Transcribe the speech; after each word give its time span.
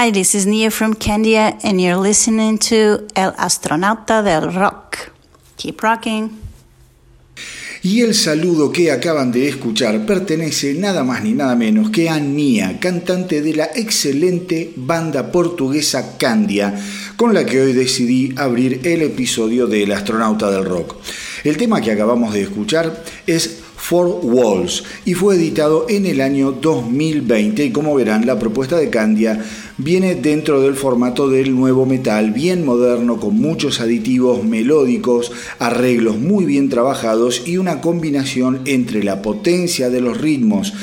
Hi, 0.00 0.12
this 0.12 0.36
is 0.36 0.46
Nia 0.46 0.70
from 0.70 0.94
Candia, 0.94 1.58
and 1.64 1.80
you're 1.80 1.96
listening 1.96 2.56
to 2.70 3.08
El 3.16 3.32
Astronauta 3.36 4.22
del 4.22 4.52
Rock. 4.52 5.10
Keep 5.56 5.82
rocking. 5.82 6.38
Y 7.82 8.02
el 8.02 8.14
saludo 8.14 8.70
que 8.70 8.92
acaban 8.92 9.32
de 9.32 9.48
escuchar 9.48 10.06
pertenece 10.06 10.74
nada 10.74 11.02
más 11.02 11.24
ni 11.24 11.32
nada 11.32 11.56
menos 11.56 11.90
que 11.90 12.08
a 12.08 12.20
Nia, 12.20 12.78
cantante 12.78 13.42
de 13.42 13.54
la 13.54 13.70
excelente 13.74 14.72
banda 14.76 15.32
portuguesa 15.32 16.16
Candia, 16.16 16.78
con 17.16 17.34
la 17.34 17.44
que 17.44 17.60
hoy 17.60 17.72
decidí 17.72 18.32
abrir 18.36 18.80
el 18.84 19.02
episodio 19.02 19.66
de 19.66 19.82
El 19.82 19.90
astronauta 19.90 20.48
del 20.48 20.64
rock. 20.64 20.94
El 21.42 21.56
tema 21.56 21.80
que 21.80 21.90
acabamos 21.90 22.32
de 22.34 22.42
escuchar 22.42 23.02
es 23.26 23.62
Four 23.74 24.20
Walls 24.22 24.84
y 25.04 25.14
fue 25.14 25.36
editado 25.36 25.86
en 25.88 26.04
el 26.04 26.20
año 26.20 26.52
2020 26.52 27.64
y 27.64 27.72
como 27.72 27.94
verán 27.94 28.26
la 28.26 28.38
propuesta 28.38 28.76
de 28.76 28.90
Candia 28.90 29.42
viene 29.78 30.16
dentro 30.16 30.60
del 30.60 30.74
formato 30.74 31.28
del 31.28 31.54
nuevo 31.54 31.86
metal, 31.86 32.32
bien 32.32 32.64
moderno, 32.64 33.18
con 33.18 33.36
muchos 33.36 33.80
aditivos 33.80 34.44
melódicos, 34.44 35.32
arreglos 35.60 36.18
muy 36.18 36.44
bien 36.44 36.68
trabajados 36.68 37.42
y 37.46 37.56
una 37.56 37.80
combinación 37.80 38.62
entre 38.66 39.04
la 39.04 39.22
potencia 39.22 39.88
de 39.88 40.00
los 40.00 40.20
ritmos 40.20 40.74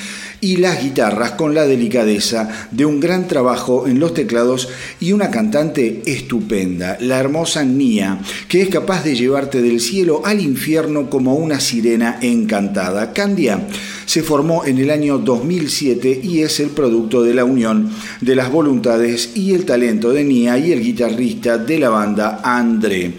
y 0.41 0.57
las 0.57 0.81
guitarras 0.81 1.31
con 1.31 1.53
la 1.55 1.65
delicadeza 1.65 2.49
de 2.71 2.85
un 2.85 2.99
gran 2.99 3.27
trabajo 3.27 3.87
en 3.87 3.99
los 3.99 4.13
teclados 4.13 4.69
y 4.99 5.11
una 5.11 5.31
cantante 5.31 6.03
estupenda, 6.05 6.97
la 7.01 7.19
hermosa 7.19 7.63
Nia, 7.63 8.19
que 8.47 8.61
es 8.61 8.69
capaz 8.69 9.03
de 9.03 9.15
llevarte 9.15 9.61
del 9.61 9.81
cielo 9.81 10.21
al 10.23 10.41
infierno 10.41 11.09
como 11.09 11.35
una 11.35 11.59
sirena 11.59 12.19
encantada. 12.21 13.11
Candia 13.11 13.65
se 14.05 14.23
formó 14.23 14.65
en 14.65 14.77
el 14.77 14.91
año 14.91 15.17
2007 15.17 16.21
y 16.23 16.41
es 16.41 16.59
el 16.59 16.69
producto 16.69 17.23
de 17.23 17.33
la 17.33 17.45
unión 17.45 17.89
de 18.21 18.35
las 18.35 18.51
voluntades 18.51 19.31
y 19.35 19.53
el 19.53 19.65
talento 19.65 20.11
de 20.11 20.23
Nia 20.23 20.57
y 20.57 20.71
el 20.71 20.81
guitarrista 20.81 21.57
de 21.57 21.79
la 21.79 21.89
banda 21.89 22.41
André 22.43 23.13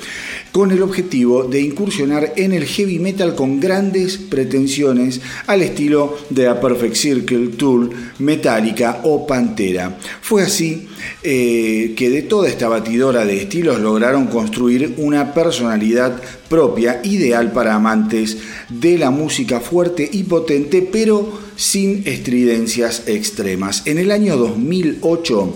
con 0.57 0.71
el 0.71 0.81
objetivo 0.81 1.45
de 1.45 1.61
incursionar 1.61 2.33
en 2.37 2.55
el 2.55 2.65
heavy 2.65 2.99
metal 2.99 3.35
con 3.35 3.61
grandes 3.61 4.17
pretensiones 4.17 5.21
al 5.47 5.61
estilo 5.61 6.17
de 6.31 6.49
A 6.49 6.59
Perfect 6.63 6.95
Circle, 6.95 7.49
Tool, 7.49 7.91
Metallica 8.21 9.03
o 9.03 9.27
Pantera. 9.27 9.99
Fue 10.23 10.45
así 10.45 10.89
eh, 11.23 11.93
que 11.95 12.09
de 12.09 12.23
toda 12.23 12.49
esta 12.49 12.69
batidora 12.69 13.27
de 13.27 13.43
estilos 13.43 13.81
lograron 13.81 14.29
construir 14.29 14.95
una 14.97 15.35
personalidad 15.35 16.23
propia, 16.49 17.03
ideal 17.05 17.53
para 17.53 17.75
amantes 17.75 18.39
de 18.71 18.97
la 18.97 19.11
música 19.11 19.61
fuerte 19.61 20.09
y 20.11 20.23
potente, 20.23 20.81
pero 20.81 21.39
sin 21.57 22.03
estridencias 22.07 23.03
extremas. 23.09 23.83
En 23.87 23.99
el 23.99 24.11
año 24.11 24.39
2008, 24.39 25.55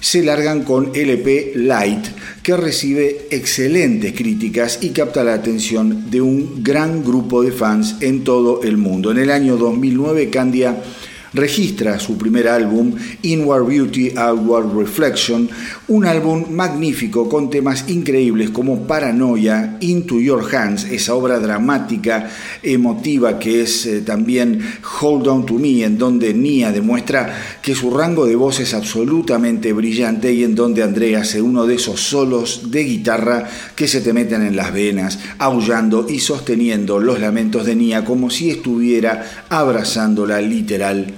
se 0.00 0.22
largan 0.22 0.64
con 0.64 0.90
LP 0.94 1.52
Light, 1.54 2.06
que 2.42 2.56
recibe 2.56 3.26
excelentes 3.30 4.12
críticas 4.14 4.78
y 4.82 4.90
capta 4.90 5.22
la 5.22 5.34
atención 5.34 6.10
de 6.10 6.20
un 6.20 6.62
gran 6.62 7.04
grupo 7.04 7.42
de 7.42 7.52
fans 7.52 7.96
en 8.00 8.24
todo 8.24 8.62
el 8.62 8.76
mundo. 8.76 9.10
En 9.10 9.18
el 9.18 9.30
año 9.30 9.56
2009, 9.56 10.30
Candia 10.30 10.82
registra 11.32 11.98
su 11.98 12.16
primer 12.16 12.48
álbum, 12.48 12.94
Inward 13.22 13.66
Beauty, 13.66 14.12
Outward 14.16 14.76
Reflection, 14.76 15.48
un 15.88 16.04
álbum 16.04 16.50
magnífico 16.50 17.28
con 17.28 17.50
temas 17.50 17.88
increíbles 17.88 18.50
como 18.50 18.86
Paranoia, 18.86 19.76
Into 19.80 20.20
Your 20.20 20.44
Hands, 20.54 20.84
esa 20.84 21.14
obra 21.14 21.38
dramática, 21.38 22.28
emotiva 22.62 23.38
que 23.38 23.62
es 23.62 23.86
eh, 23.86 24.00
también 24.00 24.60
Hold 25.00 25.28
On 25.28 25.46
To 25.46 25.54
Me, 25.54 25.84
en 25.84 25.98
donde 25.98 26.34
Nia 26.34 26.72
demuestra 26.72 27.59
que 27.62 27.74
su 27.74 27.90
rango 27.90 28.26
de 28.26 28.36
voz 28.36 28.60
es 28.60 28.74
absolutamente 28.74 29.72
brillante 29.72 30.32
y 30.32 30.44
en 30.44 30.54
donde 30.54 30.82
Andrea 30.82 31.20
hace 31.20 31.42
uno 31.42 31.66
de 31.66 31.74
esos 31.74 32.00
solos 32.00 32.70
de 32.70 32.84
guitarra 32.84 33.48
que 33.74 33.88
se 33.88 34.00
te 34.00 34.12
meten 34.12 34.42
en 34.42 34.56
las 34.56 34.72
venas, 34.72 35.18
aullando 35.38 36.06
y 36.08 36.20
sosteniendo 36.20 36.98
los 37.00 37.20
lamentos 37.20 37.66
de 37.66 37.76
Nia 37.76 38.04
como 38.04 38.30
si 38.30 38.50
estuviera 38.50 39.46
abrazándola 39.48 40.40
literal 40.40 41.14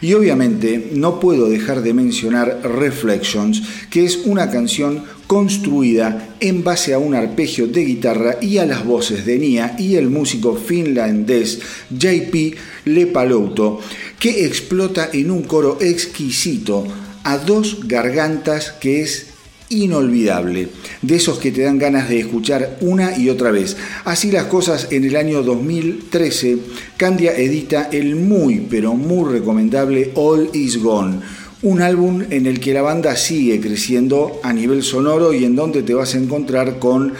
y 0.00 0.14
obviamente 0.14 0.90
no 0.94 1.20
puedo 1.20 1.48
dejar 1.48 1.82
de 1.82 1.94
mencionar 1.94 2.60
Reflections, 2.62 3.62
que 3.90 4.04
es 4.04 4.20
una 4.24 4.50
canción 4.50 5.04
construida 5.26 6.36
en 6.40 6.64
base 6.64 6.94
a 6.94 6.98
un 6.98 7.14
arpegio 7.14 7.66
de 7.66 7.84
guitarra 7.84 8.36
y 8.40 8.58
a 8.58 8.66
las 8.66 8.84
voces 8.84 9.24
de 9.24 9.38
Nia 9.38 9.76
y 9.78 9.96
el 9.96 10.10
músico 10.10 10.56
finlandés 10.56 11.60
JP 11.90 12.56
Lepalauto, 12.84 13.80
que 14.18 14.46
explota 14.46 15.10
en 15.12 15.30
un 15.30 15.42
coro 15.42 15.78
exquisito 15.80 16.86
a 17.24 17.38
dos 17.38 17.86
gargantas 17.86 18.72
que 18.72 19.02
es 19.02 19.32
inolvidable, 19.72 20.68
de 21.00 21.16
esos 21.16 21.38
que 21.38 21.50
te 21.50 21.62
dan 21.62 21.78
ganas 21.78 22.08
de 22.08 22.20
escuchar 22.20 22.76
una 22.80 23.16
y 23.16 23.30
otra 23.30 23.50
vez. 23.50 23.76
Así 24.04 24.30
las 24.30 24.44
cosas, 24.44 24.88
en 24.90 25.04
el 25.04 25.16
año 25.16 25.42
2013, 25.42 26.58
Candia 26.96 27.36
edita 27.36 27.88
el 27.90 28.16
muy, 28.16 28.66
pero 28.68 28.94
muy 28.94 29.32
recomendable 29.32 30.12
All 30.14 30.50
Is 30.52 30.82
Gone, 30.82 31.20
un 31.62 31.80
álbum 31.80 32.22
en 32.30 32.46
el 32.46 32.60
que 32.60 32.74
la 32.74 32.82
banda 32.82 33.16
sigue 33.16 33.60
creciendo 33.60 34.40
a 34.42 34.52
nivel 34.52 34.82
sonoro 34.82 35.32
y 35.32 35.44
en 35.44 35.56
donde 35.56 35.82
te 35.82 35.94
vas 35.94 36.14
a 36.14 36.18
encontrar 36.18 36.78
con 36.78 37.12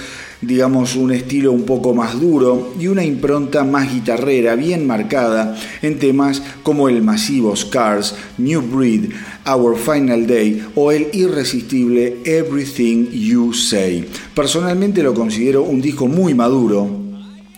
digamos, 0.42 0.96
un 0.96 1.12
estilo 1.12 1.52
un 1.52 1.62
poco 1.62 1.94
más 1.94 2.20
duro 2.20 2.74
y 2.78 2.88
una 2.88 3.04
impronta 3.04 3.64
más 3.64 3.92
guitarrera, 3.92 4.56
bien 4.56 4.86
marcada 4.86 5.56
en 5.80 5.98
temas 5.98 6.42
como 6.64 6.88
el 6.88 7.00
masivo 7.00 7.54
Scars, 7.54 8.16
New 8.38 8.60
Breed, 8.60 9.12
Our 9.46 9.78
Final 9.78 10.26
Day 10.26 10.64
o 10.74 10.90
el 10.90 11.08
irresistible 11.12 12.18
Everything 12.24 13.08
You 13.10 13.52
Say. 13.52 14.04
Personalmente 14.34 15.02
lo 15.02 15.14
considero 15.14 15.62
un 15.62 15.80
disco 15.80 16.08
muy 16.08 16.34
maduro, 16.34 16.90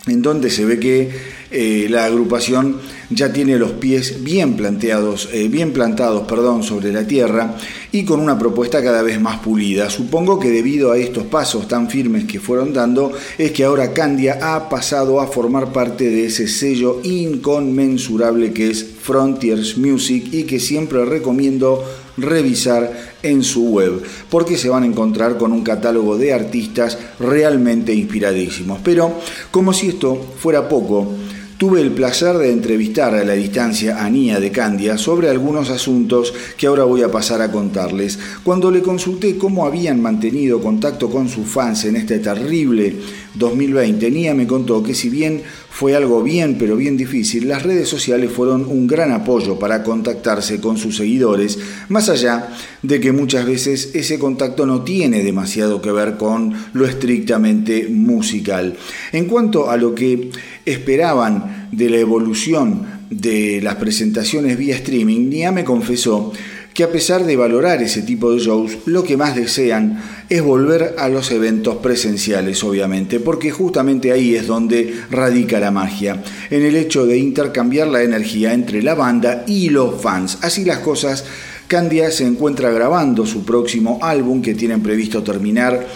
en 0.05 0.21
donde 0.21 0.51
se 0.51 0.65
ve 0.65 0.79
que 0.79 1.34
eh, 1.55 1.87
la 1.89 2.03
agrupación 2.03 2.81
ya 3.09 3.31
tiene 3.31 3.57
los 3.57 3.71
pies 3.71 4.23
bien 4.23 4.55
planteados, 4.55 5.29
eh, 5.31 5.47
bien 5.47 5.71
plantados, 5.71 6.27
perdón, 6.27 6.63
sobre 6.63 6.91
la 6.91 7.07
tierra 7.07 7.55
y 7.93 8.03
con 8.03 8.19
una 8.19 8.37
propuesta 8.37 8.83
cada 8.83 9.01
vez 9.01 9.21
más 9.21 9.39
pulida. 9.39 9.89
Supongo 9.89 10.37
que 10.37 10.49
debido 10.49 10.91
a 10.91 10.97
estos 10.97 11.23
pasos 11.23 11.67
tan 11.67 11.89
firmes 11.89 12.25
que 12.25 12.41
fueron 12.41 12.73
dando, 12.73 13.13
es 13.37 13.51
que 13.51 13.63
ahora 13.63 13.93
Candia 13.93 14.39
ha 14.41 14.67
pasado 14.67 15.21
a 15.21 15.27
formar 15.27 15.71
parte 15.71 16.09
de 16.09 16.25
ese 16.25 16.47
sello 16.47 16.99
inconmensurable 17.03 18.51
que 18.51 18.69
es 18.69 18.85
Frontiers 19.01 19.77
Music 19.77 20.27
y 20.33 20.43
que 20.43 20.59
siempre 20.59 21.05
recomiendo 21.05 21.85
revisar 22.17 23.15
en 23.23 23.43
su 23.43 23.69
web, 23.69 24.01
porque 24.29 24.57
se 24.57 24.69
van 24.69 24.83
a 24.83 24.87
encontrar 24.87 25.37
con 25.37 25.51
un 25.51 25.63
catálogo 25.63 26.17
de 26.17 26.33
artistas 26.33 26.97
realmente 27.19 27.93
inspiradísimos. 27.93 28.79
Pero, 28.83 29.13
como 29.51 29.73
si 29.73 29.87
esto 29.87 30.19
fuera 30.39 30.69
poco, 30.69 31.11
Tuve 31.57 31.79
el 31.79 31.91
placer 31.91 32.37
de 32.37 32.51
entrevistar 32.51 33.15
a 33.15 33.23
la 33.23 33.31
distancia 33.31 34.03
a 34.03 34.09
Nia 34.09 34.41
de 34.41 34.51
Candia 34.51 34.97
sobre 34.97 35.29
algunos 35.29 35.69
asuntos 35.69 36.33
que 36.57 36.67
ahora 36.67 36.83
voy 36.83 37.01
a 37.01 37.09
pasar 37.09 37.41
a 37.41 37.49
contarles. 37.49 38.19
Cuando 38.43 38.69
le 38.71 38.81
consulté 38.81 39.37
cómo 39.37 39.65
habían 39.65 40.01
mantenido 40.01 40.59
contacto 40.59 41.09
con 41.09 41.29
sus 41.29 41.47
fans 41.47 41.85
en 41.85 41.95
este 41.95 42.19
terrible 42.19 42.97
2020, 43.35 44.11
Nia 44.11 44.35
me 44.35 44.47
contó 44.47 44.83
que 44.83 44.93
si 44.93 45.09
bien 45.09 45.43
fue 45.69 45.95
algo 45.95 46.23
bien 46.23 46.57
pero 46.57 46.75
bien 46.75 46.97
difícil, 46.97 47.47
las 47.47 47.63
redes 47.63 47.87
sociales 47.87 48.31
fueron 48.31 48.65
un 48.65 48.85
gran 48.85 49.13
apoyo 49.13 49.57
para 49.57 49.81
contactarse 49.83 50.59
con 50.59 50.77
sus 50.77 50.97
seguidores, 50.97 51.59
más 51.87 52.09
allá 52.09 52.49
de 52.81 52.99
que 52.99 53.11
muchas 53.11 53.45
veces 53.45 53.91
ese 53.93 54.19
contacto 54.19 54.65
no 54.65 54.83
tiene 54.83 55.23
demasiado 55.23 55.81
que 55.81 55.91
ver 55.91 56.17
con 56.17 56.53
lo 56.73 56.85
estrictamente 56.85 57.87
musical. 57.89 58.75
En 59.11 59.25
cuanto 59.25 59.69
a 59.69 59.77
lo 59.77 59.95
que 59.95 60.31
esperaban 60.65 61.69
de 61.71 61.89
la 61.89 61.97
evolución 61.97 62.95
de 63.09 63.61
las 63.61 63.75
presentaciones 63.75 64.57
vía 64.57 64.75
streaming, 64.75 65.29
Nia 65.29 65.51
me 65.51 65.63
confesó 65.63 66.31
que 66.75 66.83
a 66.83 66.91
pesar 66.91 67.25
de 67.25 67.37
valorar 67.37 67.81
ese 67.81 68.01
tipo 68.01 68.33
de 68.33 68.39
shows, 68.39 68.79
lo 68.85 69.05
que 69.05 69.15
más 69.15 69.33
desean 69.33 70.03
es 70.27 70.41
volver 70.41 70.95
a 70.97 71.07
los 71.07 71.31
eventos 71.31 71.77
presenciales, 71.77 72.61
obviamente, 72.65 73.21
porque 73.21 73.49
justamente 73.49 74.11
ahí 74.11 74.35
es 74.35 74.45
donde 74.45 74.93
radica 75.09 75.57
la 75.61 75.71
magia, 75.71 76.21
en 76.49 76.63
el 76.63 76.75
hecho 76.75 77.05
de 77.05 77.17
intercambiar 77.17 77.87
la 77.87 78.03
energía 78.03 78.53
entre 78.53 78.83
la 78.83 78.93
banda 78.93 79.45
y 79.47 79.69
los 79.69 80.01
fans. 80.01 80.39
Así 80.41 80.65
las 80.65 80.79
cosas, 80.79 81.23
Candia 81.67 82.11
se 82.11 82.27
encuentra 82.27 82.69
grabando 82.71 83.25
su 83.25 83.45
próximo 83.45 83.99
álbum 84.01 84.41
que 84.41 84.53
tienen 84.53 84.83
previsto 84.83 85.23
terminar 85.23 85.87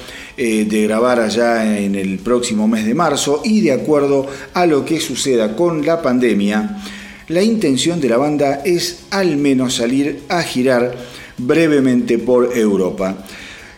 eh, 0.42 0.64
de 0.64 0.84
grabar 0.84 1.20
allá 1.20 1.78
en 1.78 1.96
el 1.96 2.18
próximo 2.20 2.66
mes 2.66 2.86
de 2.86 2.94
marzo 2.94 3.42
y 3.44 3.60
de 3.60 3.74
acuerdo 3.74 4.26
a 4.54 4.66
lo 4.66 4.86
que 4.86 5.02
suceda 5.02 5.54
con 5.54 5.86
la 5.86 6.02
pandemia, 6.02 6.82
la 7.28 7.44
intención 7.44 8.00
de 8.00 8.08
la 8.08 8.16
banda 8.16 8.62
es 8.64 9.02
al 9.10 9.36
menos 9.36 9.76
salir 9.76 10.22
a 10.30 10.42
girar 10.42 10.96
brevemente 11.38 12.20
por 12.20 12.58
Europa. 12.58 13.26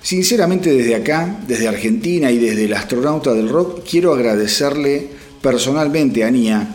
Sinceramente 0.04 0.72
desde 0.72 0.94
acá, 0.94 1.40
desde 1.48 1.68
Argentina 1.68 2.30
y 2.30 2.38
desde 2.38 2.66
el 2.66 2.74
astronauta 2.76 3.34
del 3.34 3.50
rock, 3.50 3.82
quiero 3.90 4.14
agradecerle 4.14 5.08
personalmente 5.42 6.24
a 6.24 6.30
Nia 6.30 6.68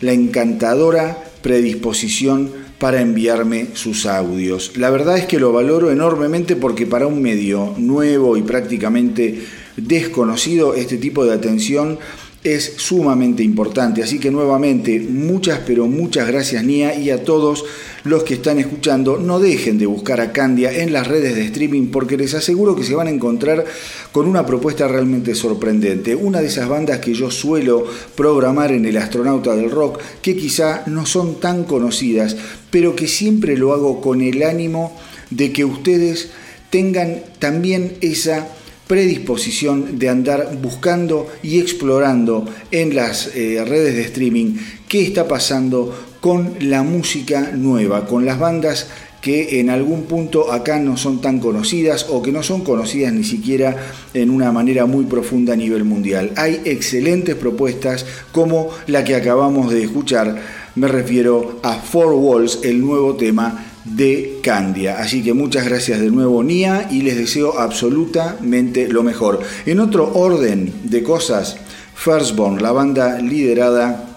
la 0.00 0.12
encantadora 0.12 1.22
predisposición 1.42 2.63
para 2.78 3.00
enviarme 3.00 3.68
sus 3.74 4.06
audios. 4.06 4.76
La 4.76 4.90
verdad 4.90 5.16
es 5.16 5.26
que 5.26 5.38
lo 5.38 5.52
valoro 5.52 5.90
enormemente 5.90 6.56
porque 6.56 6.86
para 6.86 7.06
un 7.06 7.22
medio 7.22 7.74
nuevo 7.78 8.36
y 8.36 8.42
prácticamente 8.42 9.42
desconocido 9.76 10.74
este 10.74 10.98
tipo 10.98 11.24
de 11.24 11.34
atención 11.34 11.98
es 12.44 12.74
sumamente 12.76 13.42
importante. 13.42 14.02
Así 14.02 14.20
que 14.20 14.30
nuevamente, 14.30 15.00
muchas, 15.00 15.60
pero 15.66 15.86
muchas 15.86 16.28
gracias 16.28 16.62
Nia 16.62 16.94
y 16.94 17.08
a 17.08 17.24
todos 17.24 17.64
los 18.04 18.22
que 18.22 18.34
están 18.34 18.58
escuchando, 18.58 19.16
no 19.16 19.40
dejen 19.40 19.78
de 19.78 19.86
buscar 19.86 20.20
a 20.20 20.30
Candia 20.30 20.70
en 20.70 20.92
las 20.92 21.08
redes 21.08 21.34
de 21.34 21.46
streaming 21.46 21.86
porque 21.86 22.18
les 22.18 22.34
aseguro 22.34 22.76
que 22.76 22.84
se 22.84 22.94
van 22.94 23.06
a 23.06 23.10
encontrar 23.10 23.64
con 24.12 24.26
una 24.26 24.44
propuesta 24.44 24.86
realmente 24.86 25.34
sorprendente. 25.34 26.14
Una 26.14 26.42
de 26.42 26.48
esas 26.48 26.68
bandas 26.68 26.98
que 26.98 27.14
yo 27.14 27.30
suelo 27.30 27.86
programar 28.14 28.72
en 28.72 28.84
El 28.84 28.98
Astronauta 28.98 29.56
del 29.56 29.70
Rock, 29.70 30.00
que 30.20 30.36
quizá 30.36 30.82
no 30.86 31.06
son 31.06 31.40
tan 31.40 31.64
conocidas, 31.64 32.36
pero 32.70 32.94
que 32.94 33.08
siempre 33.08 33.56
lo 33.56 33.72
hago 33.72 34.02
con 34.02 34.20
el 34.20 34.42
ánimo 34.42 34.94
de 35.30 35.50
que 35.50 35.64
ustedes 35.64 36.28
tengan 36.68 37.22
también 37.38 37.96
esa 38.02 38.48
predisposición 38.86 39.98
de 39.98 40.08
andar 40.08 40.56
buscando 40.60 41.28
y 41.42 41.60
explorando 41.60 42.46
en 42.70 42.94
las 42.94 43.34
eh, 43.34 43.64
redes 43.64 43.94
de 43.94 44.02
streaming 44.02 44.56
qué 44.88 45.02
está 45.02 45.26
pasando 45.26 45.94
con 46.20 46.54
la 46.60 46.82
música 46.82 47.50
nueva, 47.54 48.06
con 48.06 48.24
las 48.24 48.38
bandas 48.38 48.86
que 49.24 49.58
en 49.58 49.70
algún 49.70 50.02
punto 50.02 50.52
acá 50.52 50.78
no 50.78 50.98
son 50.98 51.22
tan 51.22 51.38
conocidas 51.38 52.06
o 52.10 52.20
que 52.20 52.30
no 52.30 52.42
son 52.42 52.62
conocidas 52.62 53.10
ni 53.10 53.24
siquiera 53.24 53.74
en 54.12 54.28
una 54.28 54.52
manera 54.52 54.84
muy 54.84 55.06
profunda 55.06 55.54
a 55.54 55.56
nivel 55.56 55.84
mundial. 55.84 56.32
Hay 56.36 56.60
excelentes 56.66 57.34
propuestas 57.34 58.04
como 58.32 58.68
la 58.86 59.02
que 59.02 59.14
acabamos 59.14 59.72
de 59.72 59.82
escuchar, 59.82 60.36
me 60.74 60.88
refiero 60.88 61.58
a 61.62 61.72
Four 61.76 62.12
Walls, 62.12 62.60
el 62.64 62.82
nuevo 62.82 63.16
tema 63.16 63.73
de 63.84 64.40
Candia. 64.42 64.98
Así 64.98 65.22
que 65.22 65.34
muchas 65.34 65.66
gracias 65.66 66.00
de 66.00 66.10
nuevo 66.10 66.42
Nia 66.42 66.88
y 66.90 67.02
les 67.02 67.16
deseo 67.16 67.58
absolutamente 67.58 68.88
lo 68.88 69.02
mejor. 69.02 69.40
En 69.66 69.80
otro 69.80 70.12
orden 70.14 70.72
de 70.84 71.02
cosas, 71.02 71.56
Firstborn, 71.94 72.62
la 72.62 72.72
banda 72.72 73.18
liderada 73.20 74.14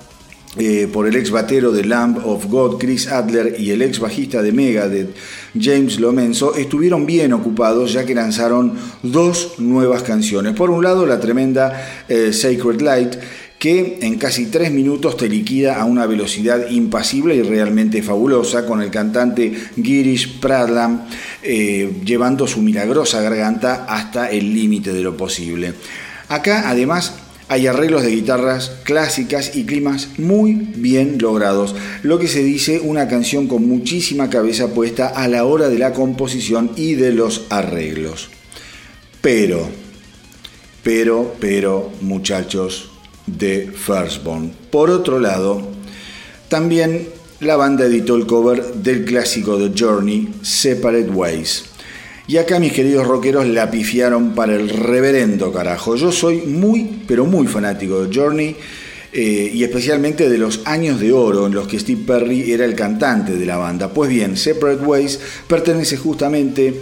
eh, 0.59 0.89
por 0.91 1.05
el 1.05 1.15
ex 1.15 1.29
batero 1.29 1.71
de 1.71 1.85
Lamb 1.85 2.25
of 2.25 2.47
God, 2.47 2.79
Chris 2.79 3.07
Adler, 3.09 3.57
y 3.59 3.69
el 3.69 3.83
ex 3.83 3.99
bajista 3.99 4.41
de 4.41 4.51
Megadeth, 4.51 5.15
James 5.59 5.99
Lomenzo, 5.99 6.55
estuvieron 6.55 7.05
bien 7.05 7.31
ocupados 7.33 7.93
ya 7.93 8.05
que 8.05 8.15
lanzaron 8.15 8.73
dos 9.03 9.59
nuevas 9.59 10.01
canciones. 10.01 10.55
Por 10.55 10.71
un 10.71 10.83
lado, 10.83 11.05
la 11.05 11.19
tremenda 11.19 12.03
eh, 12.09 12.33
Sacred 12.33 12.81
Light, 12.81 13.17
que 13.59 13.99
en 14.01 14.17
casi 14.17 14.47
tres 14.47 14.71
minutos 14.71 15.17
te 15.17 15.27
liquida 15.27 15.79
a 15.79 15.85
una 15.85 16.05
velocidad 16.05 16.69
impasible 16.69 17.35
y 17.35 17.41
realmente 17.41 18.03
fabulosa, 18.03 18.65
con 18.65 18.81
el 18.81 18.91
cantante 18.91 19.51
Girish 19.81 20.39
Pradlam 20.39 21.05
eh, 21.41 21.91
llevando 22.05 22.47
su 22.47 22.61
milagrosa 22.61 23.21
garganta 23.21 23.85
hasta 23.85 24.29
el 24.29 24.53
límite 24.53 24.93
de 24.93 25.01
lo 25.01 25.17
posible. 25.17 25.73
Acá 26.29 26.69
además 26.69 27.15
hay 27.49 27.65
arreglos 27.65 28.03
de 28.03 28.11
guitarras 28.11 28.71
clásicas 28.83 29.55
y 29.55 29.65
climas 29.65 30.19
muy 30.19 30.53
bien 30.53 31.17
logrados, 31.19 31.75
lo 32.03 32.19
que 32.19 32.27
se 32.27 32.43
dice 32.43 32.81
una 32.81 33.07
canción 33.07 33.47
con 33.47 33.67
muchísima 33.67 34.29
cabeza 34.29 34.73
puesta 34.73 35.07
a 35.07 35.27
la 35.27 35.45
hora 35.45 35.69
de 35.69 35.79
la 35.79 35.93
composición 35.93 36.71
y 36.75 36.95
de 36.95 37.13
los 37.13 37.45
arreglos. 37.49 38.29
Pero, 39.21 39.67
pero, 40.83 41.35
pero, 41.39 41.91
muchachos, 42.01 42.91
de 43.27 43.71
Firstborn. 43.71 44.51
Por 44.71 44.89
otro 44.89 45.19
lado, 45.19 45.61
también 46.49 47.09
la 47.39 47.55
banda 47.55 47.85
editó 47.85 48.15
el 48.15 48.25
cover 48.25 48.73
del 48.73 49.05
clásico 49.05 49.59
de 49.59 49.71
Journey, 49.77 50.29
Separate 50.41 51.09
Ways. 51.09 51.65
Y 52.27 52.37
acá 52.37 52.59
mis 52.59 52.73
queridos 52.73 53.07
rockeros 53.07 53.47
la 53.47 53.71
pifiaron 53.71 54.33
para 54.33 54.55
el 54.55 54.69
reverendo 54.69 55.53
carajo. 55.53 55.95
Yo 55.95 56.11
soy 56.11 56.41
muy, 56.41 57.03
pero 57.07 57.25
muy 57.25 57.47
fanático 57.47 58.03
de 58.03 58.13
Journey 58.13 58.55
eh, 59.13 59.51
y 59.53 59.63
especialmente 59.63 60.29
de 60.29 60.37
los 60.37 60.61
años 60.65 60.99
de 60.99 61.13
oro 61.13 61.47
en 61.47 61.53
los 61.53 61.67
que 61.67 61.79
Steve 61.79 62.03
Perry 62.05 62.51
era 62.51 62.65
el 62.65 62.75
cantante 62.75 63.33
de 63.33 63.45
la 63.45 63.55
banda. 63.55 63.93
Pues 63.93 64.09
bien, 64.09 64.35
Separate 64.35 64.83
Ways 64.83 65.19
pertenece 65.47 65.95
justamente 65.95 66.73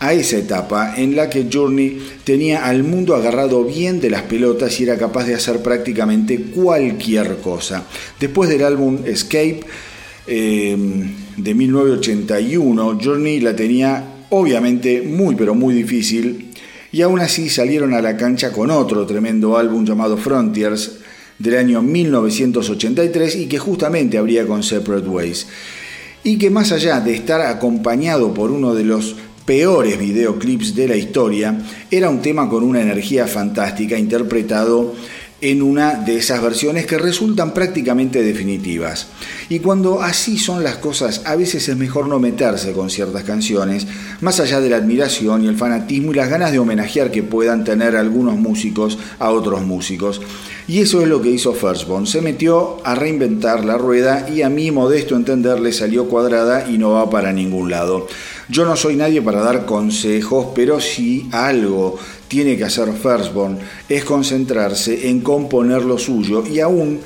a 0.00 0.14
esa 0.14 0.38
etapa 0.38 0.94
en 0.96 1.14
la 1.14 1.28
que 1.28 1.46
Journey 1.52 2.00
tenía 2.24 2.64
al 2.64 2.82
mundo 2.82 3.14
agarrado 3.14 3.64
bien 3.64 4.00
de 4.00 4.08
las 4.08 4.22
pelotas 4.22 4.80
y 4.80 4.84
era 4.84 4.96
capaz 4.96 5.26
de 5.26 5.34
hacer 5.34 5.62
prácticamente 5.62 6.40
cualquier 6.40 7.36
cosa. 7.36 7.84
Después 8.18 8.48
del 8.48 8.64
álbum 8.64 9.00
Escape 9.04 9.60
em, 10.26 11.12
de 11.36 11.54
1981, 11.54 12.98
Journey 13.02 13.40
la 13.40 13.54
tenía 13.54 14.04
obviamente 14.30 15.02
muy 15.02 15.34
pero 15.34 15.54
muy 15.54 15.74
difícil 15.74 16.50
y 16.92 17.02
aún 17.02 17.20
así 17.20 17.50
salieron 17.50 17.92
a 17.92 18.00
la 18.00 18.16
cancha 18.16 18.52
con 18.52 18.70
otro 18.70 19.04
tremendo 19.06 19.58
álbum 19.58 19.84
llamado 19.84 20.16
Frontiers 20.16 20.98
del 21.38 21.56
año 21.56 21.82
1983 21.82 23.36
y 23.36 23.46
que 23.46 23.58
justamente 23.58 24.18
abría 24.18 24.46
con 24.46 24.62
Separate 24.62 25.08
Ways. 25.08 25.46
Y 26.22 26.36
que 26.36 26.50
más 26.50 26.70
allá 26.72 27.00
de 27.00 27.14
estar 27.14 27.40
acompañado 27.40 28.34
por 28.34 28.50
uno 28.50 28.74
de 28.74 28.84
los 28.84 29.16
peores 29.50 29.98
videoclips 29.98 30.76
de 30.76 30.86
la 30.86 30.94
historia, 30.94 31.58
era 31.90 32.08
un 32.08 32.22
tema 32.22 32.48
con 32.48 32.62
una 32.62 32.80
energía 32.80 33.26
fantástica 33.26 33.98
interpretado 33.98 34.94
en 35.40 35.62
una 35.62 35.94
de 35.94 36.18
esas 36.18 36.40
versiones 36.40 36.86
que 36.86 36.98
resultan 36.98 37.52
prácticamente 37.52 38.22
definitivas. 38.22 39.08
Y 39.48 39.58
cuando 39.58 40.02
así 40.02 40.38
son 40.38 40.62
las 40.62 40.76
cosas, 40.76 41.22
a 41.24 41.34
veces 41.34 41.68
es 41.68 41.76
mejor 41.76 42.06
no 42.06 42.20
meterse 42.20 42.70
con 42.72 42.90
ciertas 42.90 43.24
canciones, 43.24 43.88
más 44.20 44.38
allá 44.38 44.60
de 44.60 44.70
la 44.70 44.76
admiración 44.76 45.44
y 45.44 45.48
el 45.48 45.56
fanatismo 45.56 46.12
y 46.12 46.14
las 46.14 46.30
ganas 46.30 46.52
de 46.52 46.60
homenajear 46.60 47.10
que 47.10 47.24
puedan 47.24 47.64
tener 47.64 47.96
algunos 47.96 48.36
músicos 48.36 48.98
a 49.18 49.30
otros 49.30 49.62
músicos. 49.62 50.20
Y 50.68 50.78
eso 50.78 51.00
es 51.00 51.08
lo 51.08 51.20
que 51.20 51.30
hizo 51.30 51.54
Firstborn, 51.54 52.06
se 52.06 52.20
metió 52.20 52.76
a 52.84 52.94
reinventar 52.94 53.64
la 53.64 53.76
rueda 53.76 54.28
y 54.32 54.42
a 54.42 54.48
mi 54.48 54.70
modesto 54.70 55.16
entender 55.16 55.58
le 55.58 55.72
salió 55.72 56.06
cuadrada 56.06 56.70
y 56.70 56.78
no 56.78 56.92
va 56.92 57.10
para 57.10 57.32
ningún 57.32 57.70
lado. 57.70 58.06
Yo 58.50 58.64
no 58.64 58.74
soy 58.74 58.96
nadie 58.96 59.22
para 59.22 59.42
dar 59.42 59.64
consejos, 59.64 60.48
pero 60.52 60.80
si 60.80 61.28
algo 61.30 61.96
tiene 62.26 62.56
que 62.56 62.64
hacer 62.64 62.88
Firstborn 62.92 63.58
es 63.88 64.04
concentrarse 64.04 65.08
en 65.08 65.20
componer 65.20 65.82
lo 65.82 65.96
suyo 65.98 66.44
y 66.44 66.58
aún 66.58 66.98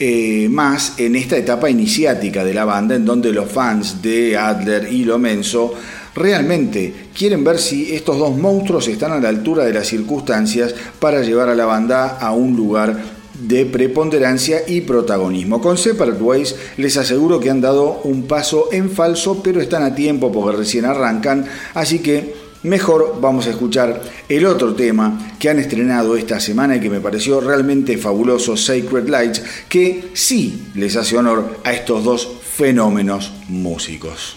eh, 0.00 0.48
más 0.50 0.94
en 0.98 1.14
esta 1.14 1.36
etapa 1.36 1.70
iniciática 1.70 2.42
de 2.42 2.52
la 2.52 2.64
banda 2.64 2.96
en 2.96 3.04
donde 3.04 3.32
los 3.32 3.48
fans 3.48 4.02
de 4.02 4.36
Adler 4.36 4.92
y 4.92 5.04
Lomenzo 5.04 5.72
realmente 6.16 6.92
quieren 7.16 7.44
ver 7.44 7.58
si 7.58 7.94
estos 7.94 8.18
dos 8.18 8.36
monstruos 8.36 8.88
están 8.88 9.12
a 9.12 9.20
la 9.20 9.28
altura 9.28 9.64
de 9.64 9.74
las 9.74 9.86
circunstancias 9.86 10.74
para 10.98 11.22
llevar 11.22 11.48
a 11.48 11.54
la 11.54 11.64
banda 11.64 12.18
a 12.18 12.32
un 12.32 12.56
lugar 12.56 13.21
de 13.42 13.66
preponderancia 13.66 14.62
y 14.66 14.82
protagonismo. 14.82 15.60
Con 15.60 15.78
Separate 15.78 16.22
Ways 16.22 16.54
les 16.76 16.96
aseguro 16.96 17.40
que 17.40 17.50
han 17.50 17.60
dado 17.60 18.00
un 18.04 18.26
paso 18.26 18.68
en 18.72 18.90
falso, 18.90 19.42
pero 19.42 19.60
están 19.60 19.82
a 19.82 19.94
tiempo 19.94 20.30
porque 20.30 20.58
recién 20.58 20.84
arrancan, 20.84 21.46
así 21.74 21.98
que 22.00 22.34
mejor 22.62 23.16
vamos 23.20 23.46
a 23.46 23.50
escuchar 23.50 24.00
el 24.28 24.46
otro 24.46 24.74
tema 24.74 25.34
que 25.38 25.50
han 25.50 25.58
estrenado 25.58 26.16
esta 26.16 26.40
semana 26.40 26.76
y 26.76 26.80
que 26.80 26.90
me 26.90 27.00
pareció 27.00 27.40
realmente 27.40 27.98
fabuloso, 27.98 28.56
Sacred 28.56 29.08
Lights, 29.08 29.42
que 29.68 30.10
sí 30.14 30.68
les 30.74 30.96
hace 30.96 31.16
honor 31.16 31.58
a 31.64 31.72
estos 31.72 32.04
dos 32.04 32.28
fenómenos 32.56 33.32
músicos. 33.48 34.36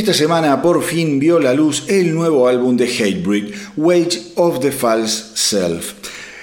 Esta 0.00 0.14
semana 0.14 0.62
por 0.62 0.82
fin 0.82 1.18
vio 1.18 1.38
la 1.38 1.52
luz 1.52 1.84
el 1.88 2.14
nuevo 2.14 2.48
álbum 2.48 2.74
de 2.74 2.86
Hatebreed, 2.86 3.52
Wage 3.76 4.32
of 4.36 4.60
the 4.60 4.72
False 4.72 5.32
Self. 5.34 5.92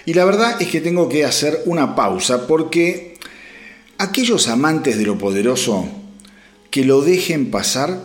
Y 0.06 0.14
la 0.14 0.26
verdad 0.26 0.62
es 0.62 0.68
que 0.68 0.80
tengo 0.80 1.10
que 1.10 1.26
hacer 1.26 1.64
una 1.66 1.96
pausa 1.96 2.46
porque 2.46 3.16
aquellos 3.98 4.48
amantes 4.48 5.00
de 5.00 5.06
lo 5.06 5.18
poderoso 5.18 5.90
que 6.70 6.86
lo 6.86 7.02
dejen 7.02 7.50
pasar, 7.50 8.00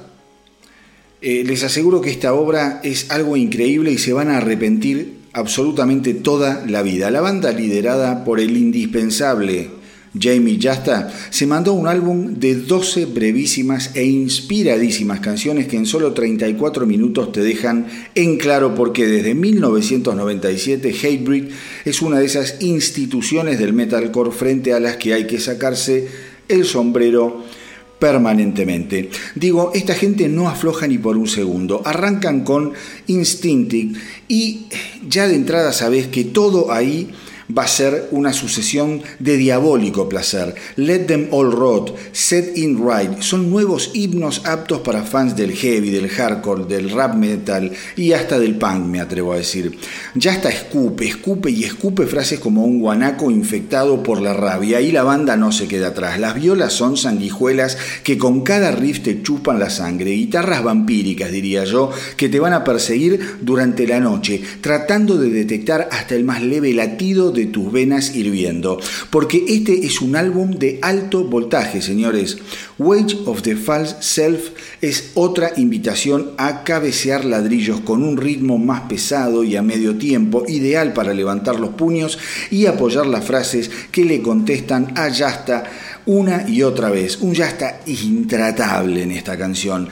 eh, 1.20 1.44
les 1.44 1.62
aseguro 1.64 2.00
que 2.00 2.08
esta 2.08 2.32
obra 2.32 2.80
es 2.82 3.10
algo 3.10 3.36
increíble 3.36 3.92
y 3.92 3.98
se 3.98 4.14
van 4.14 4.30
a 4.30 4.38
arrepentir 4.38 5.18
absolutamente 5.34 6.14
toda 6.14 6.64
la 6.66 6.80
vida. 6.80 7.10
La 7.10 7.20
banda 7.20 7.52
liderada 7.52 8.24
por 8.24 8.40
el 8.40 8.56
indispensable 8.56 9.68
Jamie 10.18 10.58
Yasta 10.58 11.12
se 11.30 11.46
mandó 11.46 11.72
un 11.72 11.88
álbum 11.88 12.34
de 12.34 12.54
12 12.54 13.06
brevísimas 13.06 13.92
e 13.94 14.04
inspiradísimas 14.04 15.20
canciones 15.20 15.66
que 15.66 15.76
en 15.76 15.86
solo 15.86 16.12
34 16.12 16.86
minutos 16.86 17.32
te 17.32 17.40
dejan 17.40 17.86
en 18.14 18.36
claro 18.36 18.74
porque 18.74 19.06
desde 19.06 19.34
1997 19.34 20.90
Hatebreed 20.90 21.48
es 21.84 22.02
una 22.02 22.18
de 22.18 22.26
esas 22.26 22.56
instituciones 22.60 23.58
del 23.58 23.72
metalcore 23.72 24.32
frente 24.32 24.72
a 24.74 24.80
las 24.80 24.96
que 24.96 25.14
hay 25.14 25.26
que 25.26 25.40
sacarse 25.40 26.08
el 26.48 26.64
sombrero 26.64 27.44
permanentemente. 27.98 29.10
Digo, 29.36 29.70
esta 29.74 29.94
gente 29.94 30.28
no 30.28 30.48
afloja 30.48 30.88
ni 30.88 30.98
por 30.98 31.16
un 31.16 31.28
segundo. 31.28 31.82
Arrancan 31.84 32.42
con 32.42 32.72
Instinctive 33.06 33.96
y 34.26 34.66
ya 35.08 35.28
de 35.28 35.36
entrada 35.36 35.72
sabes 35.72 36.08
que 36.08 36.24
todo 36.24 36.72
ahí 36.72 37.12
va 37.56 37.64
a 37.64 37.68
ser 37.68 38.08
una 38.10 38.32
sucesión 38.32 39.02
de 39.18 39.36
diabólico 39.36 40.08
placer. 40.08 40.54
Let 40.76 41.06
Them 41.06 41.28
All 41.30 41.52
Rot, 41.52 41.96
Set 42.12 42.56
In 42.56 42.78
Right, 42.78 43.20
son 43.20 43.50
nuevos 43.50 43.90
himnos 43.94 44.42
aptos 44.44 44.80
para 44.80 45.02
fans 45.02 45.36
del 45.36 45.52
heavy, 45.52 45.90
del 45.90 46.08
hardcore, 46.08 46.64
del 46.64 46.90
rap 46.90 47.14
metal 47.14 47.72
y 47.96 48.12
hasta 48.12 48.38
del 48.38 48.56
punk, 48.56 48.86
me 48.86 49.00
atrevo 49.00 49.32
a 49.32 49.36
decir. 49.36 49.78
Ya 50.14 50.32
está 50.32 50.48
escupe, 50.48 51.06
escupe 51.06 51.50
y 51.50 51.64
escupe 51.64 52.06
frases 52.06 52.38
como 52.38 52.64
un 52.64 52.80
guanaco 52.80 53.30
infectado 53.30 54.02
por 54.02 54.20
la 54.20 54.34
rabia 54.34 54.80
y 54.80 54.92
la 54.92 55.02
banda 55.02 55.36
no 55.36 55.52
se 55.52 55.68
queda 55.68 55.88
atrás. 55.88 56.18
Las 56.18 56.34
violas 56.34 56.72
son 56.72 56.96
sanguijuelas 56.96 57.76
que 58.02 58.18
con 58.18 58.42
cada 58.42 58.70
riff 58.70 59.00
te 59.02 59.22
chupan 59.22 59.58
la 59.58 59.70
sangre, 59.70 60.10
guitarras 60.10 60.62
vampíricas, 60.62 61.30
diría 61.30 61.64
yo, 61.64 61.90
que 62.16 62.28
te 62.28 62.40
van 62.40 62.52
a 62.52 62.64
perseguir 62.64 63.38
durante 63.40 63.86
la 63.86 64.00
noche, 64.00 64.40
tratando 64.60 65.16
de 65.16 65.30
detectar 65.30 65.88
hasta 65.90 66.14
el 66.14 66.24
más 66.24 66.42
leve 66.42 66.72
latido 66.72 67.31
de 67.32 67.46
tus 67.46 67.72
venas 67.72 68.14
hirviendo, 68.14 68.78
porque 69.10 69.44
este 69.48 69.86
es 69.86 70.00
un 70.00 70.16
álbum 70.16 70.50
de 70.52 70.78
alto 70.82 71.24
voltaje, 71.24 71.82
señores. 71.82 72.38
Wage 72.78 73.18
of 73.26 73.42
the 73.42 73.56
False 73.56 73.96
Self 74.00 74.50
es 74.80 75.10
otra 75.14 75.52
invitación 75.56 76.32
a 76.38 76.64
cabecear 76.64 77.24
ladrillos 77.24 77.80
con 77.80 78.02
un 78.02 78.16
ritmo 78.16 78.58
más 78.58 78.82
pesado 78.82 79.44
y 79.44 79.56
a 79.56 79.62
medio 79.62 79.96
tiempo, 79.96 80.44
ideal 80.48 80.92
para 80.92 81.14
levantar 81.14 81.58
los 81.58 81.70
puños 81.70 82.18
y 82.50 82.66
apoyar 82.66 83.06
las 83.06 83.24
frases 83.24 83.70
que 83.90 84.04
le 84.04 84.22
contestan 84.22 84.92
a 84.96 85.08
Yasta 85.08 85.64
una 86.06 86.48
y 86.48 86.62
otra 86.62 86.90
vez. 86.90 87.18
Un 87.20 87.34
Yasta 87.34 87.80
intratable 87.86 89.02
en 89.02 89.12
esta 89.12 89.36
canción. 89.36 89.88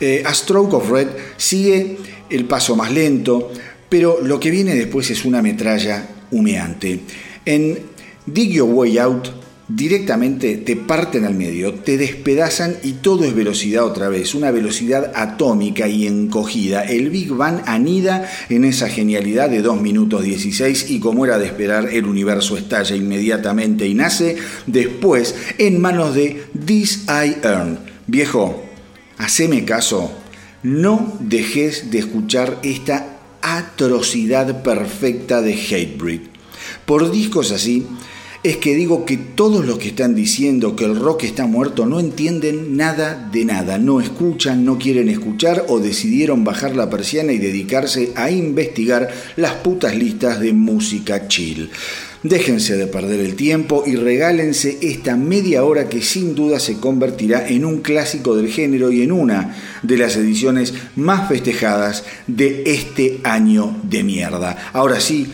Eh, 0.00 0.22
a 0.24 0.32
Stroke 0.32 0.74
of 0.74 0.90
Red 0.90 1.08
sigue 1.36 1.98
el 2.30 2.46
paso 2.46 2.76
más 2.76 2.92
lento, 2.92 3.52
pero 3.88 4.18
lo 4.22 4.40
que 4.40 4.50
viene 4.50 4.74
después 4.74 5.10
es 5.10 5.24
una 5.24 5.42
metralla 5.42 6.06
humeante. 6.30 7.00
En 7.44 7.78
Dig 8.26 8.52
Your 8.52 8.70
Way 8.70 8.98
Out 8.98 9.28
directamente 9.74 10.56
te 10.56 10.76
parten 10.76 11.24
al 11.24 11.34
medio, 11.34 11.74
te 11.74 11.96
despedazan 11.96 12.76
y 12.82 12.94
todo 12.94 13.24
es 13.24 13.34
velocidad 13.34 13.84
otra 13.84 14.08
vez, 14.08 14.34
una 14.34 14.50
velocidad 14.50 15.12
atómica 15.14 15.86
y 15.86 16.06
encogida. 16.06 16.82
El 16.82 17.10
Big 17.10 17.32
Bang 17.32 17.62
anida 17.66 18.28
en 18.48 18.64
esa 18.64 18.88
genialidad 18.88 19.48
de 19.48 19.62
2 19.62 19.80
minutos 19.80 20.24
16 20.24 20.90
y 20.90 21.00
como 21.00 21.24
era 21.24 21.38
de 21.38 21.46
esperar, 21.46 21.88
el 21.92 22.06
universo 22.06 22.56
estalla 22.56 22.96
inmediatamente 22.96 23.86
y 23.86 23.94
nace 23.94 24.36
después 24.66 25.34
en 25.58 25.80
manos 25.80 26.14
de 26.14 26.44
This 26.64 27.04
I 27.08 27.36
Earn. 27.44 27.78
Viejo, 28.06 28.64
haceme 29.18 29.64
caso, 29.64 30.10
no 30.62 31.16
dejes 31.20 31.90
de 31.90 32.00
escuchar 32.00 32.58
esta 32.62 33.09
atrocidad 33.42 34.62
perfecta 34.62 35.42
de 35.42 35.54
Hatebreed. 35.54 36.20
Por 36.84 37.10
discos 37.10 37.52
así, 37.52 37.86
es 38.42 38.56
que 38.56 38.74
digo 38.74 39.04
que 39.04 39.18
todos 39.18 39.66
los 39.66 39.78
que 39.78 39.88
están 39.88 40.14
diciendo 40.14 40.74
que 40.74 40.86
el 40.86 40.96
rock 40.96 41.24
está 41.24 41.46
muerto 41.46 41.84
no 41.84 42.00
entienden 42.00 42.74
nada 42.74 43.28
de 43.30 43.44
nada, 43.44 43.76
no 43.76 44.00
escuchan, 44.00 44.64
no 44.64 44.78
quieren 44.78 45.10
escuchar 45.10 45.66
o 45.68 45.78
decidieron 45.78 46.42
bajar 46.42 46.74
la 46.74 46.88
persiana 46.88 47.32
y 47.32 47.38
dedicarse 47.38 48.12
a 48.16 48.30
investigar 48.30 49.10
las 49.36 49.52
putas 49.54 49.94
listas 49.94 50.40
de 50.40 50.54
música 50.54 51.28
chill. 51.28 51.70
Déjense 52.22 52.76
de 52.76 52.86
perder 52.86 53.20
el 53.20 53.34
tiempo 53.34 53.82
y 53.86 53.96
regálense 53.96 54.76
esta 54.82 55.16
media 55.16 55.64
hora 55.64 55.88
que 55.88 56.02
sin 56.02 56.34
duda 56.34 56.60
se 56.60 56.78
convertirá 56.78 57.48
en 57.48 57.64
un 57.64 57.80
clásico 57.80 58.36
del 58.36 58.48
género 58.48 58.92
y 58.92 59.02
en 59.02 59.10
una 59.10 59.56
de 59.82 59.96
las 59.96 60.16
ediciones 60.16 60.74
más 60.96 61.28
festejadas 61.30 62.04
de 62.26 62.64
este 62.66 63.20
año 63.24 63.74
de 63.84 64.02
mierda. 64.02 64.70
Ahora 64.74 65.00
sí, 65.00 65.28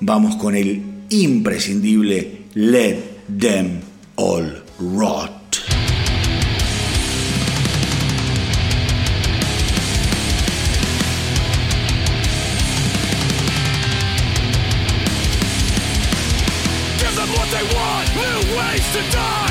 vamos 0.00 0.34
con 0.34 0.56
el 0.56 0.82
imprescindible 1.10 2.42
Let 2.54 2.98
Them 3.38 3.80
All 4.16 4.64
Rot. 4.80 5.41
to 18.92 19.00
die 19.10 19.41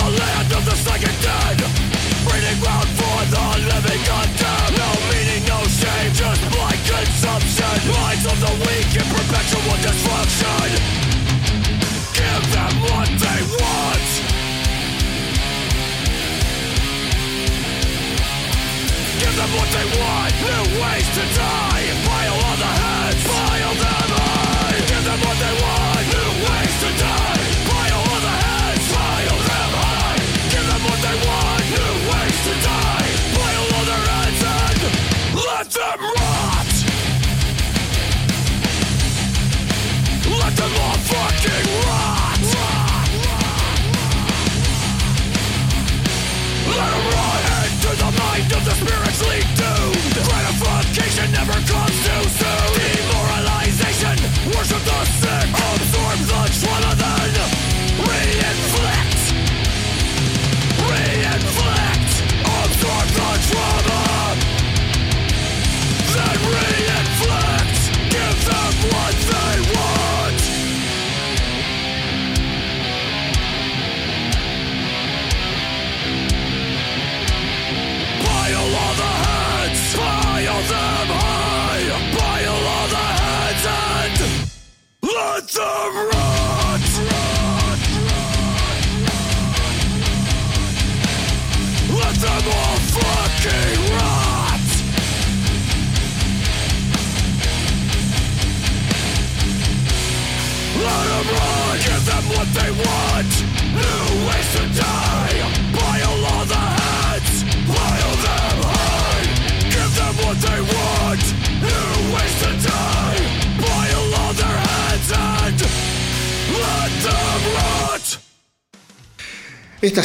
the 0.00 0.10
land 0.16 0.48
of 0.52 0.64
the 0.64 0.76
psychic 0.76 1.16
dead. 1.20 1.58
Breeding 2.24 2.58
ground 2.60 2.88
for 2.96 3.18
the 3.32 3.44
living 3.68 4.02
No 4.80 4.88
meaning, 5.10 5.42
no 5.44 5.60
shame, 5.68 6.12
just 6.12 6.42
blind 6.52 6.80
consumption 6.88 7.76
Minds 7.92 8.24
of 8.24 8.38
the 8.40 8.52
weak 8.64 8.90
in 8.96 9.06
perpetual 9.12 9.76
destruction. 9.84 10.70
Give 12.16 12.44
them 12.54 12.74
what 12.88 13.08
they 13.24 13.40
want. 13.60 14.08
Give 19.20 19.34
them 19.36 19.50
what 19.56 19.68
they 19.76 19.86
want, 20.00 20.32
new 20.48 20.64
ways 20.80 21.08
to 21.16 21.24
die. 21.36 21.84
Pile 22.06 22.38
on 22.48 22.58
the 22.58 22.72
head. 22.80 22.99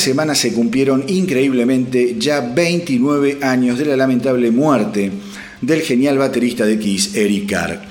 Semana 0.06 0.36
se 0.36 0.54
cumplieron 0.54 1.04
increíblemente 1.08 2.15
ya 2.20 2.39
29 2.39 3.39
años 3.41 3.80
de 3.80 3.86
la 3.86 3.98
lamentable 3.98 4.52
muerte 4.52 5.12
del 5.62 5.82
genial 5.82 6.20
baterista 6.20 6.63
de 6.63 6.78
Kiss, 6.78 7.15
Eric 7.15 7.50
Carr, 7.50 7.82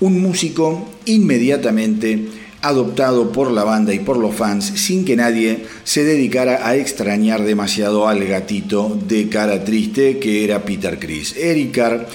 un 0.00 0.20
músico 0.20 0.90
inmediatamente 1.04 2.26
adoptado 2.62 3.30
por 3.30 3.52
la 3.52 3.62
banda 3.62 3.94
y 3.94 4.00
por 4.00 4.16
los 4.16 4.34
fans 4.34 4.64
sin 4.64 5.04
que 5.04 5.14
nadie 5.14 5.64
se 5.84 6.02
dedicara 6.02 6.66
a 6.66 6.74
extrañar 6.74 7.44
demasiado 7.44 8.08
al 8.08 8.24
gatito 8.24 8.98
de 9.06 9.28
cara 9.28 9.62
triste 9.62 10.18
que 10.18 10.42
era 10.42 10.64
Peter 10.64 10.98
Chris. 10.98 11.36
Eric 11.36 11.72
Carr 11.72 12.08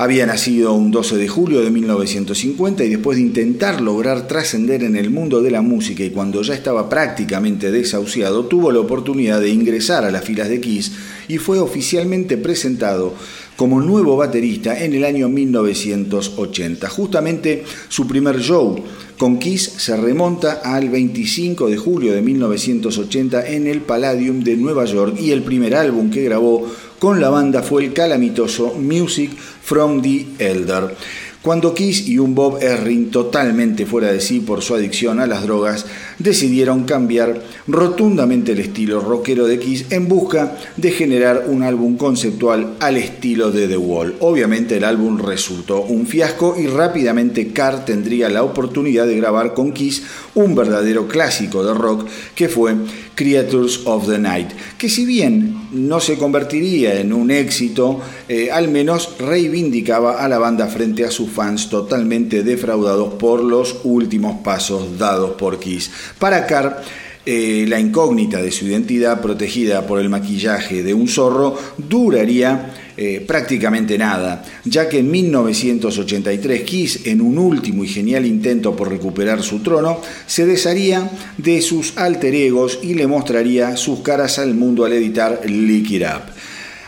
había 0.00 0.26
nacido 0.26 0.74
un 0.74 0.92
12 0.92 1.16
de 1.16 1.26
julio 1.26 1.60
de 1.60 1.72
1950 1.72 2.84
y 2.84 2.88
después 2.88 3.18
de 3.18 3.24
intentar 3.24 3.80
lograr 3.80 4.28
trascender 4.28 4.84
en 4.84 4.94
el 4.94 5.10
mundo 5.10 5.42
de 5.42 5.50
la 5.50 5.60
música 5.60 6.04
y 6.04 6.10
cuando 6.10 6.40
ya 6.42 6.54
estaba 6.54 6.88
prácticamente 6.88 7.72
desahuciado, 7.72 8.46
tuvo 8.46 8.70
la 8.70 8.78
oportunidad 8.78 9.40
de 9.40 9.48
ingresar 9.48 10.04
a 10.04 10.12
las 10.12 10.24
filas 10.24 10.48
de 10.48 10.60
Kiss 10.60 10.92
y 11.26 11.38
fue 11.38 11.58
oficialmente 11.58 12.36
presentado 12.36 13.14
como 13.56 13.80
nuevo 13.80 14.16
baterista 14.16 14.84
en 14.84 14.94
el 14.94 15.04
año 15.04 15.28
1980. 15.28 16.88
Justamente 16.88 17.64
su 17.88 18.06
primer 18.06 18.38
show 18.38 18.76
con 19.18 19.40
Kiss 19.40 19.64
se 19.78 19.96
remonta 19.96 20.60
al 20.62 20.90
25 20.90 21.68
de 21.68 21.76
julio 21.76 22.12
de 22.12 22.22
1980 22.22 23.48
en 23.48 23.66
el 23.66 23.80
Palladium 23.80 24.44
de 24.44 24.56
Nueva 24.56 24.84
York 24.84 25.16
y 25.20 25.32
el 25.32 25.42
primer 25.42 25.74
álbum 25.74 26.08
que 26.08 26.22
grabó 26.22 26.70
con 26.98 27.20
la 27.20 27.30
banda 27.30 27.62
fue 27.62 27.84
el 27.84 27.92
calamitoso 27.92 28.74
Music 28.74 29.30
from 29.36 30.02
the 30.02 30.26
Elder. 30.38 30.94
Cuando 31.42 31.72
Kiss 31.72 32.08
y 32.08 32.18
un 32.18 32.34
Bob 32.34 32.58
Erring 32.60 33.10
totalmente 33.10 33.86
fuera 33.86 34.12
de 34.12 34.20
sí 34.20 34.40
por 34.40 34.62
su 34.62 34.74
adicción 34.74 35.20
a 35.20 35.26
las 35.26 35.44
drogas 35.44 35.86
decidieron 36.18 36.84
cambiar 36.84 37.42
rotundamente 37.66 38.52
el 38.52 38.60
estilo 38.60 39.00
rockero 39.00 39.46
de 39.46 39.58
Kiss 39.58 39.86
en 39.90 40.08
busca 40.08 40.56
de 40.76 40.90
generar 40.90 41.44
un 41.48 41.62
álbum 41.62 41.96
conceptual 41.96 42.74
al 42.80 42.96
estilo 42.96 43.50
de 43.50 43.68
The 43.68 43.76
Wall. 43.76 44.16
Obviamente 44.20 44.76
el 44.76 44.84
álbum 44.84 45.18
resultó 45.18 45.82
un 45.82 46.06
fiasco 46.06 46.56
y 46.58 46.66
rápidamente 46.66 47.52
Carr 47.52 47.84
tendría 47.84 48.28
la 48.28 48.42
oportunidad 48.42 49.06
de 49.06 49.16
grabar 49.16 49.54
con 49.54 49.72
Kiss 49.72 50.02
un 50.34 50.54
verdadero 50.54 51.08
clásico 51.08 51.64
de 51.64 51.74
rock 51.74 52.06
que 52.34 52.48
fue 52.48 52.74
Creatures 53.14 53.80
of 53.84 54.08
the 54.08 54.18
Night, 54.18 54.50
que 54.78 54.88
si 54.88 55.04
bien 55.04 55.68
no 55.72 55.98
se 55.98 56.16
convertiría 56.16 57.00
en 57.00 57.12
un 57.12 57.32
éxito, 57.32 58.00
eh, 58.28 58.50
al 58.52 58.68
menos 58.68 59.16
reivindicaba 59.18 60.24
a 60.24 60.28
la 60.28 60.38
banda 60.38 60.68
frente 60.68 61.04
a 61.04 61.10
sus 61.10 61.28
fans 61.28 61.68
totalmente 61.68 62.44
defraudados 62.44 63.14
por 63.14 63.42
los 63.42 63.80
últimos 63.82 64.36
pasos 64.44 64.98
dados 64.98 65.32
por 65.32 65.58
Kiss. 65.58 65.90
Para 66.18 66.46
Carr, 66.46 66.82
eh, 67.30 67.66
la 67.68 67.78
incógnita 67.78 68.40
de 68.40 68.50
su 68.50 68.66
identidad 68.66 69.20
protegida 69.20 69.86
por 69.86 70.00
el 70.00 70.08
maquillaje 70.08 70.82
de 70.82 70.94
un 70.94 71.08
zorro 71.08 71.58
duraría 71.76 72.72
eh, 72.96 73.22
prácticamente 73.26 73.98
nada, 73.98 74.42
ya 74.64 74.88
que 74.88 75.00
en 75.00 75.10
1983 75.10 76.62
Kiss, 76.62 77.00
en 77.04 77.20
un 77.20 77.36
último 77.36 77.84
y 77.84 77.88
genial 77.88 78.24
intento 78.24 78.74
por 78.74 78.88
recuperar 78.88 79.42
su 79.42 79.58
trono, 79.58 80.00
se 80.26 80.46
desharía 80.46 81.10
de 81.36 81.60
sus 81.60 81.98
alter 81.98 82.34
egos 82.34 82.78
y 82.82 82.94
le 82.94 83.06
mostraría 83.06 83.76
sus 83.76 84.00
caras 84.00 84.38
al 84.38 84.54
mundo 84.54 84.86
al 84.86 84.94
editar 84.94 85.42
Lick 85.44 85.90
It 85.90 86.02
Up. 86.04 86.37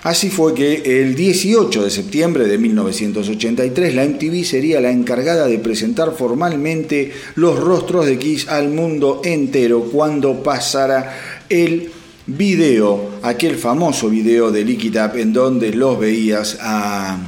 Así 0.02 0.30
fue 0.30 0.54
que 0.54 1.02
el 1.02 1.14
18 1.14 1.84
de 1.84 1.90
septiembre 1.90 2.46
de 2.46 2.56
1983 2.56 3.94
la 3.94 4.06
MTV 4.06 4.44
sería 4.44 4.80
la 4.80 4.90
encargada 4.90 5.46
de 5.46 5.58
presentar 5.58 6.14
formalmente 6.16 7.12
los 7.34 7.58
rostros 7.58 8.06
de 8.06 8.18
Kiss 8.18 8.48
al 8.48 8.70
mundo 8.70 9.20
entero 9.24 9.82
cuando 9.92 10.42
pasara 10.42 11.42
el 11.50 11.90
video, 12.26 13.10
aquel 13.22 13.56
famoso 13.56 14.08
video 14.08 14.50
de 14.50 14.64
Lick 14.64 14.84
It 14.84 14.96
Up 14.96 15.18
en 15.18 15.34
donde 15.34 15.70
los 15.72 15.98
veías 15.98 16.56
a 16.62 17.18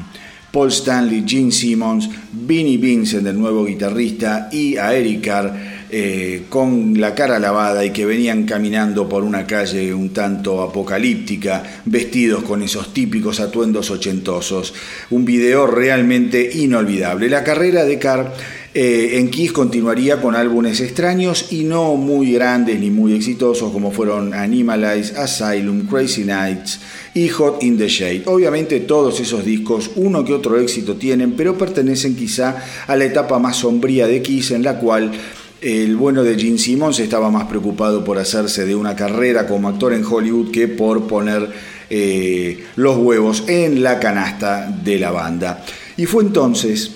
Paul 0.50 0.68
Stanley, 0.68 1.24
Gene 1.26 1.52
Simmons, 1.52 2.08
Vinnie 2.32 2.78
Vincent, 2.78 3.26
el 3.26 3.38
nuevo 3.38 3.64
guitarrista, 3.64 4.48
y 4.52 4.76
a 4.76 4.94
Eric 4.94 5.24
Carr 5.24 5.81
eh, 5.94 6.44
con 6.48 6.98
la 6.98 7.14
cara 7.14 7.38
lavada 7.38 7.85
y 7.85 7.90
que 7.90 8.07
venían 8.07 8.44
caminando 8.44 9.07
por 9.11 9.24
una 9.24 9.46
calle 9.46 9.92
un 9.92 10.09
tanto 10.09 10.62
apocalíptica, 10.62 11.83
vestidos 11.85 12.44
con 12.44 12.62
esos 12.62 12.94
típicos 12.94 13.40
atuendos 13.40 13.90
ochentosos. 13.90 14.72
Un 15.11 15.26
video 15.26 15.66
realmente 15.66 16.50
inolvidable. 16.55 17.28
La 17.28 17.44
carrera 17.44 17.85
de 17.85 17.98
Carr 17.98 18.33
eh, 18.74 19.18
en 19.18 19.28
Kiss 19.28 19.52
continuaría 19.52 20.18
con 20.18 20.35
álbumes 20.35 20.81
extraños 20.81 21.52
y 21.52 21.64
no 21.64 21.96
muy 21.96 22.33
grandes 22.33 22.81
ni 22.81 22.90
muy 22.90 23.12
exitosos 23.12 23.70
como 23.70 23.90
fueron 23.90 24.33
Animalize, 24.33 25.14
Asylum, 25.18 25.87
Crazy 25.87 26.24
Nights 26.24 26.81
y 27.12 27.28
Hot 27.28 27.62
in 27.62 27.76
the 27.76 27.88
Shade. 27.88 28.22
Obviamente 28.24 28.81
todos 28.81 29.20
esos 29.20 29.44
discos 29.44 29.90
uno 29.96 30.24
que 30.24 30.33
otro 30.33 30.59
éxito 30.59 30.96
tienen, 30.96 31.33
pero 31.33 31.59
pertenecen 31.59 32.16
quizá 32.16 32.64
a 32.87 32.96
la 32.96 33.05
etapa 33.05 33.38
más 33.38 33.59
sombría 33.59 34.07
de 34.07 34.22
Kiss 34.22 34.52
en 34.52 34.62
la 34.62 34.78
cual 34.78 35.12
el 35.62 35.96
bueno 35.96 36.25
de 36.25 36.37
Gene 36.37 36.59
Simmons 36.59 36.98
estaba 36.98 37.31
más 37.31 37.44
preocupado 37.44 38.05
por 38.05 38.18
hacerse 38.18 38.66
de 38.66 38.75
una 38.75 38.96
carrera 38.96 39.46
como 39.46 39.68
actor 39.68 39.92
en 39.92 40.05
Hollywood 40.05 40.51
que 40.51 40.66
por 40.66 41.07
poner 41.07 41.48
eh, 41.88 42.64
los 42.77 42.96
huevos 42.96 43.44
en 43.46 43.83
la 43.83 44.01
canasta 44.01 44.66
de 44.85 44.98
la 44.98 45.12
banda. 45.12 45.64
Y 45.96 46.07
fue 46.07 46.25
entonces 46.25 46.92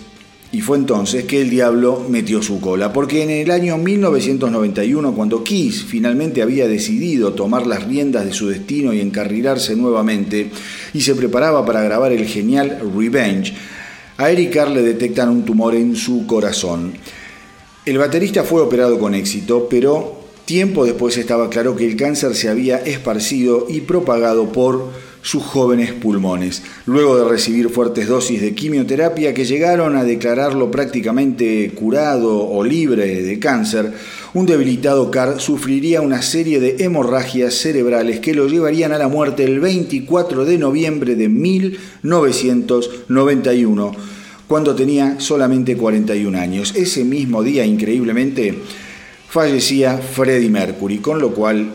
y 0.53 0.61
fue 0.61 0.79
entonces 0.79 1.25
que 1.25 1.43
el 1.43 1.51
diablo 1.51 2.07
metió 2.09 2.41
su 2.41 2.61
cola, 2.61 2.93
porque 2.93 3.23
en 3.23 3.31
el 3.31 3.51
año 3.51 3.77
1991, 3.77 5.13
cuando 5.13 5.45
Kiss 5.45 5.85
finalmente 5.85 6.41
había 6.41 6.67
decidido 6.67 7.35
tomar 7.35 7.67
las 7.67 7.85
riendas 7.85 8.25
de 8.25 8.33
su 8.33 8.49
destino 8.49 8.95
y 8.95 9.01
encarrilarse 9.01 9.77
nuevamente, 9.77 10.51
y 10.95 11.01
se 11.01 11.15
preparaba 11.15 11.67
para 11.67 11.83
grabar 11.83 12.13
el 12.13 12.25
genial 12.27 12.79
Revenge, 12.97 13.53
a 14.17 14.31
Eric 14.31 14.55
Carr 14.55 14.71
le 14.71 14.83
detectan 14.83 15.29
un 15.29 15.45
tumor 15.45 15.75
en 15.75 15.95
su 15.95 16.27
corazón. 16.27 16.95
El 17.87 17.97
baterista 17.99 18.43
fue 18.43 18.63
operado 18.63 18.99
con 18.99 19.15
éxito, 19.15 19.69
pero 19.71 20.17
tiempo 20.45 20.85
después 20.85 21.17
estaba 21.19 21.49
claro 21.49 21.77
que 21.77 21.87
el 21.87 21.95
cáncer 21.95 22.35
se 22.35 22.49
había 22.49 22.79
esparcido 22.79 23.67
y 23.69 23.83
propagado 23.83 24.51
por 24.51 24.89
sus 25.23 25.45
jóvenes 25.45 25.93
pulmones. 25.93 26.65
Luego 26.87 27.17
de 27.17 27.29
recibir 27.29 27.69
fuertes 27.69 28.09
dosis 28.09 28.41
de 28.41 28.57
quimioterapia 28.57 29.33
que 29.35 29.45
llegaron 29.45 29.95
a 29.95 30.03
declararlo 30.03 30.69
prácticamente 30.69 31.71
curado 31.77 32.49
o 32.49 32.65
libre 32.65 33.23
de 33.23 33.39
cáncer, 33.39 33.93
un 34.35 34.47
debilitado 34.47 35.13
Carr 35.13 35.41
sufriría 35.41 36.01
una 36.01 36.23
serie 36.23 36.59
de 36.59 36.79
hemorragias 36.81 37.55
cerebrales 37.55 38.19
que 38.19 38.35
lo 38.35 38.49
llevarían 38.49 38.91
a 38.91 38.99
la 38.99 39.07
muerte 39.07 39.45
el 39.45 39.61
24 39.61 40.45
de 40.45 40.59
noviembre 40.59 41.15
de 41.15 41.29
1991, 41.29 44.16
cuando 44.47 44.75
tenía 44.75 45.21
solamente 45.21 45.77
41 45.77 46.39
años. 46.39 46.75
Ese 46.75 47.05
mismo 47.05 47.43
día, 47.43 47.65
increíblemente, 47.65 48.59
fallecía 49.29 49.99
Freddie 49.99 50.51
Mercury, 50.51 50.99
con 50.99 51.21
lo 51.21 51.33
cual 51.33 51.73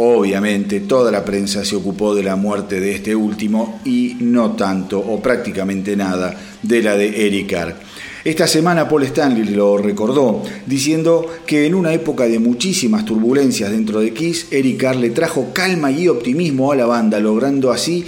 Obviamente 0.00 0.78
toda 0.78 1.10
la 1.10 1.24
prensa 1.24 1.64
se 1.64 1.74
ocupó 1.74 2.14
de 2.14 2.22
la 2.22 2.36
muerte 2.36 2.78
de 2.78 2.94
este 2.94 3.16
último 3.16 3.80
y 3.84 4.16
no 4.20 4.52
tanto 4.52 5.00
o 5.00 5.20
prácticamente 5.20 5.96
nada 5.96 6.36
de 6.62 6.82
la 6.84 6.96
de 6.96 7.26
Eric 7.26 7.50
Carr. 7.50 7.76
Esta 8.24 8.46
semana 8.46 8.88
Paul 8.88 9.02
Stanley 9.02 9.42
lo 9.46 9.76
recordó 9.76 10.44
diciendo 10.66 11.26
que 11.44 11.66
en 11.66 11.74
una 11.74 11.92
época 11.92 12.28
de 12.28 12.38
muchísimas 12.38 13.04
turbulencias 13.04 13.72
dentro 13.72 13.98
de 13.98 14.12
Kiss, 14.12 14.46
Eric 14.52 14.80
Carr 14.80 14.96
le 14.96 15.10
trajo 15.10 15.48
calma 15.52 15.90
y 15.90 16.06
optimismo 16.06 16.70
a 16.70 16.76
la 16.76 16.86
banda, 16.86 17.18
logrando 17.18 17.72
así 17.72 18.06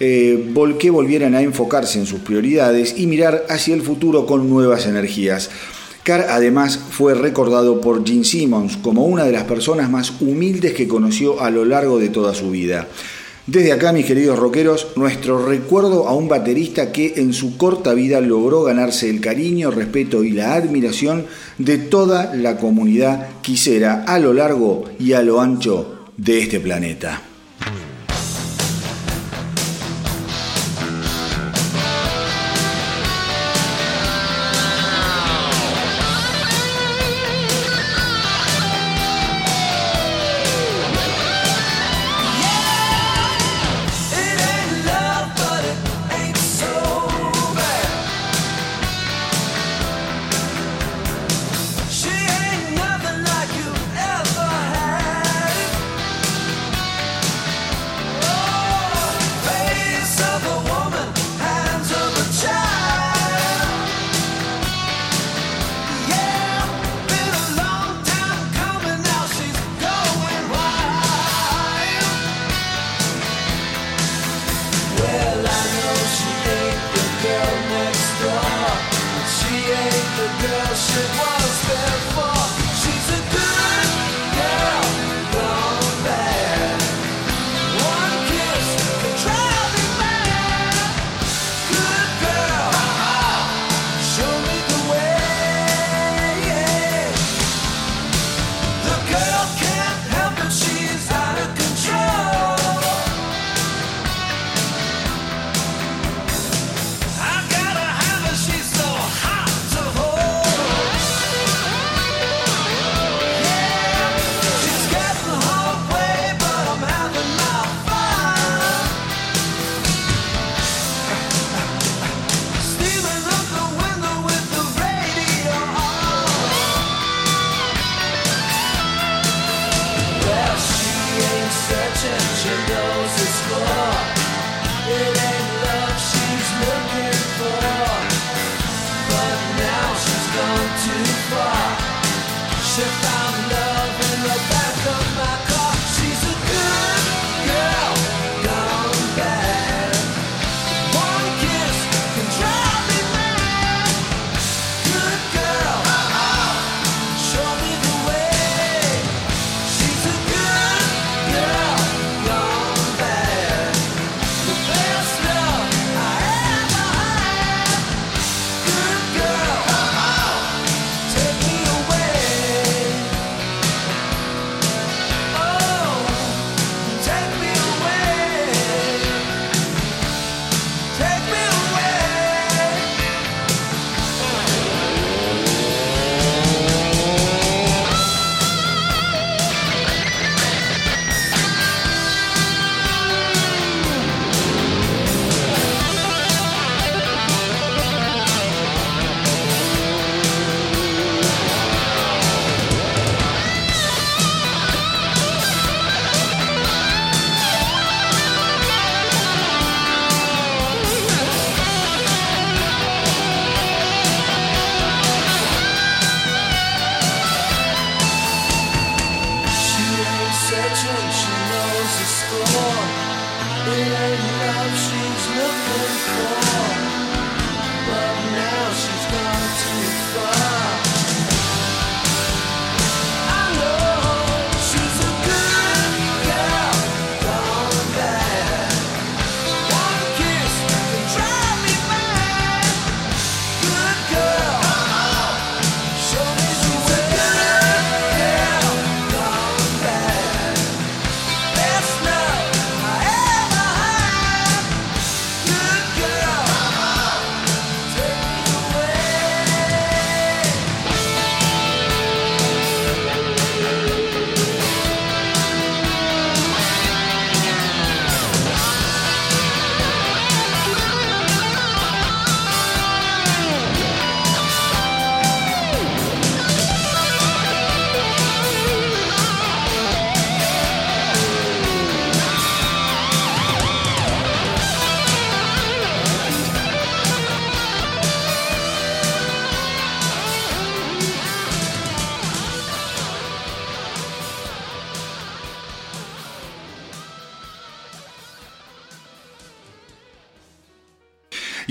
eh, 0.00 0.52
que 0.78 0.90
volvieran 0.90 1.34
a 1.34 1.42
enfocarse 1.42 1.98
en 1.98 2.06
sus 2.06 2.20
prioridades 2.20 2.94
y 2.98 3.06
mirar 3.06 3.44
hacia 3.48 3.74
el 3.74 3.82
futuro 3.82 4.26
con 4.26 4.48
nuevas 4.48 4.86
energías. 4.86 5.50
Carr 6.04 6.26
además 6.30 6.78
fue 6.90 7.14
recordado 7.14 7.80
por 7.80 8.06
Gene 8.06 8.24
Simmons 8.24 8.78
como 8.78 9.04
una 9.04 9.24
de 9.24 9.32
las 9.32 9.44
personas 9.44 9.90
más 9.90 10.20
humildes 10.20 10.72
que 10.72 10.88
conoció 10.88 11.42
a 11.42 11.50
lo 11.50 11.64
largo 11.64 11.98
de 11.98 12.08
toda 12.08 12.34
su 12.34 12.50
vida. 12.50 12.88
Desde 13.46 13.72
acá, 13.72 13.92
mis 13.92 14.04
queridos 14.04 14.38
rockeros, 14.38 14.88
nuestro 14.96 15.46
recuerdo 15.46 16.06
a 16.06 16.14
un 16.14 16.28
baterista 16.28 16.92
que 16.92 17.14
en 17.16 17.32
su 17.32 17.56
corta 17.56 17.94
vida 17.94 18.20
logró 18.20 18.62
ganarse 18.62 19.08
el 19.08 19.22
cariño, 19.22 19.70
respeto 19.70 20.22
y 20.22 20.32
la 20.32 20.54
admiración 20.54 21.26
de 21.56 21.78
toda 21.78 22.34
la 22.34 22.58
comunidad 22.58 23.28
quisera 23.40 24.04
a 24.06 24.18
lo 24.18 24.34
largo 24.34 24.84
y 24.98 25.14
a 25.14 25.22
lo 25.22 25.40
ancho 25.40 26.04
de 26.18 26.40
este 26.40 26.60
planeta. 26.60 27.27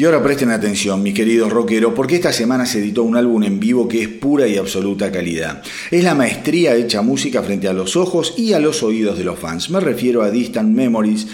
Ahora 0.08 0.24
presten 0.24 0.52
atención, 0.52 1.04
mis 1.04 1.13
queridos 1.13 1.52
rockeros, 1.52 1.93
porque 1.93 2.15
esta 2.15 2.32
semana 2.32 2.65
se 2.65 2.80
editó 2.80 3.04
un 3.04 3.17
álbum 3.17 3.43
en 3.43 3.60
vivo 3.60 3.88
que 3.88 4.02
es 4.02 4.08
pura 4.08 4.48
y 4.48 4.58
absoluta 4.58 5.12
calidad. 5.12 5.62
Es 5.91 6.04
la 6.04 6.15
maestría 6.15 6.76
hecha 6.76 7.02
música 7.02 7.43
frente 7.43 7.67
a 7.67 7.74
los 7.74 7.96
ojos 7.98 8.34
y 8.38 8.54
a 8.54 8.60
los 8.60 8.84
oídos 8.84 9.17
de 9.17 9.26
los 9.26 9.38
fans. 9.38 9.70
Me 9.70 9.80
refiero 9.80 10.24
a 10.24 10.32
Distant 10.32 10.74
Memories 10.74 11.28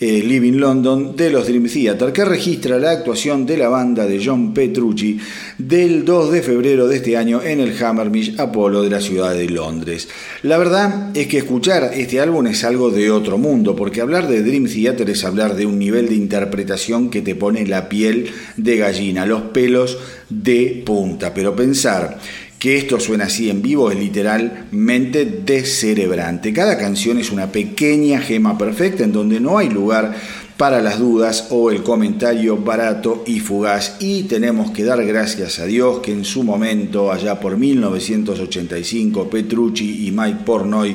eh, 0.00 0.22
Living 0.22 0.54
London 0.54 1.14
de 1.14 1.28
los 1.28 1.46
Dream 1.46 1.68
Theater, 1.68 2.10
que 2.10 2.24
registra 2.24 2.78
la 2.78 2.90
actuación 2.90 3.44
de 3.44 3.58
la 3.58 3.68
banda 3.68 4.06
de 4.06 4.24
John 4.24 4.54
Petrucci 4.54 5.18
del 5.58 6.06
2 6.06 6.32
de 6.32 6.42
febrero 6.42 6.88
de 6.88 6.96
este 6.96 7.18
año 7.18 7.42
en 7.42 7.60
el 7.60 7.76
Hammermish 7.76 8.40
Apollo 8.40 8.82
de 8.82 8.88
la 8.88 9.02
ciudad 9.02 9.34
de 9.34 9.50
Londres. 9.50 10.08
La 10.42 10.56
verdad 10.56 11.10
es 11.14 11.26
que 11.26 11.36
escuchar 11.38 11.90
este 11.94 12.18
álbum 12.18 12.46
es 12.46 12.64
algo 12.64 12.90
de 12.90 13.10
otro 13.10 13.36
mundo, 13.36 13.76
porque 13.76 14.00
hablar 14.00 14.26
de 14.26 14.42
Dream 14.42 14.66
Theater 14.66 15.10
es 15.10 15.22
hablar 15.24 15.54
de 15.54 15.66
un 15.66 15.78
nivel 15.78 16.08
de 16.08 16.14
interpretación 16.14 17.10
que 17.10 17.20
te 17.20 17.34
pone 17.34 17.66
la 17.66 17.90
piel 17.90 18.30
de 18.56 18.76
gallina, 18.78 19.26
los 19.26 19.42
pelos 19.42 19.98
de 20.30 20.82
punta, 20.86 21.34
pero 21.34 21.54
pensar 21.54 22.18
que 22.60 22.76
esto 22.76 23.00
suena 23.00 23.24
así 23.24 23.48
en 23.48 23.62
vivo 23.62 23.90
es 23.90 23.98
literalmente 23.98 25.24
descerebrante. 25.24 26.52
Cada 26.52 26.76
canción 26.76 27.16
es 27.16 27.32
una 27.32 27.50
pequeña 27.50 28.20
gema 28.20 28.58
perfecta 28.58 29.02
en 29.02 29.12
donde 29.12 29.40
no 29.40 29.56
hay 29.56 29.70
lugar 29.70 30.14
para 30.58 30.82
las 30.82 30.98
dudas 30.98 31.46
o 31.48 31.70
el 31.70 31.82
comentario 31.82 32.58
barato 32.58 33.24
y 33.26 33.40
fugaz. 33.40 33.96
Y 33.98 34.24
tenemos 34.24 34.72
que 34.72 34.84
dar 34.84 35.02
gracias 35.06 35.58
a 35.58 35.64
Dios 35.64 36.00
que 36.00 36.12
en 36.12 36.26
su 36.26 36.42
momento, 36.42 37.10
allá 37.10 37.40
por 37.40 37.56
1985, 37.56 39.30
Petrucci 39.30 40.06
y 40.06 40.10
Mike 40.10 40.40
Pornoy 40.44 40.94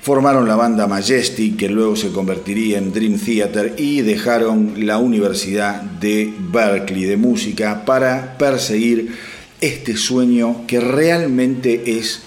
formaron 0.00 0.48
la 0.48 0.56
banda 0.56 0.86
Majestic, 0.86 1.58
que 1.58 1.68
luego 1.68 1.96
se 1.96 2.12
convertiría 2.12 2.78
en 2.78 2.94
Dream 2.94 3.18
Theater, 3.18 3.74
y 3.76 4.00
dejaron 4.00 4.86
la 4.86 4.96
Universidad 4.96 5.82
de 5.82 6.32
Berkeley 6.50 7.04
de 7.04 7.18
Música 7.18 7.84
para 7.84 8.38
perseguir 8.38 9.12
este 9.60 9.96
sueño 9.96 10.66
que 10.66 10.80
realmente 10.80 11.98
es 11.98 12.22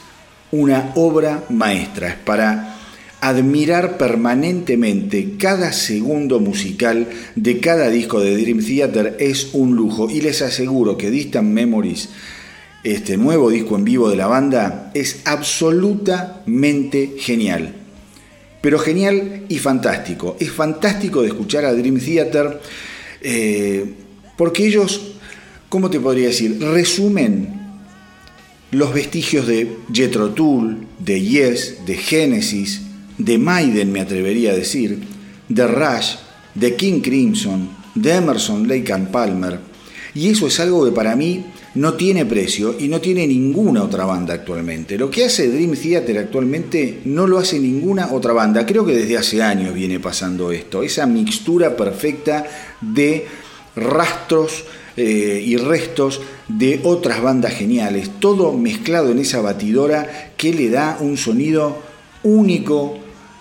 una 0.51 0.91
obra 0.95 1.45
maestra, 1.49 2.09
es 2.09 2.15
para 2.15 2.77
admirar 3.21 3.97
permanentemente 3.97 5.35
cada 5.37 5.71
segundo 5.71 6.39
musical 6.39 7.07
de 7.35 7.59
cada 7.59 7.89
disco 7.89 8.19
de 8.19 8.35
Dream 8.35 8.65
Theater 8.65 9.15
es 9.19 9.49
un 9.53 9.75
lujo 9.75 10.09
y 10.09 10.21
les 10.21 10.41
aseguro 10.41 10.97
que 10.97 11.11
Distant 11.11 11.47
Memories, 11.47 12.09
este 12.83 13.17
nuevo 13.17 13.51
disco 13.51 13.75
en 13.75 13.85
vivo 13.85 14.09
de 14.09 14.15
la 14.15 14.25
banda, 14.25 14.91
es 14.95 15.21
absolutamente 15.25 17.13
genial. 17.19 17.75
Pero 18.59 18.79
genial 18.79 19.45
y 19.49 19.57
fantástico. 19.59 20.35
Es 20.39 20.51
fantástico 20.51 21.21
de 21.21 21.29
escuchar 21.29 21.65
a 21.65 21.73
Dream 21.73 21.99
Theater 21.99 22.59
eh, 23.21 23.85
porque 24.35 24.65
ellos 24.65 25.10
¿cómo 25.71 25.89
te 25.89 26.01
podría 26.01 26.27
decir? 26.27 26.59
Resumen 26.59 27.47
los 28.71 28.93
vestigios 28.93 29.47
de 29.47 29.77
Jethro 29.91 30.31
Tull, 30.31 30.85
de 30.99 31.21
Yes, 31.21 31.85
de 31.85 31.95
Genesis, 31.95 32.81
de 33.17 33.37
Maiden, 33.37 33.89
me 33.89 34.01
atrevería 34.01 34.51
a 34.51 34.55
decir, 34.55 34.99
de 35.47 35.67
Rush, 35.67 36.15
de 36.55 36.75
King 36.75 36.99
Crimson, 36.99 37.69
de 37.95 38.11
Emerson, 38.15 38.67
Lake 38.67 38.91
and 38.91 39.11
Palmer. 39.11 39.59
Y 40.13 40.27
eso 40.27 40.45
es 40.45 40.59
algo 40.59 40.83
que 40.83 40.91
para 40.91 41.15
mí 41.15 41.45
no 41.75 41.93
tiene 41.93 42.25
precio 42.25 42.75
y 42.77 42.89
no 42.89 42.99
tiene 42.99 43.25
ninguna 43.25 43.81
otra 43.81 44.03
banda 44.03 44.33
actualmente. 44.33 44.97
Lo 44.97 45.09
que 45.09 45.23
hace 45.23 45.47
Dream 45.47 45.77
Theater 45.77 46.17
actualmente 46.17 46.99
no 47.05 47.27
lo 47.27 47.37
hace 47.37 47.59
ninguna 47.59 48.11
otra 48.11 48.33
banda. 48.33 48.65
Creo 48.65 48.85
que 48.85 48.93
desde 48.93 49.17
hace 49.17 49.41
años 49.41 49.73
viene 49.73 50.01
pasando 50.01 50.51
esto. 50.51 50.83
Esa 50.83 51.05
mixtura 51.05 51.77
perfecta 51.77 52.45
de 52.81 53.25
rastros 53.73 54.65
eh, 54.97 55.43
y 55.45 55.57
restos 55.57 56.21
de 56.47 56.81
otras 56.83 57.21
bandas 57.21 57.53
geniales, 57.53 58.09
todo 58.19 58.53
mezclado 58.53 59.11
en 59.11 59.19
esa 59.19 59.41
batidora 59.41 60.33
que 60.37 60.53
le 60.53 60.69
da 60.69 60.97
un 60.99 61.17
sonido 61.17 61.81
único 62.23 62.97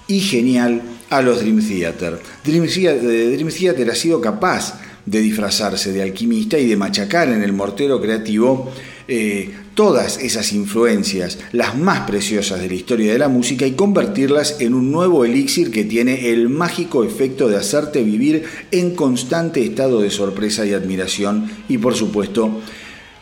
y 0.06 0.20
genial 0.20 0.82
a 1.10 1.22
los 1.22 1.40
Dream 1.40 1.60
Theater. 1.66 2.18
Dream 2.44 2.66
Theater, 2.66 3.88
eh, 3.88 3.90
ha 3.90 3.94
sido 3.94 4.20
capaz 4.20 4.80
de 5.04 5.20
disfrazarse 5.20 5.92
de 5.92 6.02
alquimista 6.02 6.58
y 6.58 6.68
de 6.68 6.76
machacar 6.76 7.28
en 7.28 7.42
el 7.42 7.52
mortero 7.52 8.00
creativo 8.00 8.70
eh, 9.08 9.50
todas 9.80 10.18
esas 10.18 10.52
influencias, 10.52 11.38
las 11.52 11.74
más 11.74 12.00
preciosas 12.00 12.60
de 12.60 12.68
la 12.68 12.74
historia 12.74 13.14
de 13.14 13.18
la 13.18 13.30
música, 13.30 13.66
y 13.66 13.72
convertirlas 13.72 14.56
en 14.60 14.74
un 14.74 14.92
nuevo 14.92 15.24
elixir 15.24 15.70
que 15.70 15.86
tiene 15.86 16.28
el 16.28 16.50
mágico 16.50 17.02
efecto 17.02 17.48
de 17.48 17.56
hacerte 17.56 18.02
vivir 18.02 18.44
en 18.72 18.94
constante 18.94 19.64
estado 19.64 20.02
de 20.02 20.10
sorpresa 20.10 20.66
y 20.66 20.74
admiración 20.74 21.50
y 21.66 21.78
por 21.78 21.94
supuesto 21.94 22.60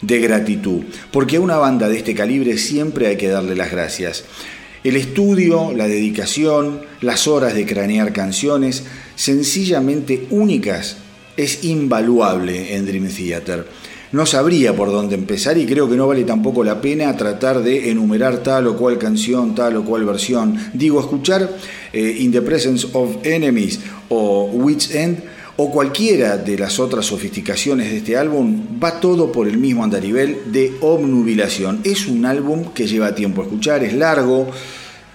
de 0.02 0.18
gratitud, 0.18 0.82
porque 1.12 1.36
a 1.36 1.40
una 1.40 1.58
banda 1.58 1.88
de 1.88 1.98
este 1.98 2.12
calibre 2.12 2.58
siempre 2.58 3.06
hay 3.06 3.16
que 3.16 3.28
darle 3.28 3.54
las 3.54 3.70
gracias. 3.70 4.24
El 4.82 4.96
estudio, 4.96 5.72
la 5.72 5.86
dedicación, 5.86 6.80
las 7.00 7.28
horas 7.28 7.54
de 7.54 7.66
cranear 7.66 8.12
canciones, 8.12 8.82
sencillamente 9.14 10.26
únicas, 10.30 10.96
es 11.36 11.62
invaluable 11.62 12.74
en 12.74 12.84
Dream 12.84 13.06
Theater 13.06 13.64
no 14.12 14.26
sabría 14.26 14.74
por 14.74 14.90
dónde 14.90 15.14
empezar 15.14 15.58
y 15.58 15.66
creo 15.66 15.88
que 15.88 15.96
no 15.96 16.06
vale 16.06 16.24
tampoco 16.24 16.64
la 16.64 16.80
pena 16.80 17.16
tratar 17.16 17.62
de 17.62 17.90
enumerar 17.90 18.42
tal 18.42 18.66
o 18.66 18.76
cual 18.76 18.98
canción, 18.98 19.54
tal 19.54 19.76
o 19.76 19.84
cual 19.84 20.04
versión. 20.04 20.56
Digo, 20.72 21.00
escuchar 21.00 21.56
eh, 21.92 22.16
In 22.20 22.32
the 22.32 22.42
Presence 22.42 22.88
of 22.92 23.18
Enemies 23.24 23.80
o 24.08 24.50
Witch 24.52 24.94
End 24.94 25.18
o 25.60 25.72
cualquiera 25.72 26.36
de 26.36 26.56
las 26.56 26.78
otras 26.78 27.06
sofisticaciones 27.06 27.90
de 27.90 27.96
este 27.96 28.16
álbum, 28.16 28.80
va 28.82 29.00
todo 29.00 29.32
por 29.32 29.48
el 29.48 29.58
mismo 29.58 29.82
andarivel 29.82 30.52
de 30.52 30.74
obnubilación. 30.80 31.80
Es 31.82 32.06
un 32.06 32.24
álbum 32.26 32.72
que 32.72 32.86
lleva 32.86 33.12
tiempo 33.12 33.42
a 33.42 33.44
escuchar, 33.44 33.82
es 33.82 33.92
largo, 33.92 34.48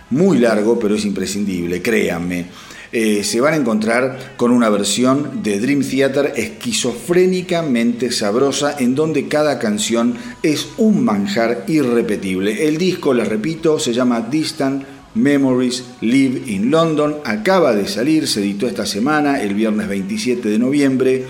muy 0.09 0.39
largo, 0.39 0.77
pero 0.77 0.95
es 0.95 1.05
imprescindible, 1.05 1.81
créanme. 1.81 2.47
Eh, 2.95 3.23
se 3.23 3.41
van 3.41 3.55
a 3.55 3.57
encontrar 3.57 4.35
con 4.37 4.51
una 4.51 4.69
versión 4.69 5.41
de 5.41 5.59
Dream 5.59 5.81
Theater 5.81 6.33
esquizofrénicamente 6.35 8.11
sabrosa 8.11 8.75
en 8.77 8.93
donde 8.93 9.27
cada 9.27 9.57
canción 9.57 10.15
es 10.43 10.67
un 10.77 11.03
manjar 11.03 11.65
irrepetible. 11.67 12.67
El 12.67 12.77
disco, 12.77 13.15
les 13.15 13.27
repito, 13.27 13.79
se 13.79 13.93
llama 13.93 14.21
Distant 14.21 14.83
Memories 15.15 15.83
Live 16.01 16.43
in 16.45 16.69
London. 16.69 17.15
Acaba 17.25 17.73
de 17.73 17.87
salir, 17.87 18.27
se 18.27 18.41
editó 18.41 18.67
esta 18.67 18.85
semana, 18.85 19.41
el 19.41 19.55
viernes 19.55 19.87
27 19.87 20.47
de 20.47 20.59
noviembre, 20.59 21.25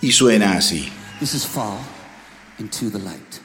y 0.00 0.10
suena 0.10 0.54
así. 0.56 0.88
This 1.20 1.34
is 1.34 1.48
into 2.58 2.90
the 2.90 2.98
light. 2.98 3.41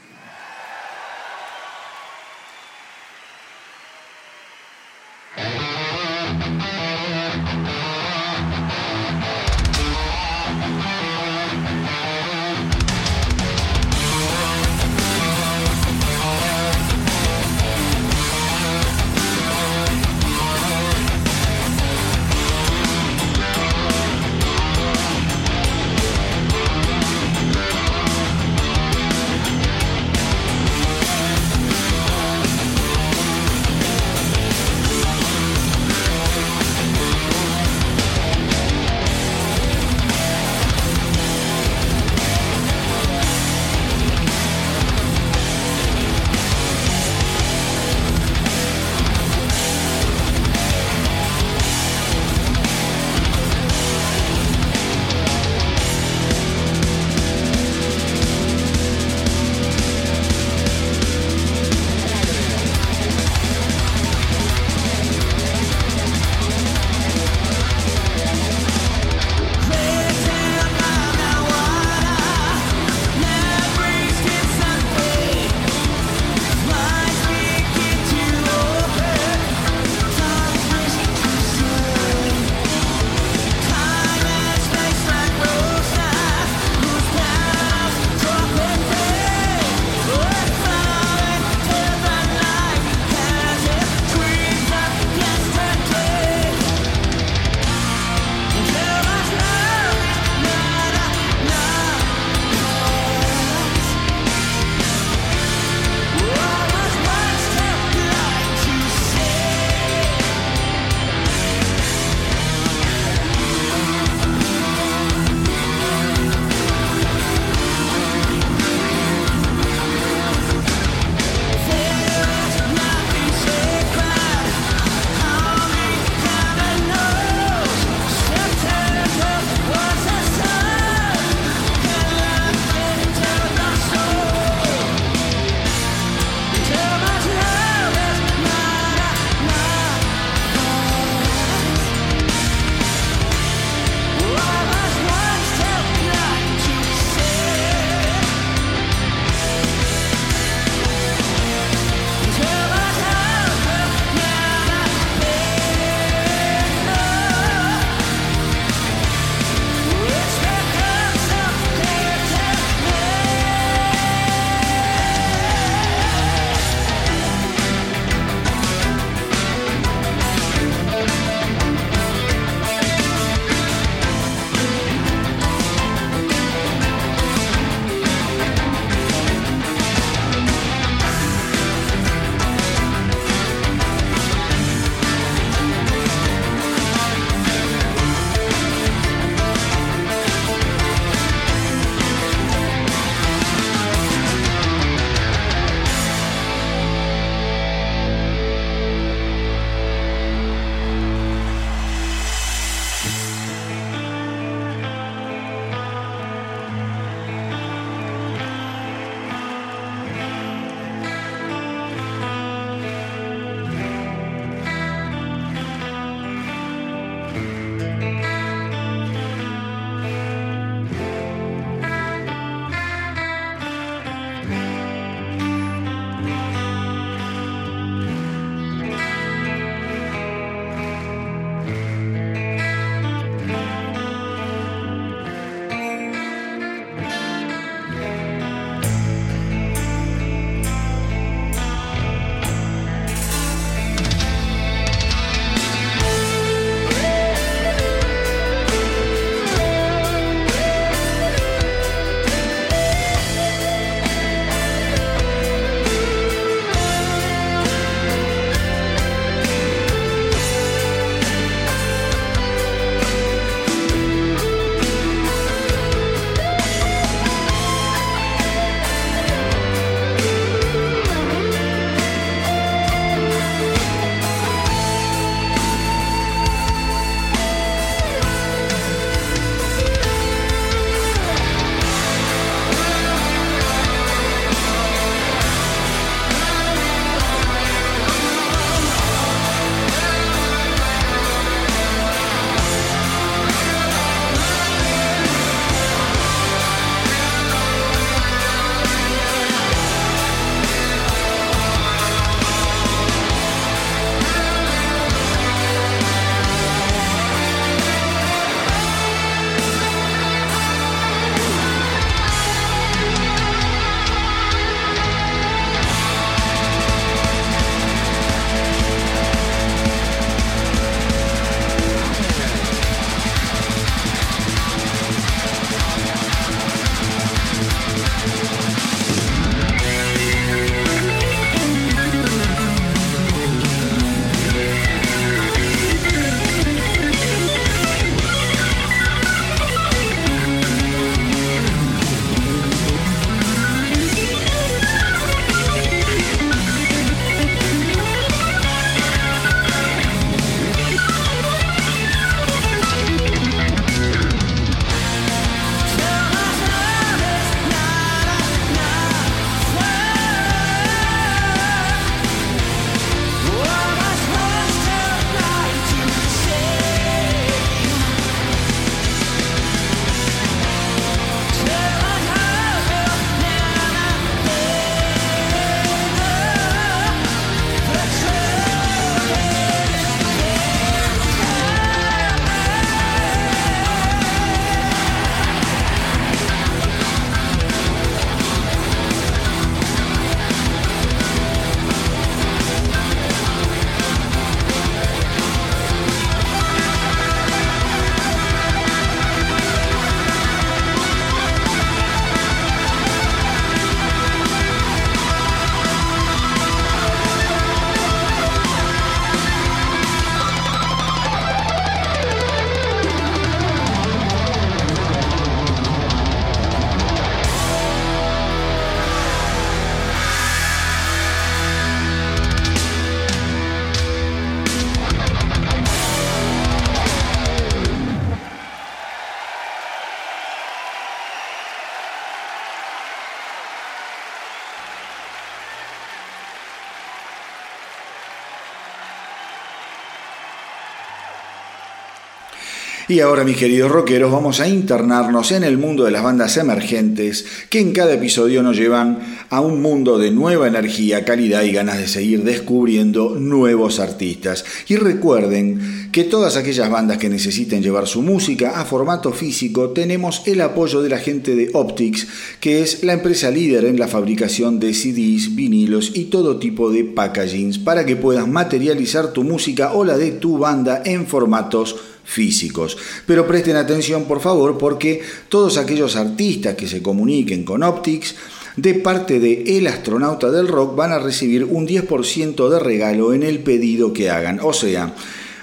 Y 443.09 443.21
ahora, 443.21 443.45
mis 443.45 443.55
queridos 443.55 443.89
rockeros, 443.89 444.33
vamos 444.33 444.59
a 444.59 444.67
internarnos 444.67 445.53
en 445.53 445.63
el 445.63 445.77
mundo 445.77 446.03
de 446.03 446.11
las 446.11 446.23
bandas 446.23 446.57
emergentes 446.57 447.45
que 447.69 447.79
en 447.79 447.93
cada 447.93 448.13
episodio 448.13 448.61
nos 448.61 448.75
llevan 448.75 449.19
a 449.49 449.61
un 449.61 449.81
mundo 449.81 450.17
de 450.17 450.29
nueva 450.29 450.67
energía, 450.67 451.23
calidad 451.23 451.63
y 451.63 451.71
ganas 451.71 451.99
de 451.99 452.09
seguir 452.09 452.43
descubriendo 452.43 453.37
nuevos 453.39 454.01
artistas. 454.01 454.65
Y 454.89 454.97
recuerden 454.97 456.06
que 456.17 456.23
todas 456.23 456.57
aquellas 456.57 456.89
bandas 456.89 457.19
que 457.19 457.29
necesiten 457.29 457.83
llevar 457.83 458.07
su 458.07 458.23
música 458.23 458.81
a 458.81 458.85
formato 458.85 459.31
físico, 459.33 459.91
tenemos 459.91 460.41
el 460.47 460.61
apoyo 460.61 461.03
de 461.03 461.09
la 461.09 461.19
gente 461.19 461.55
de 461.55 461.69
Optics, 461.73 462.25
que 462.59 462.81
es 462.81 463.03
la 463.03 463.13
empresa 463.13 463.51
líder 463.51 463.85
en 463.85 463.99
la 463.99 464.07
fabricación 464.07 464.79
de 464.79 464.95
CDs, 464.95 465.53
vinilos 465.53 466.13
y 466.15 466.23
todo 466.23 466.57
tipo 466.57 466.89
de 466.89 467.03
packagings 467.03 467.77
para 467.77 468.03
que 468.03 468.15
puedas 468.15 468.47
materializar 468.47 469.31
tu 469.31 469.43
música 469.43 469.93
o 469.93 470.03
la 470.03 470.17
de 470.17 470.31
tu 470.31 470.57
banda 470.57 471.03
en 471.05 471.27
formatos 471.27 471.95
físicos. 472.23 472.97
Pero 473.27 473.45
presten 473.45 473.75
atención 473.75 474.25
por 474.25 474.41
favor 474.41 474.79
porque 474.79 475.21
todos 475.49 475.77
aquellos 475.77 476.15
artistas 476.15 476.73
que 476.73 476.87
se 476.87 477.03
comuniquen 477.03 477.63
con 477.63 477.83
Optics 477.83 478.33
de 478.75 478.95
parte 478.95 479.39
de 479.39 479.77
El 479.77 479.85
Astronauta 479.85 480.49
del 480.49 480.67
Rock 480.67 480.95
van 480.95 481.11
a 481.11 481.19
recibir 481.19 481.63
un 481.63 481.87
10% 481.87 482.69
de 482.69 482.79
regalo 482.79 483.33
en 483.33 483.43
el 483.43 483.59
pedido 483.59 484.13
que 484.13 484.31
hagan. 484.31 484.59
O 484.63 484.73
sea, 484.73 485.13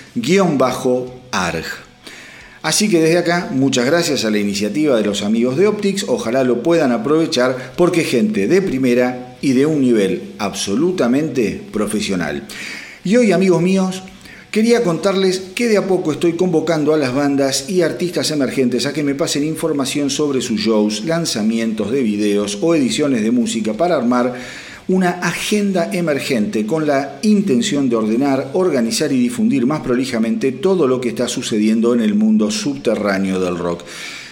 Así 2.62 2.90
que 2.90 3.00
desde 3.00 3.16
acá, 3.16 3.48
muchas 3.52 3.86
gracias 3.86 4.24
a 4.24 4.30
la 4.30 4.38
iniciativa 4.38 4.96
de 4.96 5.04
los 5.04 5.22
amigos 5.22 5.56
de 5.56 5.66
Optics, 5.66 6.04
ojalá 6.08 6.44
lo 6.44 6.62
puedan 6.62 6.92
aprovechar 6.92 7.72
porque 7.74 8.04
gente 8.04 8.48
de 8.48 8.60
primera 8.60 9.36
y 9.40 9.52
de 9.52 9.64
un 9.64 9.80
nivel 9.80 10.34
absolutamente 10.38 11.60
profesional. 11.72 12.46
Y 13.02 13.16
hoy, 13.16 13.32
amigos 13.32 13.62
míos, 13.62 14.02
quería 14.50 14.82
contarles 14.82 15.38
que 15.54 15.68
de 15.68 15.78
a 15.78 15.86
poco 15.86 16.12
estoy 16.12 16.34
convocando 16.34 16.92
a 16.92 16.98
las 16.98 17.14
bandas 17.14 17.70
y 17.70 17.80
artistas 17.80 18.30
emergentes 18.30 18.84
a 18.84 18.92
que 18.92 19.02
me 19.02 19.14
pasen 19.14 19.44
información 19.44 20.10
sobre 20.10 20.42
sus 20.42 20.60
shows, 20.60 21.06
lanzamientos 21.06 21.90
de 21.90 22.02
videos 22.02 22.58
o 22.60 22.74
ediciones 22.74 23.22
de 23.22 23.30
música 23.30 23.72
para 23.72 23.96
armar 23.96 24.34
una 24.90 25.10
agenda 25.20 25.88
emergente 25.92 26.66
con 26.66 26.84
la 26.84 27.20
intención 27.22 27.88
de 27.88 27.94
ordenar, 27.94 28.50
organizar 28.54 29.12
y 29.12 29.20
difundir 29.20 29.64
más 29.64 29.82
prolijamente 29.82 30.50
todo 30.50 30.88
lo 30.88 31.00
que 31.00 31.10
está 31.10 31.28
sucediendo 31.28 31.94
en 31.94 32.00
el 32.00 32.16
mundo 32.16 32.50
subterráneo 32.50 33.38
del 33.38 33.56
rock. 33.56 33.84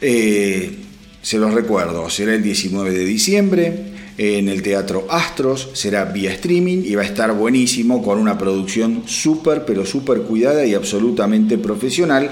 eh, 0.00 0.79
se 1.22 1.38
los 1.38 1.52
recuerdo, 1.52 2.08
será 2.08 2.34
el 2.34 2.42
19 2.42 2.90
de 2.92 3.04
diciembre 3.04 3.74
en 4.16 4.48
el 4.48 4.62
Teatro 4.62 5.06
Astros, 5.08 5.70
será 5.72 6.04
vía 6.04 6.30
streaming 6.32 6.82
y 6.84 6.94
va 6.94 7.02
a 7.02 7.06
estar 7.06 7.32
buenísimo 7.32 8.02
con 8.02 8.18
una 8.18 8.36
producción 8.36 9.04
súper, 9.06 9.64
pero 9.64 9.86
súper 9.86 10.22
cuidada 10.22 10.66
y 10.66 10.74
absolutamente 10.74 11.56
profesional. 11.56 12.28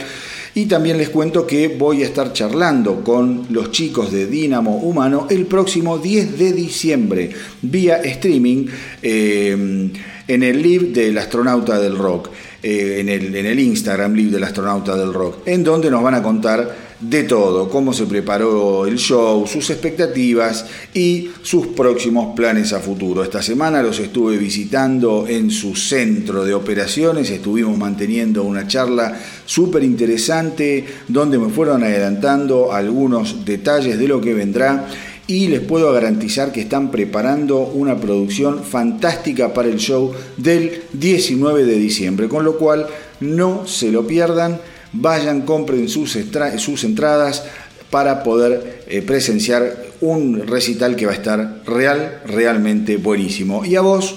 Y 0.54 0.66
también 0.66 0.98
les 0.98 1.08
cuento 1.08 1.46
que 1.46 1.68
voy 1.68 2.02
a 2.02 2.06
estar 2.06 2.32
charlando 2.32 3.02
con 3.02 3.46
los 3.50 3.70
chicos 3.70 4.12
de 4.12 4.26
Dínamo 4.26 4.76
Humano 4.76 5.26
el 5.30 5.46
próximo 5.46 5.98
10 5.98 6.38
de 6.38 6.52
diciembre 6.52 7.30
vía 7.62 7.96
streaming 8.02 8.66
eh, 9.02 9.90
en 10.28 10.42
el 10.42 10.62
live 10.62 10.90
del 10.92 11.16
astronauta 11.16 11.78
del 11.78 11.96
rock, 11.96 12.30
eh, 12.62 12.98
en, 13.00 13.08
el, 13.08 13.34
en 13.34 13.46
el 13.46 13.58
Instagram 13.60 14.14
live 14.14 14.32
del 14.32 14.44
astronauta 14.44 14.94
del 14.94 15.14
rock, 15.14 15.46
en 15.46 15.64
donde 15.64 15.90
nos 15.90 16.02
van 16.02 16.14
a 16.14 16.22
contar 16.22 16.87
de 17.00 17.22
todo, 17.24 17.68
cómo 17.68 17.92
se 17.92 18.06
preparó 18.06 18.86
el 18.86 18.96
show, 18.96 19.46
sus 19.46 19.70
expectativas 19.70 20.66
y 20.92 21.30
sus 21.42 21.68
próximos 21.68 22.34
planes 22.34 22.72
a 22.72 22.80
futuro. 22.80 23.22
Esta 23.22 23.40
semana 23.40 23.82
los 23.82 24.00
estuve 24.00 24.36
visitando 24.36 25.26
en 25.28 25.50
su 25.50 25.76
centro 25.76 26.44
de 26.44 26.54
operaciones, 26.54 27.30
estuvimos 27.30 27.78
manteniendo 27.78 28.42
una 28.42 28.66
charla 28.66 29.16
súper 29.46 29.84
interesante 29.84 30.84
donde 31.06 31.38
me 31.38 31.50
fueron 31.50 31.84
adelantando 31.84 32.72
algunos 32.72 33.44
detalles 33.44 33.98
de 33.98 34.08
lo 34.08 34.20
que 34.20 34.34
vendrá 34.34 34.86
y 35.28 35.48
les 35.48 35.60
puedo 35.60 35.92
garantizar 35.92 36.50
que 36.52 36.62
están 36.62 36.90
preparando 36.90 37.60
una 37.60 37.96
producción 37.96 38.64
fantástica 38.64 39.52
para 39.52 39.68
el 39.68 39.76
show 39.76 40.12
del 40.36 40.84
19 40.94 41.64
de 41.64 41.76
diciembre, 41.76 42.28
con 42.28 42.44
lo 42.44 42.56
cual 42.56 42.86
no 43.20 43.66
se 43.66 43.92
lo 43.92 44.06
pierdan 44.06 44.58
vayan, 44.92 45.42
compren 45.42 45.88
sus, 45.88 46.16
entradas 46.16 47.44
para 47.90 48.22
poder 48.22 48.84
eh, 48.88 49.02
presenciar 49.02 49.88
un 50.00 50.46
recital 50.46 50.94
que 50.96 51.06
va 51.06 51.12
a 51.12 51.16
estar 51.16 51.62
real, 51.66 52.22
realmente 52.26 52.96
buenísimo. 52.96 53.64
Y 53.64 53.76
a 53.76 53.80
vos, 53.80 54.16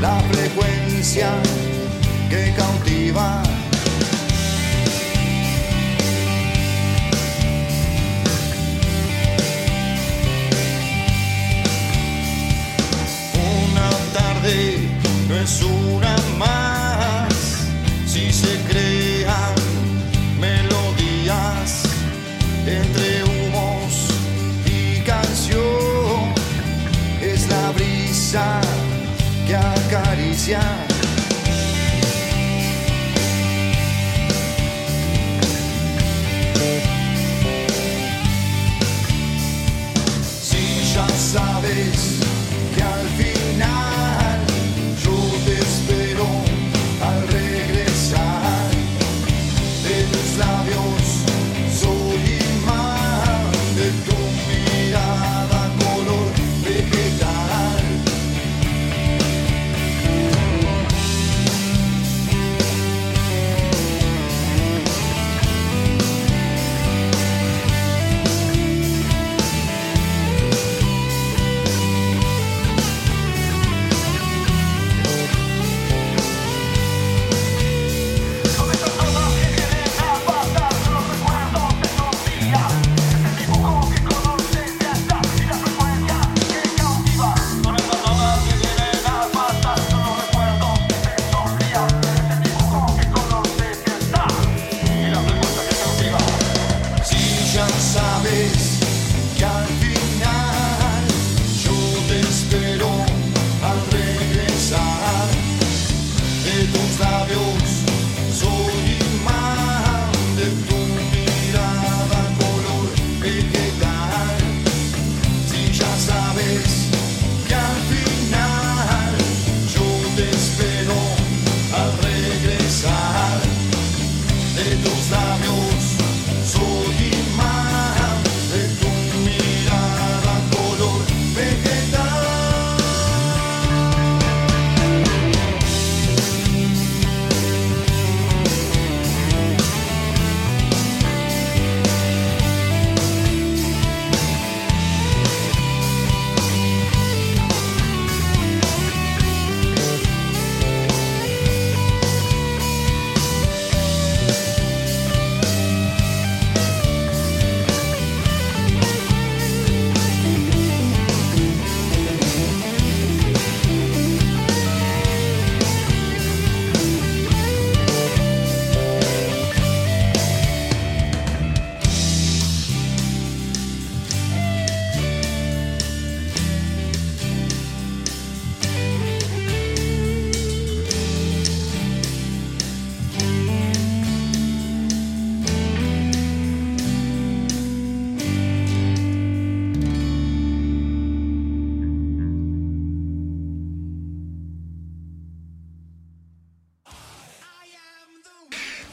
La 0.00 0.20
frecuencia 0.30 1.30
que 2.30 2.52
cautiva. 2.56 3.42
Una 13.64 13.90
tarde 14.12 14.78
no 15.28 15.36
es 15.36 15.62
una 15.62 16.17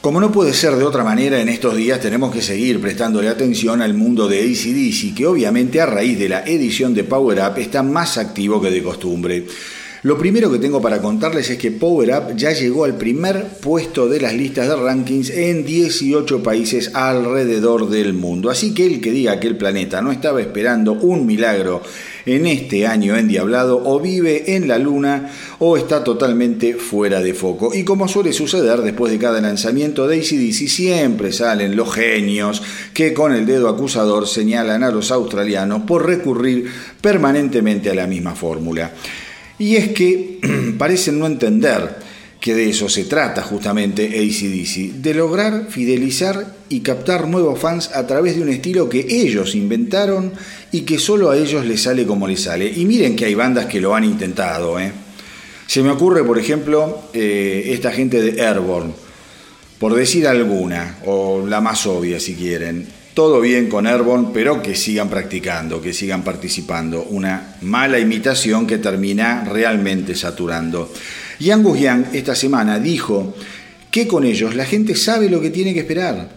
Como 0.06 0.20
no 0.20 0.30
puede 0.30 0.52
ser 0.52 0.76
de 0.76 0.84
otra 0.84 1.02
manera, 1.02 1.40
en 1.40 1.48
estos 1.48 1.74
días 1.74 1.98
tenemos 1.98 2.32
que 2.32 2.40
seguir 2.40 2.80
prestándole 2.80 3.26
atención 3.26 3.82
al 3.82 3.92
mundo 3.92 4.28
de 4.28 4.38
ACDC, 4.38 5.16
que 5.16 5.26
obviamente 5.26 5.80
a 5.80 5.86
raíz 5.86 6.16
de 6.16 6.28
la 6.28 6.44
edición 6.44 6.94
de 6.94 7.02
Power 7.02 7.40
Up 7.40 7.58
está 7.58 7.82
más 7.82 8.16
activo 8.16 8.62
que 8.62 8.70
de 8.70 8.84
costumbre. 8.84 9.46
Lo 10.04 10.16
primero 10.16 10.52
que 10.52 10.60
tengo 10.60 10.80
para 10.80 11.02
contarles 11.02 11.50
es 11.50 11.58
que 11.58 11.72
Power 11.72 12.10
Up 12.10 12.36
ya 12.36 12.52
llegó 12.52 12.84
al 12.84 12.96
primer 12.96 13.48
puesto 13.60 14.08
de 14.08 14.20
las 14.20 14.32
listas 14.32 14.68
de 14.68 14.76
rankings 14.76 15.30
en 15.30 15.64
18 15.64 16.40
países 16.40 16.92
alrededor 16.94 17.90
del 17.90 18.12
mundo. 18.12 18.48
Así 18.48 18.72
que 18.74 18.86
el 18.86 19.00
que 19.00 19.10
diga 19.10 19.40
que 19.40 19.48
el 19.48 19.56
planeta 19.56 20.02
no 20.02 20.12
estaba 20.12 20.40
esperando 20.40 20.92
un 20.92 21.26
milagro 21.26 21.82
en 22.26 22.46
este 22.46 22.86
año 22.86 23.16
endiablado 23.16 23.80
o 23.84 24.00
vive 24.00 24.56
en 24.56 24.68
la 24.68 24.78
luna 24.78 25.30
o 25.60 25.76
está 25.76 26.04
totalmente 26.04 26.74
fuera 26.74 27.20
de 27.20 27.32
foco. 27.32 27.72
Y 27.72 27.84
como 27.84 28.08
suele 28.08 28.32
suceder 28.32 28.82
después 28.82 29.12
de 29.12 29.18
cada 29.18 29.40
lanzamiento 29.40 30.06
de 30.08 30.18
ACDC 30.18 30.68
siempre 30.68 31.32
salen 31.32 31.76
los 31.76 31.94
genios 31.94 32.62
que 32.92 33.14
con 33.14 33.32
el 33.32 33.46
dedo 33.46 33.68
acusador 33.68 34.26
señalan 34.26 34.82
a 34.82 34.90
los 34.90 35.10
australianos 35.10 35.82
por 35.82 36.04
recurrir 36.04 36.66
permanentemente 37.00 37.90
a 37.90 37.94
la 37.94 38.06
misma 38.06 38.34
fórmula. 38.34 38.92
Y 39.58 39.76
es 39.76 39.88
que 39.88 40.40
parecen 40.78 41.18
no 41.18 41.26
entender 41.26 42.05
que 42.40 42.54
de 42.54 42.68
eso 42.68 42.88
se 42.88 43.04
trata 43.04 43.42
justamente 43.42 44.04
ACDC, 44.06 45.00
de 45.02 45.14
lograr 45.14 45.66
fidelizar 45.68 46.54
y 46.68 46.80
captar 46.80 47.26
nuevos 47.28 47.58
fans 47.58 47.90
a 47.94 48.06
través 48.06 48.36
de 48.36 48.42
un 48.42 48.48
estilo 48.48 48.88
que 48.88 49.06
ellos 49.08 49.54
inventaron 49.54 50.32
y 50.72 50.82
que 50.82 50.98
solo 50.98 51.30
a 51.30 51.36
ellos 51.36 51.64
les 51.64 51.82
sale 51.82 52.06
como 52.06 52.28
les 52.28 52.42
sale. 52.42 52.70
Y 52.74 52.84
miren 52.84 53.16
que 53.16 53.24
hay 53.24 53.34
bandas 53.34 53.66
que 53.66 53.80
lo 53.80 53.94
han 53.94 54.04
intentado. 54.04 54.78
¿eh? 54.78 54.92
Se 55.66 55.82
me 55.82 55.90
ocurre, 55.90 56.24
por 56.24 56.38
ejemplo, 56.38 57.08
eh, 57.12 57.70
esta 57.72 57.90
gente 57.90 58.20
de 58.20 58.40
Airborne, 58.42 58.92
por 59.78 59.94
decir 59.94 60.26
alguna, 60.26 60.98
o 61.04 61.46
la 61.46 61.60
más 61.60 61.86
obvia 61.86 62.20
si 62.20 62.34
quieren. 62.34 62.86
Todo 63.14 63.40
bien 63.40 63.68
con 63.68 63.86
Airborne, 63.86 64.28
pero 64.32 64.62
que 64.62 64.74
sigan 64.74 65.08
practicando, 65.08 65.80
que 65.80 65.94
sigan 65.94 66.22
participando. 66.22 67.02
Una 67.04 67.56
mala 67.62 67.98
imitación 67.98 68.66
que 68.66 68.78
termina 68.78 69.44
realmente 69.44 70.14
saturando. 70.14 70.92
Y 71.38 71.50
Angus 71.50 71.78
Young 71.78 72.04
esta 72.12 72.34
semana 72.34 72.78
dijo 72.78 73.34
que 73.90 74.06
con 74.06 74.24
ellos 74.24 74.54
la 74.54 74.64
gente 74.64 74.94
sabe 74.94 75.28
lo 75.28 75.40
que 75.40 75.50
tiene 75.50 75.74
que 75.74 75.80
esperar. 75.80 76.30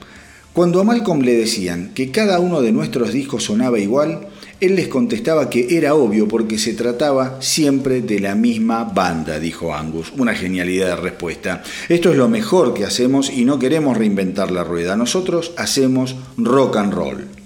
Cuando 0.53 0.81
a 0.81 0.83
Malcolm 0.83 1.21
le 1.21 1.35
decían 1.35 1.91
que 1.93 2.11
cada 2.11 2.39
uno 2.39 2.61
de 2.61 2.71
nuestros 2.71 3.13
discos 3.13 3.43
sonaba 3.43 3.79
igual, 3.79 4.27
él 4.59 4.75
les 4.75 4.89
contestaba 4.89 5.49
que 5.49 5.77
era 5.77 5.95
obvio 5.95 6.27
porque 6.27 6.57
se 6.57 6.73
trataba 6.73 7.37
siempre 7.41 8.01
de 8.01 8.19
la 8.19 8.35
misma 8.35 8.83
banda, 8.83 9.39
dijo 9.39 9.73
Angus. 9.73 10.11
Una 10.17 10.35
genialidad 10.35 10.87
de 10.87 10.95
respuesta. 10.97 11.63
Esto 11.87 12.11
es 12.11 12.17
lo 12.17 12.27
mejor 12.27 12.73
que 12.73 12.83
hacemos 12.83 13.29
y 13.29 13.45
no 13.45 13.57
queremos 13.57 13.97
reinventar 13.97 14.51
la 14.51 14.65
rueda. 14.65 14.97
Nosotros 14.97 15.53
hacemos 15.55 16.15
rock 16.37 16.75
and 16.75 16.93
roll. 16.93 17.38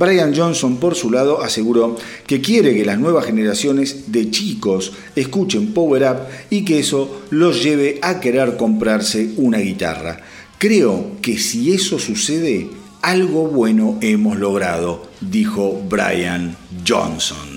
Brian 0.00 0.34
Johnson, 0.34 0.78
por 0.78 0.94
su 0.94 1.10
lado, 1.10 1.42
aseguró 1.42 1.94
que 2.26 2.40
quiere 2.40 2.74
que 2.74 2.86
las 2.86 2.98
nuevas 2.98 3.26
generaciones 3.26 4.10
de 4.10 4.30
chicos 4.30 4.94
escuchen 5.14 5.74
Power 5.74 6.02
Up 6.10 6.18
y 6.48 6.64
que 6.64 6.78
eso 6.78 7.20
los 7.28 7.62
lleve 7.62 7.98
a 8.00 8.18
querer 8.18 8.56
comprarse 8.56 9.34
una 9.36 9.58
guitarra. 9.58 10.18
Creo 10.56 11.18
que 11.20 11.36
si 11.36 11.74
eso 11.74 11.98
sucede, 11.98 12.70
algo 13.02 13.48
bueno 13.48 13.98
hemos 14.00 14.38
logrado, 14.38 15.02
dijo 15.20 15.82
Brian 15.86 16.56
Johnson. 16.88 17.49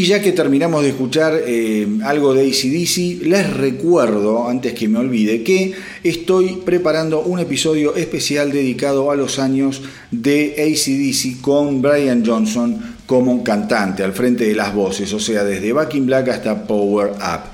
Y 0.00 0.06
ya 0.06 0.22
que 0.22 0.32
terminamos 0.32 0.82
de 0.82 0.88
escuchar 0.88 1.42
eh, 1.46 1.86
algo 2.04 2.32
de 2.32 2.48
ACDC, 2.48 3.22
les 3.26 3.52
recuerdo, 3.52 4.48
antes 4.48 4.72
que 4.72 4.88
me 4.88 4.98
olvide, 4.98 5.42
que 5.42 5.74
estoy 6.02 6.62
preparando 6.64 7.20
un 7.20 7.38
episodio 7.38 7.94
especial 7.94 8.50
dedicado 8.50 9.10
a 9.10 9.14
los 9.14 9.38
años 9.38 9.82
de 10.10 10.54
ACDC 10.56 11.42
con 11.42 11.82
Brian 11.82 12.24
Johnson 12.24 12.80
como 13.04 13.44
cantante 13.44 14.02
al 14.02 14.14
frente 14.14 14.44
de 14.44 14.54
las 14.54 14.74
voces, 14.74 15.12
o 15.12 15.20
sea, 15.20 15.44
desde 15.44 15.74
Back 15.74 15.94
in 15.94 16.06
Black 16.06 16.28
hasta 16.30 16.66
Power 16.66 17.10
Up. 17.10 17.50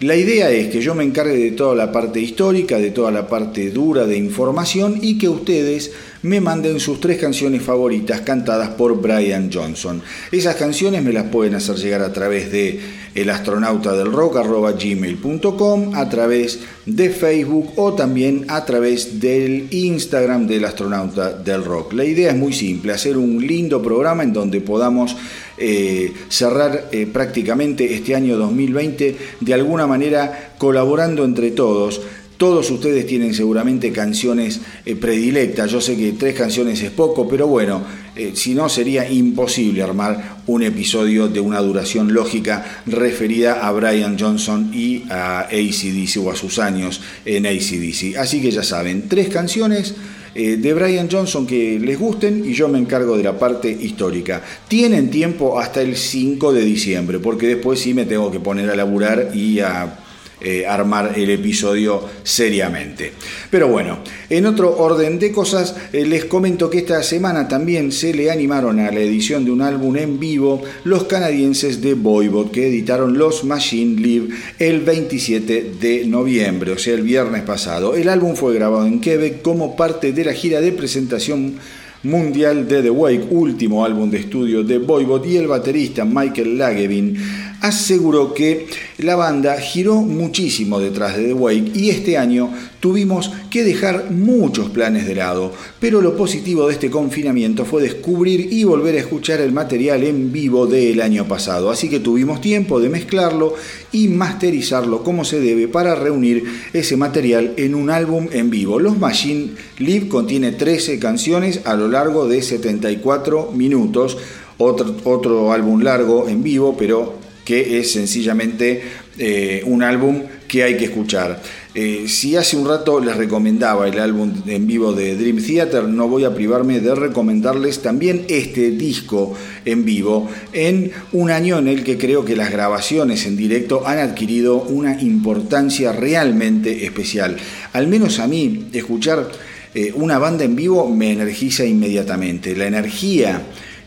La 0.00 0.16
idea 0.16 0.50
es 0.50 0.68
que 0.68 0.80
yo 0.80 0.94
me 0.94 1.04
encargue 1.04 1.36
de 1.36 1.50
toda 1.50 1.74
la 1.74 1.92
parte 1.92 2.18
histórica, 2.18 2.78
de 2.78 2.92
toda 2.92 3.10
la 3.10 3.28
parte 3.28 3.70
dura 3.70 4.06
de 4.06 4.16
información 4.16 4.98
y 5.02 5.18
que 5.18 5.28
ustedes 5.28 5.92
me 6.22 6.40
manden 6.40 6.80
sus 6.80 7.00
tres 7.00 7.18
canciones 7.18 7.62
favoritas 7.62 8.20
cantadas 8.20 8.68
por 8.70 9.00
Brian 9.00 9.50
Johnson. 9.52 10.02
Esas 10.30 10.54
canciones 10.56 11.02
me 11.02 11.12
las 11.12 11.24
pueden 11.24 11.54
hacer 11.54 11.76
llegar 11.76 12.02
a 12.02 12.12
través 12.12 12.52
de 12.52 12.80
elastronautadelrock.gmail.com, 13.14 15.94
a 15.94 16.08
través 16.08 16.60
de 16.86 17.10
Facebook 17.10 17.72
o 17.76 17.92
también 17.94 18.46
a 18.48 18.64
través 18.64 19.20
del 19.20 19.66
Instagram 19.70 20.46
del 20.46 20.64
astronauta 20.64 21.32
del 21.32 21.64
rock. 21.64 21.92
La 21.94 22.04
idea 22.04 22.30
es 22.30 22.36
muy 22.36 22.52
simple, 22.52 22.92
hacer 22.92 23.16
un 23.16 23.44
lindo 23.46 23.82
programa 23.82 24.22
en 24.22 24.32
donde 24.32 24.60
podamos 24.60 25.16
eh, 25.58 26.12
cerrar 26.28 26.88
eh, 26.92 27.06
prácticamente 27.06 27.94
este 27.94 28.14
año 28.14 28.36
2020 28.38 29.16
de 29.40 29.54
alguna 29.54 29.86
manera 29.86 30.52
colaborando 30.58 31.24
entre 31.24 31.50
todos. 31.50 32.00
Todos 32.40 32.70
ustedes 32.70 33.06
tienen 33.06 33.34
seguramente 33.34 33.92
canciones 33.92 34.62
eh, 34.86 34.96
predilectas. 34.96 35.70
Yo 35.70 35.78
sé 35.78 35.94
que 35.94 36.12
tres 36.12 36.34
canciones 36.34 36.80
es 36.80 36.90
poco, 36.90 37.28
pero 37.28 37.46
bueno, 37.46 37.82
eh, 38.16 38.30
si 38.32 38.54
no 38.54 38.66
sería 38.70 39.06
imposible 39.10 39.82
armar 39.82 40.38
un 40.46 40.62
episodio 40.62 41.28
de 41.28 41.38
una 41.38 41.60
duración 41.60 42.14
lógica 42.14 42.64
referida 42.86 43.68
a 43.68 43.70
Brian 43.72 44.18
Johnson 44.18 44.70
y 44.72 45.04
a 45.10 45.40
ACDC 45.40 46.16
o 46.24 46.30
a 46.30 46.34
sus 46.34 46.58
años 46.58 47.02
en 47.26 47.44
ACDC. 47.44 48.16
Así 48.16 48.40
que 48.40 48.50
ya 48.50 48.62
saben, 48.62 49.06
tres 49.06 49.28
canciones 49.28 49.94
eh, 50.34 50.56
de 50.56 50.72
Brian 50.72 51.10
Johnson 51.12 51.46
que 51.46 51.78
les 51.78 51.98
gusten 51.98 52.42
y 52.46 52.54
yo 52.54 52.68
me 52.68 52.78
encargo 52.78 53.18
de 53.18 53.22
la 53.22 53.38
parte 53.38 53.70
histórica. 53.70 54.42
Tienen 54.66 55.10
tiempo 55.10 55.60
hasta 55.60 55.82
el 55.82 55.94
5 55.94 56.54
de 56.54 56.64
diciembre, 56.64 57.18
porque 57.18 57.48
después 57.48 57.80
sí 57.80 57.92
me 57.92 58.06
tengo 58.06 58.30
que 58.30 58.40
poner 58.40 58.70
a 58.70 58.76
laburar 58.76 59.32
y 59.34 59.60
a 59.60 59.99
eh, 60.40 60.66
armar 60.66 61.12
el 61.16 61.30
episodio 61.30 62.02
seriamente. 62.22 63.12
Pero 63.50 63.68
bueno, 63.68 63.98
en 64.28 64.46
otro 64.46 64.76
orden 64.78 65.18
de 65.18 65.32
cosas, 65.32 65.74
eh, 65.92 66.06
les 66.06 66.24
comento 66.24 66.70
que 66.70 66.78
esta 66.78 67.02
semana 67.02 67.46
también 67.48 67.92
se 67.92 68.14
le 68.14 68.30
animaron 68.30 68.80
a 68.80 68.90
la 68.90 69.00
edición 69.00 69.44
de 69.44 69.50
un 69.50 69.62
álbum 69.62 69.96
en 69.96 70.18
vivo 70.18 70.62
los 70.84 71.04
canadienses 71.04 71.82
de 71.82 71.94
Voivod 71.94 72.50
que 72.50 72.68
editaron 72.68 73.18
Los 73.18 73.44
Machine 73.44 74.00
Live 74.00 74.34
el 74.58 74.80
27 74.80 75.72
de 75.80 76.06
noviembre, 76.06 76.72
o 76.72 76.78
sea, 76.78 76.94
el 76.94 77.02
viernes 77.02 77.42
pasado. 77.42 77.94
El 77.94 78.08
álbum 78.08 78.34
fue 78.34 78.54
grabado 78.54 78.86
en 78.86 79.00
Quebec 79.00 79.42
como 79.42 79.76
parte 79.76 80.12
de 80.12 80.24
la 80.24 80.32
gira 80.32 80.60
de 80.60 80.72
presentación 80.72 81.56
mundial 82.02 82.66
de 82.66 82.82
The 82.82 82.90
Wake, 82.90 83.26
último 83.30 83.84
álbum 83.84 84.10
de 84.10 84.18
estudio 84.18 84.64
de 84.64 84.78
Voivod, 84.78 85.24
y 85.26 85.36
el 85.36 85.48
baterista 85.48 86.04
Michael 86.04 86.56
Lagevin 86.56 87.16
aseguró 87.60 88.32
que 88.34 88.66
la 88.98 89.16
banda 89.16 89.58
giró 89.58 89.96
muchísimo 89.96 90.80
detrás 90.80 91.16
de 91.16 91.28
The 91.28 91.32
Wake 91.34 91.72
y 91.74 91.90
este 91.90 92.16
año 92.16 92.50
tuvimos 92.80 93.30
que 93.50 93.64
dejar 93.64 94.10
muchos 94.10 94.70
planes 94.70 95.06
de 95.06 95.14
lado, 95.14 95.52
pero 95.78 96.00
lo 96.00 96.16
positivo 96.16 96.66
de 96.66 96.74
este 96.74 96.90
confinamiento 96.90 97.64
fue 97.66 97.82
descubrir 97.82 98.52
y 98.52 98.64
volver 98.64 98.94
a 98.94 99.00
escuchar 99.00 99.40
el 99.40 99.52
material 99.52 100.02
en 100.04 100.32
vivo 100.32 100.66
del 100.66 101.02
año 101.02 101.28
pasado, 101.28 101.70
así 101.70 101.90
que 101.90 102.00
tuvimos 102.00 102.40
tiempo 102.40 102.80
de 102.80 102.88
mezclarlo 102.88 103.54
y 103.92 104.08
masterizarlo 104.08 105.04
como 105.04 105.24
se 105.24 105.40
debe 105.40 105.68
para 105.68 105.94
reunir 105.94 106.44
ese 106.72 106.96
material 106.96 107.52
en 107.56 107.74
un 107.74 107.90
álbum 107.90 108.28
en 108.32 108.48
vivo. 108.48 108.78
Los 108.78 108.98
Machine 108.98 109.50
Live 109.78 110.08
contiene 110.08 110.52
13 110.52 110.98
canciones 110.98 111.60
a 111.64 111.74
lo 111.74 111.88
largo 111.88 112.26
de 112.26 112.40
74 112.40 113.52
minutos, 113.52 114.16
otro, 114.56 114.94
otro 115.04 115.52
álbum 115.52 115.82
largo 115.82 116.28
en 116.28 116.42
vivo, 116.42 116.76
pero 116.78 117.19
que 117.50 117.80
es 117.80 117.90
sencillamente 117.90 118.80
eh, 119.18 119.64
un 119.66 119.82
álbum 119.82 120.22
que 120.46 120.62
hay 120.62 120.76
que 120.76 120.84
escuchar. 120.84 121.42
Eh, 121.74 122.04
si 122.06 122.36
hace 122.36 122.56
un 122.56 122.64
rato 122.64 123.00
les 123.00 123.16
recomendaba 123.16 123.88
el 123.88 123.98
álbum 123.98 124.32
en 124.46 124.68
vivo 124.68 124.92
de 124.92 125.16
Dream 125.16 125.42
Theater, 125.44 125.88
no 125.88 126.06
voy 126.06 126.22
a 126.22 126.32
privarme 126.32 126.78
de 126.78 126.94
recomendarles 126.94 127.82
también 127.82 128.24
este 128.28 128.70
disco 128.70 129.34
en 129.64 129.84
vivo 129.84 130.28
en 130.52 130.92
un 131.10 131.32
año 131.32 131.58
en 131.58 131.66
el 131.66 131.82
que 131.82 131.98
creo 131.98 132.24
que 132.24 132.36
las 132.36 132.52
grabaciones 132.52 133.26
en 133.26 133.36
directo 133.36 133.84
han 133.84 133.98
adquirido 133.98 134.62
una 134.62 135.00
importancia 135.00 135.90
realmente 135.90 136.84
especial. 136.84 137.36
Al 137.72 137.88
menos 137.88 138.20
a 138.20 138.28
mí, 138.28 138.68
escuchar 138.72 139.28
eh, 139.74 139.92
una 139.96 140.18
banda 140.18 140.44
en 140.44 140.54
vivo 140.54 140.88
me 140.88 141.10
energiza 141.10 141.64
inmediatamente. 141.64 142.54
La 142.54 142.68
energía 142.68 143.42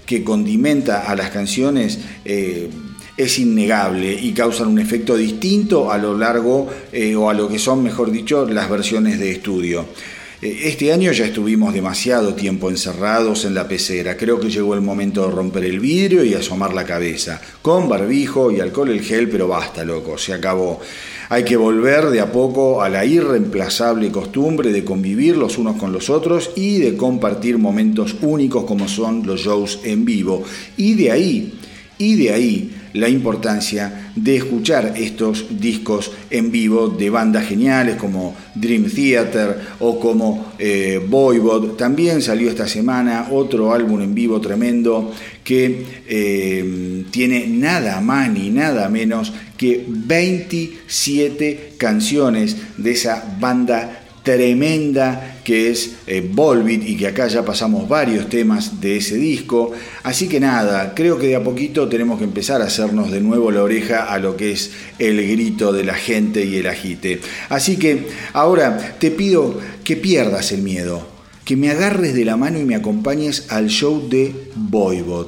que 0.06 0.22
condimenta 0.22 1.10
a 1.10 1.16
las 1.16 1.30
canciones 1.30 2.00
es 3.16 3.40
innegable 3.40 4.14
y 4.14 4.34
causan 4.34 4.68
un 4.68 4.80
efecto 4.80 5.16
distinto 5.16 5.92
a 5.92 5.98
lo 5.98 6.18
largo 6.18 6.68
eh, 6.92 7.16
o 7.16 7.30
a 7.30 7.34
lo 7.34 7.48
que 7.48 7.60
son, 7.60 7.84
mejor 7.84 8.12
dicho, 8.12 8.46
las 8.46 8.70
versiones 8.70 9.20
de 9.20 9.32
estudio. 9.32 9.86
Eh, 10.42 10.68
este 10.68 10.92
año 10.92 11.12
ya 11.12 11.26
estuvimos 11.26 11.74
demasiado 11.74 12.34
tiempo 12.34 12.70
encerrados 12.70 13.46
en 13.46 13.54
la 13.54 13.68
pecera. 13.68 14.18
Creo 14.18 14.40
que 14.40 14.50
llegó 14.50 14.74
el 14.74 14.82
momento 14.82 15.26
de 15.26 15.32
romper 15.32 15.64
el 15.66 15.80
vidrio 15.80 16.24
y 16.24 16.34
asomar 16.34 16.74
la 16.74 16.86
cabeza. 16.86 17.40
Con 17.62 17.88
barbijo 17.88 18.52
y 18.52 18.60
alcohol 18.60 18.90
el 18.90 19.02
gel, 19.02 19.30
pero 19.30 19.48
basta, 19.48 19.86
loco, 19.86 20.18
se 20.18 20.34
acabó. 20.34 20.82
Hay 21.30 21.46
que 21.46 21.56
volver 21.56 22.10
de 22.10 22.20
a 22.20 22.32
poco 22.32 22.82
a 22.82 22.90
la 22.90 23.06
irreemplazable 23.06 24.12
costumbre 24.12 24.72
de 24.74 24.84
convivir 24.84 25.38
los 25.38 25.58
unos 25.58 25.78
con 25.78 25.94
los 25.94 26.10
otros 26.10 26.52
y 26.56 26.80
de 26.80 26.98
compartir 26.98 27.58
momentos 27.58 28.16
únicos 28.22 28.66
como 28.66 28.88
son 28.88 29.26
los 29.26 29.42
shows 29.42 29.80
en 29.84 30.04
vivo. 30.04 30.44
Y 30.78 30.96
de 30.96 31.12
ahí, 31.12 31.54
y 31.98 32.16
de 32.16 32.34
ahí 32.34 32.83
la 32.94 33.10
importancia 33.10 34.12
de 34.16 34.38
escuchar 34.38 34.94
estos 34.96 35.60
discos 35.60 36.12
en 36.30 36.52
vivo 36.52 36.88
de 36.88 37.10
bandas 37.10 37.46
geniales 37.46 37.96
como 37.96 38.36
Dream 38.56 38.86
Theater 38.86 39.60
o 39.80 40.00
como 40.00 40.54
eh. 40.60 41.02
También 41.78 42.22
salió 42.22 42.50
esta 42.50 42.68
semana 42.68 43.28
otro 43.32 43.74
álbum 43.74 44.02
en 44.02 44.14
vivo 44.14 44.40
tremendo 44.40 45.12
que 45.44 45.86
eh, 46.08 47.06
tiene 47.12 47.48
nada 47.48 48.00
más 48.02 48.30
ni 48.30 48.50
nada 48.50 48.90
menos 48.90 49.34
que 49.58 49.84
27 49.88 51.74
canciones 51.78 52.58
de 52.78 52.92
esa 52.92 53.24
banda 53.40 54.03
tremenda 54.24 55.42
que 55.44 55.70
es 55.70 55.96
eh, 56.08 56.32
y 56.86 56.98
que 56.98 57.08
acá 57.08 57.28
ya 57.28 57.44
pasamos 57.44 57.88
varios 57.90 58.30
temas 58.30 58.80
de 58.80 58.98
ese 58.98 59.16
disco. 59.16 59.74
Así 60.04 60.28
que 60.28 60.40
nada, 60.40 60.94
creo 60.96 61.20
que 61.20 61.28
de 61.28 61.36
a 61.36 61.44
poquito 61.44 61.90
tenemos 61.90 62.18
que 62.18 62.24
empezar 62.24 62.62
a 62.62 62.66
hacernos 62.66 63.12
de 63.12 63.20
nuevo 63.20 63.52
la 63.52 63.62
oreja 63.62 64.06
a 64.06 64.18
lo 64.20 64.38
que 64.38 64.54
es 64.54 64.72
el 64.98 65.18
grito 65.30 65.74
de 65.74 65.84
la 65.84 65.96
gente 65.96 66.46
y 66.46 66.56
el 66.56 66.68
agite. 66.68 67.20
Así 67.50 67.76
que 67.78 68.08
ahora 68.32 68.96
te 68.98 69.12
pido 69.12 69.60
que 69.84 69.98
pierdas 69.98 70.54
el 70.54 70.62
miedo, 70.62 71.06
que 71.44 71.58
me 71.58 71.70
agarres 71.70 72.14
de 72.16 72.24
la 72.24 72.38
mano 72.38 72.60
y 72.60 72.64
me 72.64 72.76
acompañes 72.76 73.48
al 73.50 73.68
show 73.68 74.08
de 74.08 74.34
Voivod. 74.56 75.28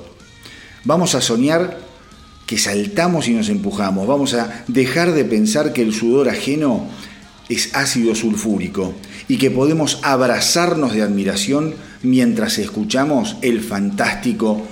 Vamos 0.85 1.15
a 1.15 1.21
soñar 1.21 1.83
que 2.45 2.57
saltamos 2.57 3.27
y 3.27 3.33
nos 3.33 3.49
empujamos. 3.49 4.07
Vamos 4.07 4.35
a 4.35 4.63
dejar 4.67 5.13
de 5.13 5.25
pensar 5.25 5.73
que 5.73 5.81
el 5.81 5.93
sudor 5.93 6.29
ajeno 6.29 6.87
es 7.49 7.75
ácido 7.75 8.15
sulfúrico 8.15 8.93
y 9.27 9.37
que 9.37 9.51
podemos 9.51 9.99
abrazarnos 10.03 10.93
de 10.93 11.01
admiración 11.01 11.75
mientras 12.01 12.57
escuchamos 12.57 13.37
el 13.41 13.61
fantástico 13.61 14.67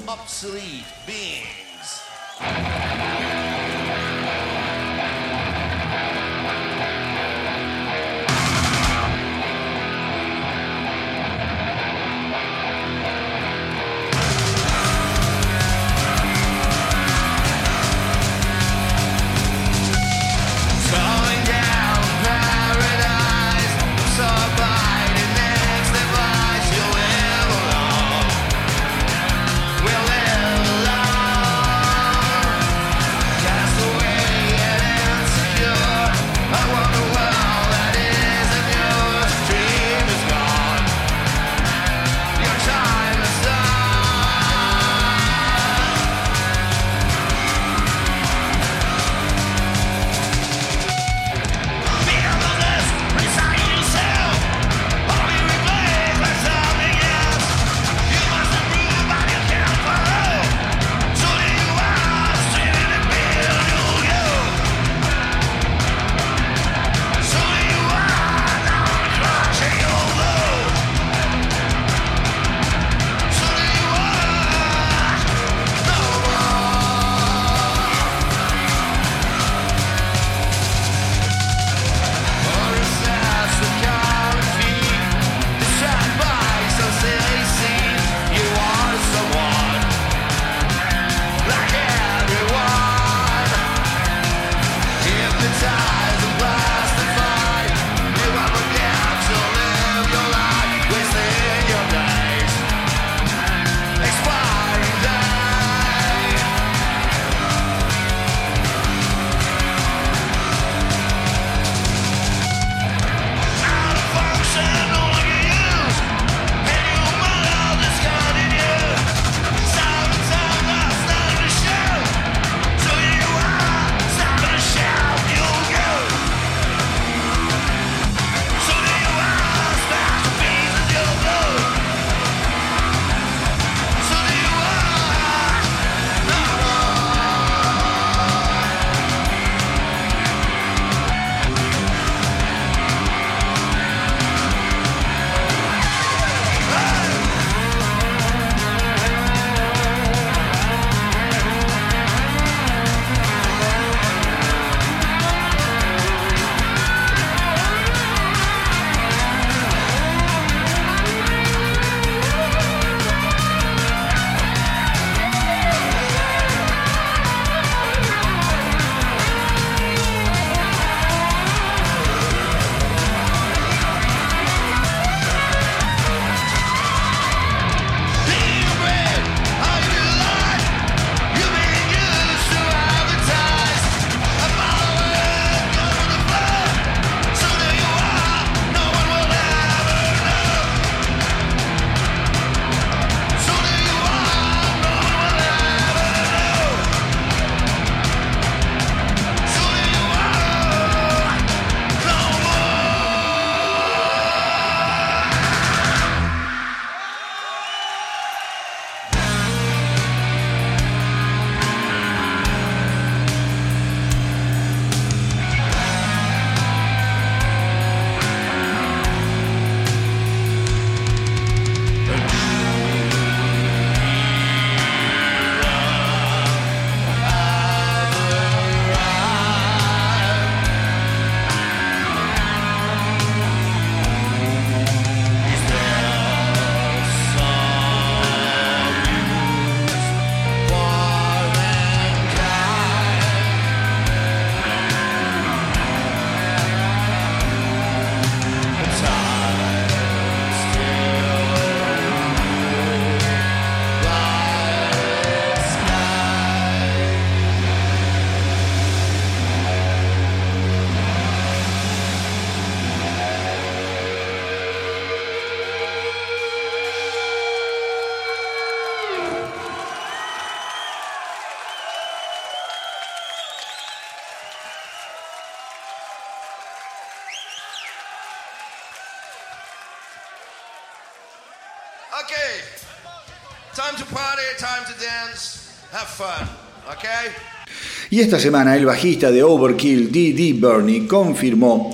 Y 288.09 288.21
esta 288.21 288.39
semana 288.39 288.75
el 288.75 288.85
bajista 288.85 289.31
de 289.31 289.43
Overkill, 289.43 290.11
D.D. 290.11 290.53
Burney, 290.53 291.07
confirmó 291.07 291.91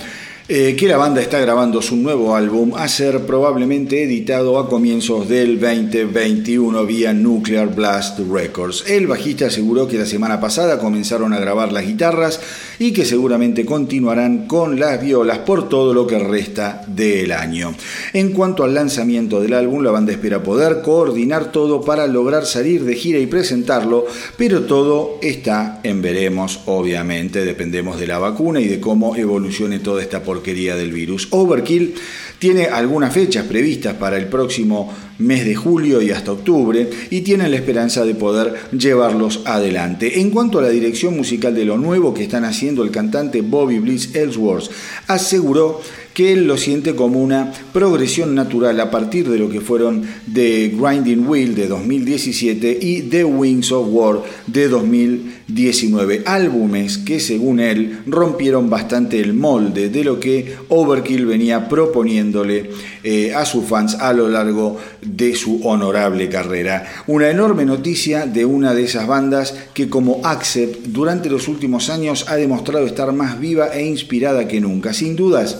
eh, 0.52 0.74
que 0.74 0.88
la 0.88 0.96
banda 0.96 1.20
está 1.20 1.38
grabando 1.38 1.80
su 1.80 1.94
nuevo 1.94 2.34
álbum 2.34 2.74
a 2.74 2.88
ser 2.88 3.24
probablemente 3.24 4.02
editado 4.02 4.58
a 4.58 4.68
comienzos 4.68 5.28
del 5.28 5.60
2021 5.60 6.86
vía 6.86 7.12
Nuclear 7.12 7.72
Blast 7.72 8.18
Records. 8.18 8.82
El 8.88 9.06
bajista 9.06 9.46
aseguró 9.46 9.86
que 9.86 9.96
la 9.96 10.06
semana 10.06 10.40
pasada 10.40 10.80
comenzaron 10.80 11.32
a 11.32 11.38
grabar 11.38 11.70
las 11.70 11.86
guitarras 11.86 12.40
y 12.80 12.92
que 12.92 13.04
seguramente 13.04 13.64
continuarán 13.64 14.48
con 14.48 14.80
las 14.80 15.00
violas 15.00 15.38
por 15.38 15.68
todo 15.68 15.94
lo 15.94 16.08
que 16.08 16.18
resta 16.18 16.82
del 16.88 17.30
año. 17.30 17.72
En 18.12 18.32
cuanto 18.32 18.64
al 18.64 18.74
lanzamiento 18.74 19.40
del 19.40 19.54
álbum, 19.54 19.84
la 19.84 19.92
banda 19.92 20.10
espera 20.10 20.42
poder 20.42 20.82
coordinar 20.82 21.52
todo 21.52 21.80
para 21.80 22.08
lograr 22.08 22.44
salir 22.44 22.82
de 22.82 22.96
gira 22.96 23.20
y 23.20 23.28
presentarlo, 23.28 24.04
pero 24.36 24.62
todo 24.62 25.20
está 25.22 25.78
en 25.84 26.02
veremos, 26.02 26.62
obviamente, 26.66 27.44
dependemos 27.44 28.00
de 28.00 28.08
la 28.08 28.18
vacuna 28.18 28.60
y 28.60 28.66
de 28.66 28.80
cómo 28.80 29.14
evolucione 29.14 29.78
toda 29.78 30.02
esta 30.02 30.24
porquería 30.24 30.39
del 30.42 30.92
virus. 30.92 31.28
Overkill 31.30 31.94
tiene 32.38 32.66
algunas 32.66 33.12
fechas 33.12 33.44
previstas 33.44 33.94
para 33.94 34.16
el 34.16 34.26
próximo 34.26 34.92
mes 35.18 35.44
de 35.44 35.54
julio 35.54 36.00
y 36.00 36.10
hasta 36.10 36.32
octubre 36.32 36.88
y 37.10 37.20
tienen 37.20 37.50
la 37.50 37.58
esperanza 37.58 38.04
de 38.04 38.14
poder 38.14 38.54
llevarlos 38.72 39.42
adelante. 39.44 40.20
En 40.20 40.30
cuanto 40.30 40.58
a 40.58 40.62
la 40.62 40.70
dirección 40.70 41.16
musical 41.16 41.54
de 41.54 41.66
lo 41.66 41.76
nuevo 41.76 42.14
que 42.14 42.22
están 42.22 42.44
haciendo, 42.44 42.82
el 42.82 42.90
cantante 42.90 43.42
Bobby 43.42 43.78
Bliss 43.78 44.14
Ellsworth 44.14 44.70
aseguró 45.06 45.82
que 46.14 46.32
él 46.32 46.46
lo 46.46 46.56
siente 46.56 46.94
como 46.94 47.22
una 47.22 47.52
progresión 47.72 48.34
natural 48.34 48.80
a 48.80 48.90
partir 48.90 49.28
de 49.28 49.38
lo 49.38 49.48
que 49.48 49.60
fueron 49.60 50.02
The 50.32 50.74
Grinding 50.76 51.26
Wheel 51.26 51.54
de 51.54 51.68
2017 51.68 52.78
y 52.80 53.02
The 53.02 53.24
Wings 53.24 53.72
of 53.72 53.88
War 53.90 54.22
de 54.46 54.68
2019, 54.68 56.22
álbumes 56.26 56.98
que 56.98 57.20
según 57.20 57.60
él 57.60 58.00
rompieron 58.06 58.68
bastante 58.68 59.20
el 59.20 59.34
molde 59.34 59.88
de 59.88 60.04
lo 60.04 60.18
que 60.18 60.56
Overkill 60.68 61.26
venía 61.26 61.68
proponiéndole 61.68 62.70
eh, 63.02 63.32
a 63.34 63.44
sus 63.44 63.64
fans 63.64 63.94
a 63.94 64.12
lo 64.12 64.28
largo 64.28 64.78
de 65.00 65.34
su 65.34 65.60
honorable 65.66 66.28
carrera. 66.28 66.86
Una 67.06 67.30
enorme 67.30 67.64
noticia 67.64 68.26
de 68.26 68.44
una 68.44 68.74
de 68.74 68.84
esas 68.84 69.06
bandas 69.06 69.54
que 69.74 69.88
como 69.88 70.20
Accept 70.24 70.86
durante 70.86 71.30
los 71.30 71.48
últimos 71.48 71.88
años 71.90 72.26
ha 72.28 72.36
demostrado 72.36 72.86
estar 72.86 73.12
más 73.12 73.38
viva 73.38 73.68
e 73.68 73.86
inspirada 73.86 74.48
que 74.48 74.60
nunca. 74.60 74.92
Sin 74.92 75.16
dudas, 75.16 75.58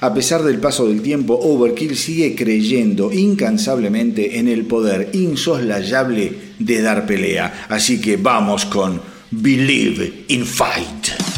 a 0.00 0.14
pesar 0.14 0.42
del 0.42 0.58
paso 0.58 0.86
del 0.86 1.02
tiempo, 1.02 1.34
Overkill 1.34 1.96
sigue 1.96 2.34
creyendo 2.34 3.12
incansablemente 3.12 4.38
en 4.38 4.48
el 4.48 4.64
poder 4.64 5.10
insoslayable 5.12 6.32
de 6.58 6.82
dar 6.82 7.06
pelea. 7.06 7.66
Así 7.68 8.00
que 8.00 8.16
vamos 8.16 8.64
con 8.64 9.00
Believe 9.30 10.24
in 10.28 10.46
Fight. 10.46 11.37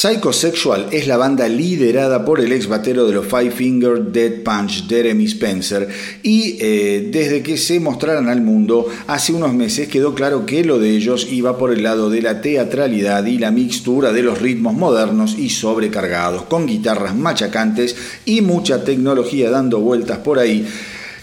Psychosexual 0.00 0.86
es 0.92 1.06
la 1.06 1.18
banda 1.18 1.46
liderada 1.46 2.24
por 2.24 2.40
el 2.40 2.52
ex 2.52 2.68
batero 2.68 3.06
de 3.06 3.12
los 3.12 3.26
Five 3.26 3.50
Finger 3.50 4.00
Dead 4.00 4.42
Punch, 4.42 4.88
Jeremy 4.88 5.26
Spencer, 5.26 5.86
y 6.22 6.56
eh, 6.58 7.10
desde 7.12 7.42
que 7.42 7.58
se 7.58 7.80
mostraran 7.80 8.30
al 8.30 8.40
mundo 8.40 8.86
hace 9.08 9.34
unos 9.34 9.52
meses 9.52 9.88
quedó 9.88 10.14
claro 10.14 10.46
que 10.46 10.64
lo 10.64 10.78
de 10.78 10.88
ellos 10.96 11.28
iba 11.30 11.58
por 11.58 11.70
el 11.70 11.82
lado 11.82 12.08
de 12.08 12.22
la 12.22 12.40
teatralidad 12.40 13.26
y 13.26 13.36
la 13.36 13.50
mixtura 13.50 14.10
de 14.10 14.22
los 14.22 14.40
ritmos 14.40 14.72
modernos 14.72 15.36
y 15.38 15.50
sobrecargados, 15.50 16.44
con 16.44 16.66
guitarras 16.66 17.14
machacantes 17.14 17.94
y 18.24 18.40
mucha 18.40 18.82
tecnología 18.84 19.50
dando 19.50 19.80
vueltas 19.80 20.16
por 20.20 20.38
ahí 20.38 20.66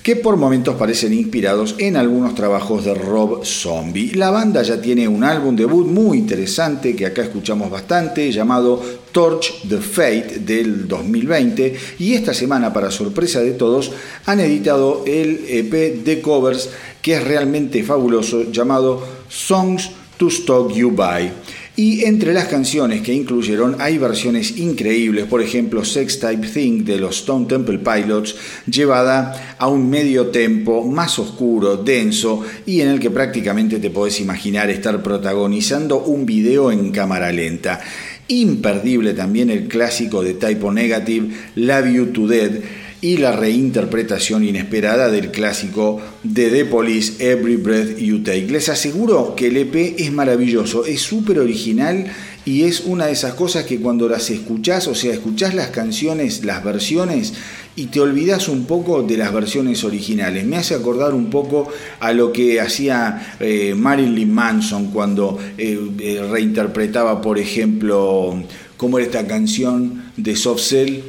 que 0.08 0.16
por 0.16 0.38
momentos 0.38 0.76
parecen 0.76 1.12
inspirados 1.12 1.76
en 1.80 1.98
algunos 1.98 2.34
trabajos 2.34 2.86
de 2.86 2.94
Rob 2.94 3.44
Zombie. 3.44 4.14
La 4.16 4.30
banda 4.30 4.64
ya 4.64 4.80
tiene 4.80 5.06
un 5.06 5.22
álbum 5.26 5.54
debut 5.54 5.86
muy 5.86 6.18
interesante 6.18 6.96
que 6.96 7.06
acá 7.06 7.24
escuchamos 7.24 7.70
bastante, 7.70 8.32
llamado 8.32 8.82
Torch 9.12 9.68
the 9.68 9.80
Fate 9.80 10.40
del 10.46 10.88
2020 10.88 11.76
y 12.00 12.14
esta 12.14 12.34
semana 12.34 12.72
para 12.72 12.90
sorpresa 12.90 13.42
de 13.42 13.52
todos 13.52 13.92
han 14.26 14.40
editado 14.40 15.04
el 15.06 15.44
EP 15.46 16.02
de 16.02 16.22
covers 16.22 16.70
que 17.02 17.16
es 17.16 17.24
realmente 17.26 17.84
fabuloso 17.84 18.50
llamado 18.50 19.06
Songs 19.28 19.92
to 20.16 20.30
Stalk 20.30 20.72
You 20.72 20.92
By. 20.92 21.34
Y 21.80 22.06
entre 22.06 22.34
las 22.34 22.48
canciones 22.48 23.04
que 23.04 23.14
incluyeron 23.14 23.76
hay 23.78 24.00
versiones 24.00 24.58
increíbles, 24.58 25.26
por 25.26 25.44
ejemplo 25.44 25.86
Sex 25.86 26.20
Type 26.20 26.48
Thing 26.48 26.84
de 26.84 26.98
los 26.98 27.20
Stone 27.20 27.46
Temple 27.46 27.78
Pilots, 27.78 28.36
llevada 28.66 29.56
a 29.60 29.68
un 29.68 29.88
medio 29.88 30.30
tempo 30.30 30.84
más 30.84 31.20
oscuro, 31.20 31.78
denso 31.78 32.44
y 32.66 32.82
en 32.82 32.88
el 32.88 33.00
que 33.00 33.12
prácticamente 33.12 33.78
te 33.78 33.92
podés 33.92 34.20
imaginar 34.20 34.72
estar 34.72 35.04
protagonizando 35.04 36.00
un 36.00 36.26
video 36.26 36.72
en 36.72 36.90
cámara 36.90 37.32
lenta. 37.32 37.80
Imperdible 38.28 39.14
también 39.14 39.52
el 39.52 39.68
clásico 39.68 40.24
de 40.24 40.34
Typo 40.34 40.72
Negative, 40.72 41.28
Love 41.58 41.94
You 41.94 42.06
to 42.08 42.28
Dead, 42.28 42.60
y 43.02 43.18
la 43.18 43.32
reinterpretación 43.32 44.44
inesperada 44.44 45.10
del 45.10 45.32
clásico 45.32 46.02
de 46.24 46.50
The 46.50 46.66
Police 46.66 47.14
Every 47.20 47.58
Breath 47.58 47.98
You 47.98 48.24
Take. 48.24 48.48
Les 48.48 48.70
aseguro 48.70 49.36
que 49.36 49.48
el 49.48 49.58
EP 49.58 49.96
es 50.00 50.12
maravilloso, 50.12 50.86
es 50.86 51.02
súper 51.02 51.40
original 51.40 52.08
y 52.44 52.64
es 52.64 52.82
una 52.86 53.08
de 53.08 53.12
esas 53.12 53.36
cosas 53.36 53.66
que 53.66 53.80
cuando 53.80 54.10
las 54.10 54.30
escuchás, 54.30 54.88
o 54.88 54.96
sea, 54.96 55.14
escuchás 55.14 55.54
las 55.54 55.68
canciones, 55.68 56.44
las 56.44 56.64
versiones 56.64 57.34
y 57.76 57.88
te 57.88 58.00
olvidas 58.00 58.48
un 58.48 58.66
poco 58.66 59.04
de 59.04 59.18
las 59.18 59.32
versiones 59.32 59.84
originales. 59.84 60.46
Me 60.46 60.58
hace 60.58 60.74
acordar 60.74 61.14
un 61.14 61.30
poco 61.30 61.68
a 62.00 62.14
lo 62.14 62.34
que 62.34 62.60
hacía 62.60 63.36
eh, 63.40 63.76
Marilyn 63.76 64.34
Manson 64.34 64.88
cuando 64.88 65.38
eh, 65.58 65.80
eh, 66.00 66.28
reinterpretaba, 66.32 67.22
por 67.22 67.38
ejemplo, 67.38 68.42
cómo 68.78 68.98
era 68.98 69.06
esta 69.06 69.28
canción 69.28 70.12
de 70.18 70.36
Soft 70.36 70.62
Cell 70.62 71.02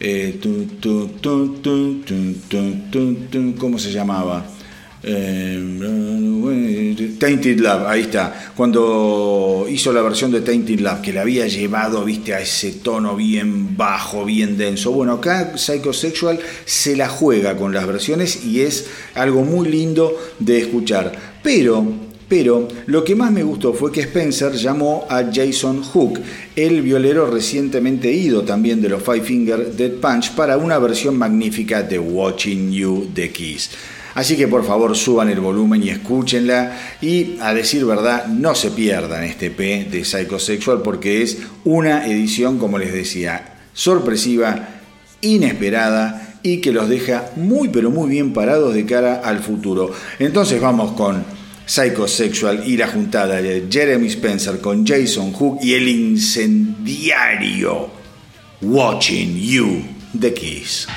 eh, 0.00 0.40
¿cómo 3.58 3.78
se 3.78 3.92
llamaba? 3.92 4.46
Eh, 5.02 7.16
Tainted 7.18 7.60
Love, 7.60 7.86
ahí 7.86 8.02
está. 8.02 8.52
Cuando 8.56 9.66
hizo 9.68 9.92
la 9.92 10.02
versión 10.02 10.30
de 10.30 10.40
Tainted 10.40 10.80
Love, 10.80 11.00
que 11.00 11.12
le 11.12 11.20
había 11.20 11.46
llevado, 11.46 12.04
viste, 12.04 12.34
a 12.34 12.40
ese 12.40 12.72
tono 12.72 13.16
bien 13.16 13.76
bajo, 13.76 14.24
bien 14.24 14.58
denso. 14.58 14.92
Bueno, 14.92 15.14
acá 15.14 15.52
Psychosexual 15.56 16.38
se 16.64 16.96
la 16.96 17.08
juega 17.08 17.56
con 17.56 17.72
las 17.72 17.86
versiones 17.86 18.44
y 18.44 18.62
es 18.62 18.86
algo 19.14 19.42
muy 19.42 19.68
lindo 19.68 20.16
de 20.38 20.58
escuchar. 20.58 21.12
Pero 21.42 22.09
pero 22.30 22.68
lo 22.86 23.02
que 23.02 23.16
más 23.16 23.32
me 23.32 23.42
gustó 23.42 23.74
fue 23.74 23.90
que 23.90 24.02
Spencer 24.02 24.52
llamó 24.52 25.04
a 25.10 25.24
Jason 25.32 25.82
Hook, 25.82 26.20
el 26.54 26.80
violero 26.80 27.26
recientemente 27.26 28.12
ido 28.12 28.42
también 28.42 28.80
de 28.80 28.88
los 28.88 29.02
Five 29.02 29.22
Finger 29.22 29.74
Dead 29.74 29.94
Punch, 29.94 30.30
para 30.36 30.56
una 30.56 30.78
versión 30.78 31.18
magnífica 31.18 31.82
de 31.82 31.98
Watching 31.98 32.70
You 32.70 33.10
de 33.12 33.32
Kiss. 33.32 33.70
Así 34.14 34.36
que 34.36 34.46
por 34.46 34.64
favor 34.64 34.96
suban 34.96 35.28
el 35.28 35.40
volumen 35.40 35.82
y 35.82 35.88
escúchenla 35.88 36.78
y 37.00 37.36
a 37.40 37.52
decir 37.52 37.84
verdad 37.84 38.26
no 38.26 38.54
se 38.54 38.70
pierdan 38.70 39.24
este 39.24 39.50
P 39.50 39.88
de 39.90 40.04
Psychosexual 40.04 40.82
porque 40.82 41.22
es 41.22 41.38
una 41.64 42.06
edición, 42.06 42.58
como 42.58 42.78
les 42.78 42.92
decía, 42.92 43.54
sorpresiva, 43.74 44.68
inesperada 45.20 46.38
y 46.44 46.58
que 46.58 46.70
los 46.70 46.88
deja 46.88 47.32
muy 47.34 47.70
pero 47.70 47.90
muy 47.90 48.08
bien 48.08 48.32
parados 48.32 48.72
de 48.72 48.86
cara 48.86 49.20
al 49.24 49.40
futuro. 49.40 49.90
Entonces 50.20 50.60
vamos 50.60 50.92
con 50.92 51.39
Psychosexual 51.70 52.66
y 52.66 52.76
la 52.76 52.88
juntada 52.88 53.40
de 53.40 53.68
Jeremy 53.70 54.08
Spencer 54.08 54.60
con 54.60 54.84
Jason 54.84 55.32
Hook 55.32 55.60
y 55.62 55.74
el 55.74 55.86
incendiario 55.86 57.88
Watching 58.60 59.38
You 59.38 59.84
The 60.18 60.34
Kiss. 60.34 60.88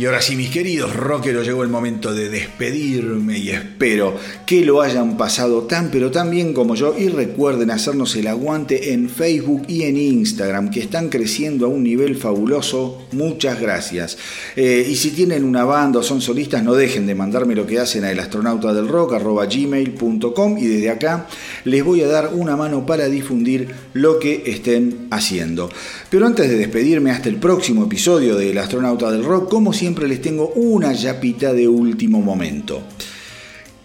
Y 0.00 0.06
ahora 0.06 0.22
sí, 0.22 0.34
mis 0.34 0.48
queridos 0.48 0.96
rockeros, 0.96 1.46
llegó 1.46 1.62
el 1.62 1.68
momento 1.68 2.14
de 2.14 2.30
despedirme 2.30 3.36
y 3.36 3.50
espero 3.50 4.18
que 4.50 4.64
lo 4.64 4.82
hayan 4.82 5.16
pasado 5.16 5.62
tan 5.62 5.92
pero 5.92 6.10
tan 6.10 6.28
bien 6.28 6.52
como 6.52 6.74
yo 6.74 6.92
y 6.98 7.08
recuerden 7.08 7.70
hacernos 7.70 8.16
el 8.16 8.26
aguante 8.26 8.92
en 8.92 9.08
Facebook 9.08 9.62
y 9.68 9.84
en 9.84 9.96
Instagram 9.96 10.72
que 10.72 10.80
están 10.80 11.08
creciendo 11.08 11.66
a 11.66 11.68
un 11.68 11.84
nivel 11.84 12.16
fabuloso. 12.16 13.00
Muchas 13.12 13.60
gracias. 13.60 14.18
Eh, 14.56 14.88
y 14.90 14.96
si 14.96 15.12
tienen 15.12 15.44
una 15.44 15.62
banda 15.62 16.00
o 16.00 16.02
son 16.02 16.20
solistas, 16.20 16.64
no 16.64 16.74
dejen 16.74 17.06
de 17.06 17.14
mandarme 17.14 17.54
lo 17.54 17.64
que 17.64 17.78
hacen 17.78 18.02
a 18.02 18.10
elastronautadelrock.gmail.com 18.10 20.58
y 20.58 20.66
desde 20.66 20.90
acá 20.90 21.28
les 21.64 21.84
voy 21.84 22.02
a 22.02 22.08
dar 22.08 22.32
una 22.34 22.56
mano 22.56 22.84
para 22.84 23.08
difundir 23.08 23.72
lo 23.92 24.18
que 24.18 24.42
estén 24.46 25.06
haciendo. 25.12 25.70
Pero 26.10 26.26
antes 26.26 26.50
de 26.50 26.56
despedirme 26.56 27.12
hasta 27.12 27.28
el 27.28 27.36
próximo 27.36 27.84
episodio 27.84 28.34
de 28.34 28.50
El 28.50 28.58
Astronauta 28.58 29.12
del 29.12 29.22
Rock, 29.22 29.48
como 29.48 29.72
siempre 29.72 30.08
les 30.08 30.20
tengo 30.20 30.48
una 30.56 30.92
yapita 30.92 31.52
de 31.52 31.68
último 31.68 32.20
momento. 32.20 32.82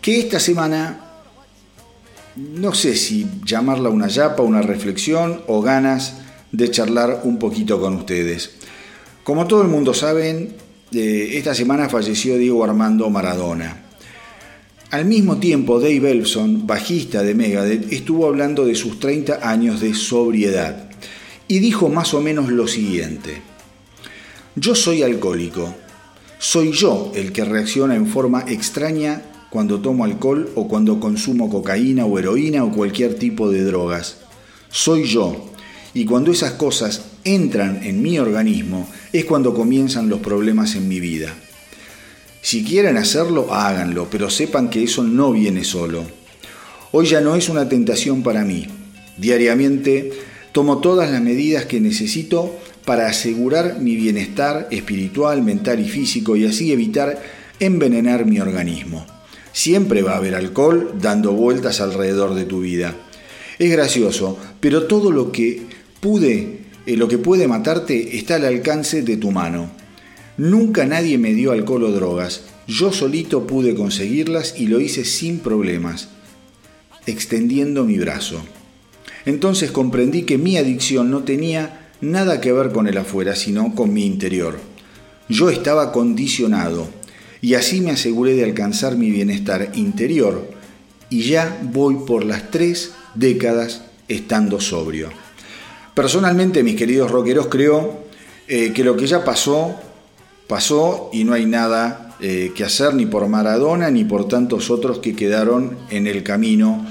Que 0.06 0.20
esta 0.20 0.40
semana, 0.40 1.00
no 2.36 2.76
sé 2.76 2.96
si 2.96 3.26
llamarla 3.44 3.90
una 3.90 4.08
yapa, 4.08 4.44
una 4.44 4.62
reflexión 4.62 5.42
o 5.48 5.64
ganas 5.64 6.18
de 6.52 6.70
charlar 6.70 7.22
un 7.24 7.40
poquito 7.40 7.82
con 7.82 7.96
ustedes. 7.96 8.52
Como 9.24 9.48
todo 9.48 9.64
el 9.64 9.68
mundo 9.68 9.96
saben, 9.96 10.58
eh, 10.92 11.30
esta 11.32 11.56
semana 11.56 11.90
falleció 11.90 12.38
Diego 12.38 12.64
Armando 12.64 13.10
Maradona. 13.10 13.82
Al 14.92 15.06
mismo 15.06 15.38
tiempo, 15.38 15.80
Dave 15.80 16.12
Elson, 16.12 16.68
bajista 16.68 17.24
de 17.24 17.34
Megadeth, 17.34 17.92
estuvo 17.92 18.28
hablando 18.28 18.64
de 18.64 18.76
sus 18.76 19.00
30 19.00 19.40
años 19.42 19.82
de 19.82 19.96
sobriedad 19.96 20.88
y 21.48 21.58
dijo 21.58 21.90
más 21.90 22.14
o 22.14 22.22
menos 22.22 22.50
lo 22.50 22.68
siguiente. 22.68 23.42
Yo 24.56 24.76
soy 24.76 25.02
alcohólico. 25.02 25.74
Soy 26.38 26.74
yo 26.74 27.12
el 27.16 27.32
que 27.32 27.44
reacciona 27.44 27.96
en 27.96 28.06
forma 28.06 28.46
extraña 28.48 29.32
cuando 29.56 29.80
tomo 29.80 30.04
alcohol 30.04 30.52
o 30.56 30.68
cuando 30.68 31.00
consumo 31.00 31.50
cocaína 31.50 32.06
o 32.06 32.20
heroína 32.20 32.66
o 32.66 32.74
cualquier 32.74 33.16
tipo 33.16 33.50
de 33.50 33.64
drogas. 33.64 34.18
Soy 34.68 35.06
yo. 35.06 35.50
Y 35.94 36.04
cuando 36.04 36.34
esas 36.34 36.52
cosas 36.52 37.04
entran 37.24 37.82
en 37.86 38.02
mi 38.02 38.20
organismo 38.20 38.86
es 39.14 39.24
cuando 39.24 39.54
comienzan 39.54 40.10
los 40.10 40.20
problemas 40.20 40.76
en 40.76 40.90
mi 40.90 41.00
vida. 41.00 41.34
Si 42.42 42.66
quieren 42.66 42.98
hacerlo, 42.98 43.54
háganlo, 43.54 44.10
pero 44.12 44.30
sepan 44.30 44.70
que 44.70 44.84
eso 44.84 45.06
no 45.06 45.32
viene 45.32 45.64
solo. 45.64 46.04
Hoy 46.92 47.06
ya 47.06 47.22
no 47.22 47.38
es 47.38 47.48
una 47.48 47.70
tentación 47.70 48.24
para 48.24 48.44
mí. 48.44 48.68
Diariamente 49.16 50.12
tomo 50.52 50.80
todas 50.80 51.10
las 51.10 51.22
medidas 51.22 51.64
que 51.64 51.80
necesito 51.80 52.54
para 52.84 53.08
asegurar 53.08 53.80
mi 53.80 53.96
bienestar 53.96 54.68
espiritual, 54.70 55.44
mental 55.44 55.80
y 55.80 55.88
físico 55.88 56.36
y 56.36 56.46
así 56.46 56.74
evitar 56.74 57.22
envenenar 57.62 58.26
mi 58.26 58.42
organismo. 58.42 59.15
Siempre 59.56 60.02
va 60.02 60.16
a 60.16 60.18
haber 60.18 60.36
alcohol 60.36 60.96
dando 61.02 61.32
vueltas 61.32 61.80
alrededor 61.80 62.36
de 62.36 62.44
tu 62.44 62.60
vida. 62.60 62.94
Es 63.58 63.72
gracioso, 63.72 64.38
pero 64.60 64.84
todo 64.84 65.12
lo 65.12 65.32
que 65.32 65.62
pude, 66.02 66.60
eh, 66.86 66.98
lo 66.98 67.08
que 67.08 67.18
puede 67.18 67.48
matarte 67.48 68.18
está 68.18 68.36
al 68.36 68.44
alcance 68.44 69.02
de 69.02 69.16
tu 69.16 69.32
mano. 69.32 69.72
Nunca 70.36 70.86
nadie 70.86 71.18
me 71.18 71.34
dio 71.34 71.54
alcohol 71.54 71.86
o 71.86 71.92
drogas. 71.94 72.42
Yo 72.68 72.92
solito 72.92 73.48
pude 73.48 73.76
conseguirlas 73.76 74.56
y 74.58 74.68
lo 74.68 74.82
hice 74.82 75.06
sin 75.06 75.40
problemas, 75.40 76.10
extendiendo 77.06 77.86
mi 77.86 77.98
brazo. 77.98 78.44
Entonces 79.26 79.72
comprendí 79.72 80.24
que 80.24 80.38
mi 80.38 80.58
adicción 80.58 81.10
no 81.10 81.24
tenía 81.24 81.92
nada 82.02 82.42
que 82.42 82.52
ver 82.52 82.74
con 82.74 82.88
el 82.88 82.98
afuera, 82.98 83.38
sino 83.38 83.74
con 83.74 83.94
mi 83.94 84.06
interior. 84.06 84.60
Yo 85.30 85.50
estaba 85.50 85.94
condicionado 85.94 86.90
y 87.42 87.56
así 87.56 87.82
me 87.82 87.92
aseguré 87.92 88.34
de 88.34 88.44
alcanzar 88.44 88.98
mi 88.98 89.12
bienestar 89.12 89.72
interior 89.76 90.50
y 91.10 91.24
ya 91.24 91.60
voy 91.64 91.96
por 92.06 92.26
las 92.26 92.52
tres 92.52 92.94
décadas 93.14 93.84
estando 94.08 94.60
sobrio. 94.60 95.10
Personalmente, 95.94 96.64
mis 96.64 96.76
queridos 96.76 97.12
rockeros, 97.12 97.48
creo 97.48 98.06
eh, 98.48 98.74
que 98.74 98.84
lo 98.84 98.98
que 98.98 99.08
ya 99.08 99.24
pasó, 99.24 99.76
pasó 100.48 101.10
y 101.14 101.24
no 101.24 101.34
hay 101.34 101.46
nada 101.46 102.16
eh, 102.20 102.52
que 102.56 102.64
hacer 102.64 102.94
ni 102.94 103.06
por 103.06 103.28
Maradona 103.28 103.90
ni 103.90 104.04
por 104.04 104.28
tantos 104.28 104.70
otros 104.70 105.00
que 105.00 105.16
quedaron 105.16 105.78
en 105.90 106.08
el 106.08 106.24
camino, 106.24 106.86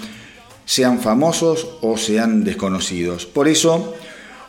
sean 0.64 1.00
famosos 1.00 1.68
o 1.82 1.96
sean 1.96 2.44
desconocidos. 2.44 3.26
Por 3.26 3.48
eso, 3.48 3.94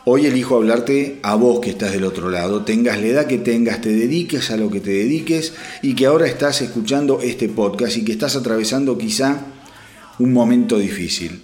Hoy 0.08 0.24
elijo 0.24 0.54
hablarte 0.54 1.18
a 1.24 1.34
vos 1.34 1.58
que 1.58 1.70
estás 1.70 1.90
del 1.90 2.04
otro 2.04 2.30
lado, 2.30 2.62
tengas 2.62 3.00
la 3.00 3.08
edad 3.08 3.26
que 3.26 3.38
tengas, 3.38 3.80
te 3.80 3.88
dediques 3.88 4.52
a 4.52 4.56
lo 4.56 4.70
que 4.70 4.78
te 4.78 4.90
dediques 4.90 5.54
y 5.82 5.96
que 5.96 6.06
ahora 6.06 6.28
estás 6.28 6.62
escuchando 6.62 7.18
este 7.22 7.48
podcast 7.48 7.96
y 7.96 8.04
que 8.04 8.12
estás 8.12 8.36
atravesando 8.36 8.96
quizá 8.96 9.46
un 10.20 10.32
momento 10.32 10.78
difícil. 10.78 11.42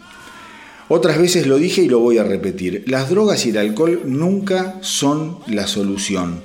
Otras 0.87 1.19
veces 1.19 1.49
lo 1.49 1.59
dije 1.59 1.83
y 1.83 1.89
lo 1.89 1.99
voy 1.99 2.19
a 2.19 2.23
repetir, 2.23 2.85
las 2.87 3.11
drogas 3.11 3.45
y 3.47 3.49
el 3.49 3.57
alcohol 3.57 4.03
nunca 4.05 4.79
son 4.81 5.39
la 5.49 5.67
solución. 5.67 6.41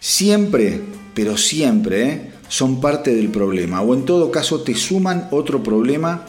Siempre, 0.00 0.80
pero 1.14 1.36
siempre, 1.36 2.02
¿eh? 2.02 2.32
son 2.48 2.80
parte 2.80 3.14
del 3.14 3.28
problema 3.28 3.80
o 3.80 3.94
en 3.94 4.04
todo 4.04 4.32
caso 4.32 4.62
te 4.62 4.74
suman 4.74 5.28
otro 5.30 5.62
problema 5.62 6.26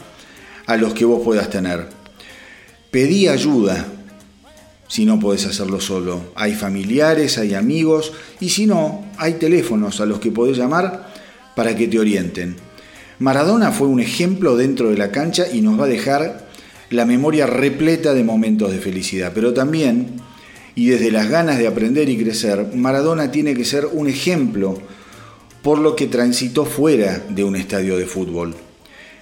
a 0.66 0.76
los 0.76 0.94
que 0.94 1.04
vos 1.04 1.20
puedas 1.24 1.50
tener. 1.50 1.88
Pedí 2.92 3.26
ayuda, 3.26 3.88
si 4.92 5.06
no 5.06 5.18
podés 5.18 5.46
hacerlo 5.46 5.80
solo. 5.80 6.20
Hay 6.34 6.54
familiares, 6.54 7.38
hay 7.38 7.54
amigos 7.54 8.12
y 8.40 8.50
si 8.50 8.66
no, 8.66 9.06
hay 9.16 9.32
teléfonos 9.32 10.02
a 10.02 10.04
los 10.04 10.20
que 10.20 10.30
podés 10.30 10.58
llamar 10.58 11.14
para 11.56 11.74
que 11.74 11.88
te 11.88 11.98
orienten. 11.98 12.56
Maradona 13.18 13.72
fue 13.72 13.88
un 13.88 14.00
ejemplo 14.00 14.54
dentro 14.54 14.90
de 14.90 14.98
la 14.98 15.10
cancha 15.10 15.46
y 15.50 15.62
nos 15.62 15.80
va 15.80 15.86
a 15.86 15.88
dejar 15.88 16.46
la 16.90 17.06
memoria 17.06 17.46
repleta 17.46 18.12
de 18.12 18.22
momentos 18.22 18.70
de 18.70 18.80
felicidad, 18.80 19.32
pero 19.34 19.54
también, 19.54 20.20
y 20.74 20.88
desde 20.90 21.10
las 21.10 21.30
ganas 21.30 21.56
de 21.56 21.68
aprender 21.68 22.10
y 22.10 22.18
crecer, 22.18 22.72
Maradona 22.74 23.30
tiene 23.30 23.54
que 23.54 23.64
ser 23.64 23.86
un 23.86 24.10
ejemplo 24.10 24.74
por 25.62 25.78
lo 25.78 25.96
que 25.96 26.06
transitó 26.06 26.66
fuera 26.66 27.18
de 27.30 27.44
un 27.44 27.56
estadio 27.56 27.96
de 27.96 28.04
fútbol. 28.04 28.54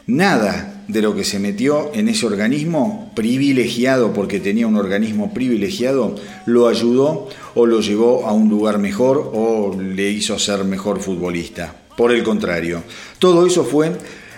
Nada 0.09 0.80
de 0.91 1.03
lo 1.03 1.15
que 1.15 1.25
se 1.25 1.39
metió 1.39 1.91
en 1.95 2.09
ese 2.09 2.27
organismo 2.27 3.11
privilegiado, 3.15 4.12
porque 4.12 4.41
tenía 4.41 4.67
un 4.67 4.77
organismo 4.77 5.33
privilegiado, 5.33 6.17
lo 6.47 6.69
ayudó 6.69 7.29
o 7.55 7.67
lo 7.67 7.81
llevó 7.81 8.27
a 8.27 8.33
un 8.33 8.49
lugar 8.49 8.79
mejor 8.79 9.31
o 9.33 9.77
le 9.81 10.11
hizo 10.11 10.39
ser 10.39 10.65
mejor 10.65 11.01
futbolista. 11.01 11.75
Por 11.97 12.12
el 12.12 12.23
contrario, 12.23 12.83
todo 13.19 13.47
eso 13.47 13.65
fue 13.65 13.93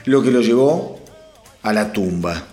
lo 0.04 0.22
que 0.22 0.30
lo 0.30 0.40
llevó 0.40 1.00
a 1.62 1.72
la 1.72 1.92
tumba. 1.92 2.48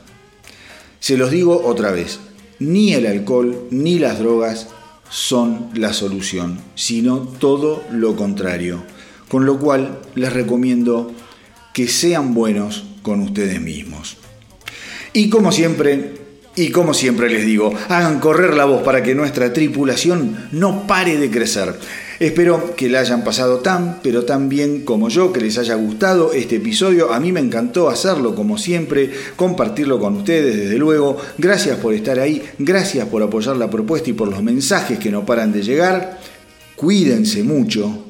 Se 0.99 1.17
los 1.17 1.31
digo 1.31 1.65
otra 1.65 1.91
vez, 1.91 2.19
ni 2.59 2.93
el 2.93 3.05
alcohol 3.05 3.67
ni 3.71 3.99
las 3.99 4.19
drogas 4.19 4.67
son 5.09 5.69
la 5.73 5.93
solución, 5.93 6.59
sino 6.75 7.19
todo 7.19 7.83
lo 7.91 8.15
contrario. 8.15 8.83
Con 9.27 9.45
lo 9.45 9.59
cual 9.59 9.99
les 10.15 10.31
recomiendo 10.33 11.11
que 11.73 11.87
sean 11.87 12.33
buenos 12.33 12.85
con 13.09 13.21
ustedes 13.21 13.59
mismos. 13.59 14.17
Y 15.13 15.31
como 15.31 15.51
siempre, 15.51 16.11
y 16.55 16.69
como 16.69 16.93
siempre 16.93 17.27
les 17.27 17.43
digo, 17.43 17.73
hagan 17.87 18.19
correr 18.19 18.53
la 18.53 18.65
voz 18.65 18.83
para 18.83 19.01
que 19.01 19.15
nuestra 19.15 19.51
tripulación 19.51 20.47
no 20.51 20.85
pare 20.85 21.17
de 21.17 21.31
crecer. 21.31 21.73
Espero 22.19 22.75
que 22.75 22.87
la 22.87 22.99
hayan 22.99 23.23
pasado 23.23 23.61
tan, 23.61 23.99
pero 24.03 24.25
tan 24.25 24.47
bien 24.47 24.85
como 24.85 25.09
yo, 25.09 25.33
que 25.33 25.41
les 25.41 25.57
haya 25.57 25.73
gustado 25.73 26.33
este 26.33 26.57
episodio. 26.57 27.11
A 27.11 27.19
mí 27.19 27.31
me 27.31 27.39
encantó 27.39 27.89
hacerlo 27.89 28.35
como 28.35 28.59
siempre, 28.59 29.09
compartirlo 29.35 29.99
con 29.99 30.17
ustedes 30.17 30.55
desde 30.55 30.77
luego. 30.77 31.17
Gracias 31.39 31.79
por 31.79 31.95
estar 31.95 32.19
ahí, 32.19 32.43
gracias 32.59 33.07
por 33.07 33.23
apoyar 33.23 33.57
la 33.57 33.71
propuesta 33.71 34.11
y 34.11 34.13
por 34.13 34.27
los 34.27 34.43
mensajes 34.43 34.99
que 34.99 35.09
no 35.09 35.25
paran 35.25 35.51
de 35.51 35.63
llegar. 35.63 36.19
Cuídense 36.75 37.41
mucho. 37.41 38.05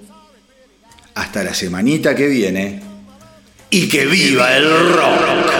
Hasta 1.16 1.42
la 1.42 1.54
semanita 1.54 2.14
que 2.14 2.28
viene. 2.28 2.89
Y 3.72 3.88
que 3.88 4.06
viva 4.08 4.58
el 4.58 4.94
rock. 4.94 5.59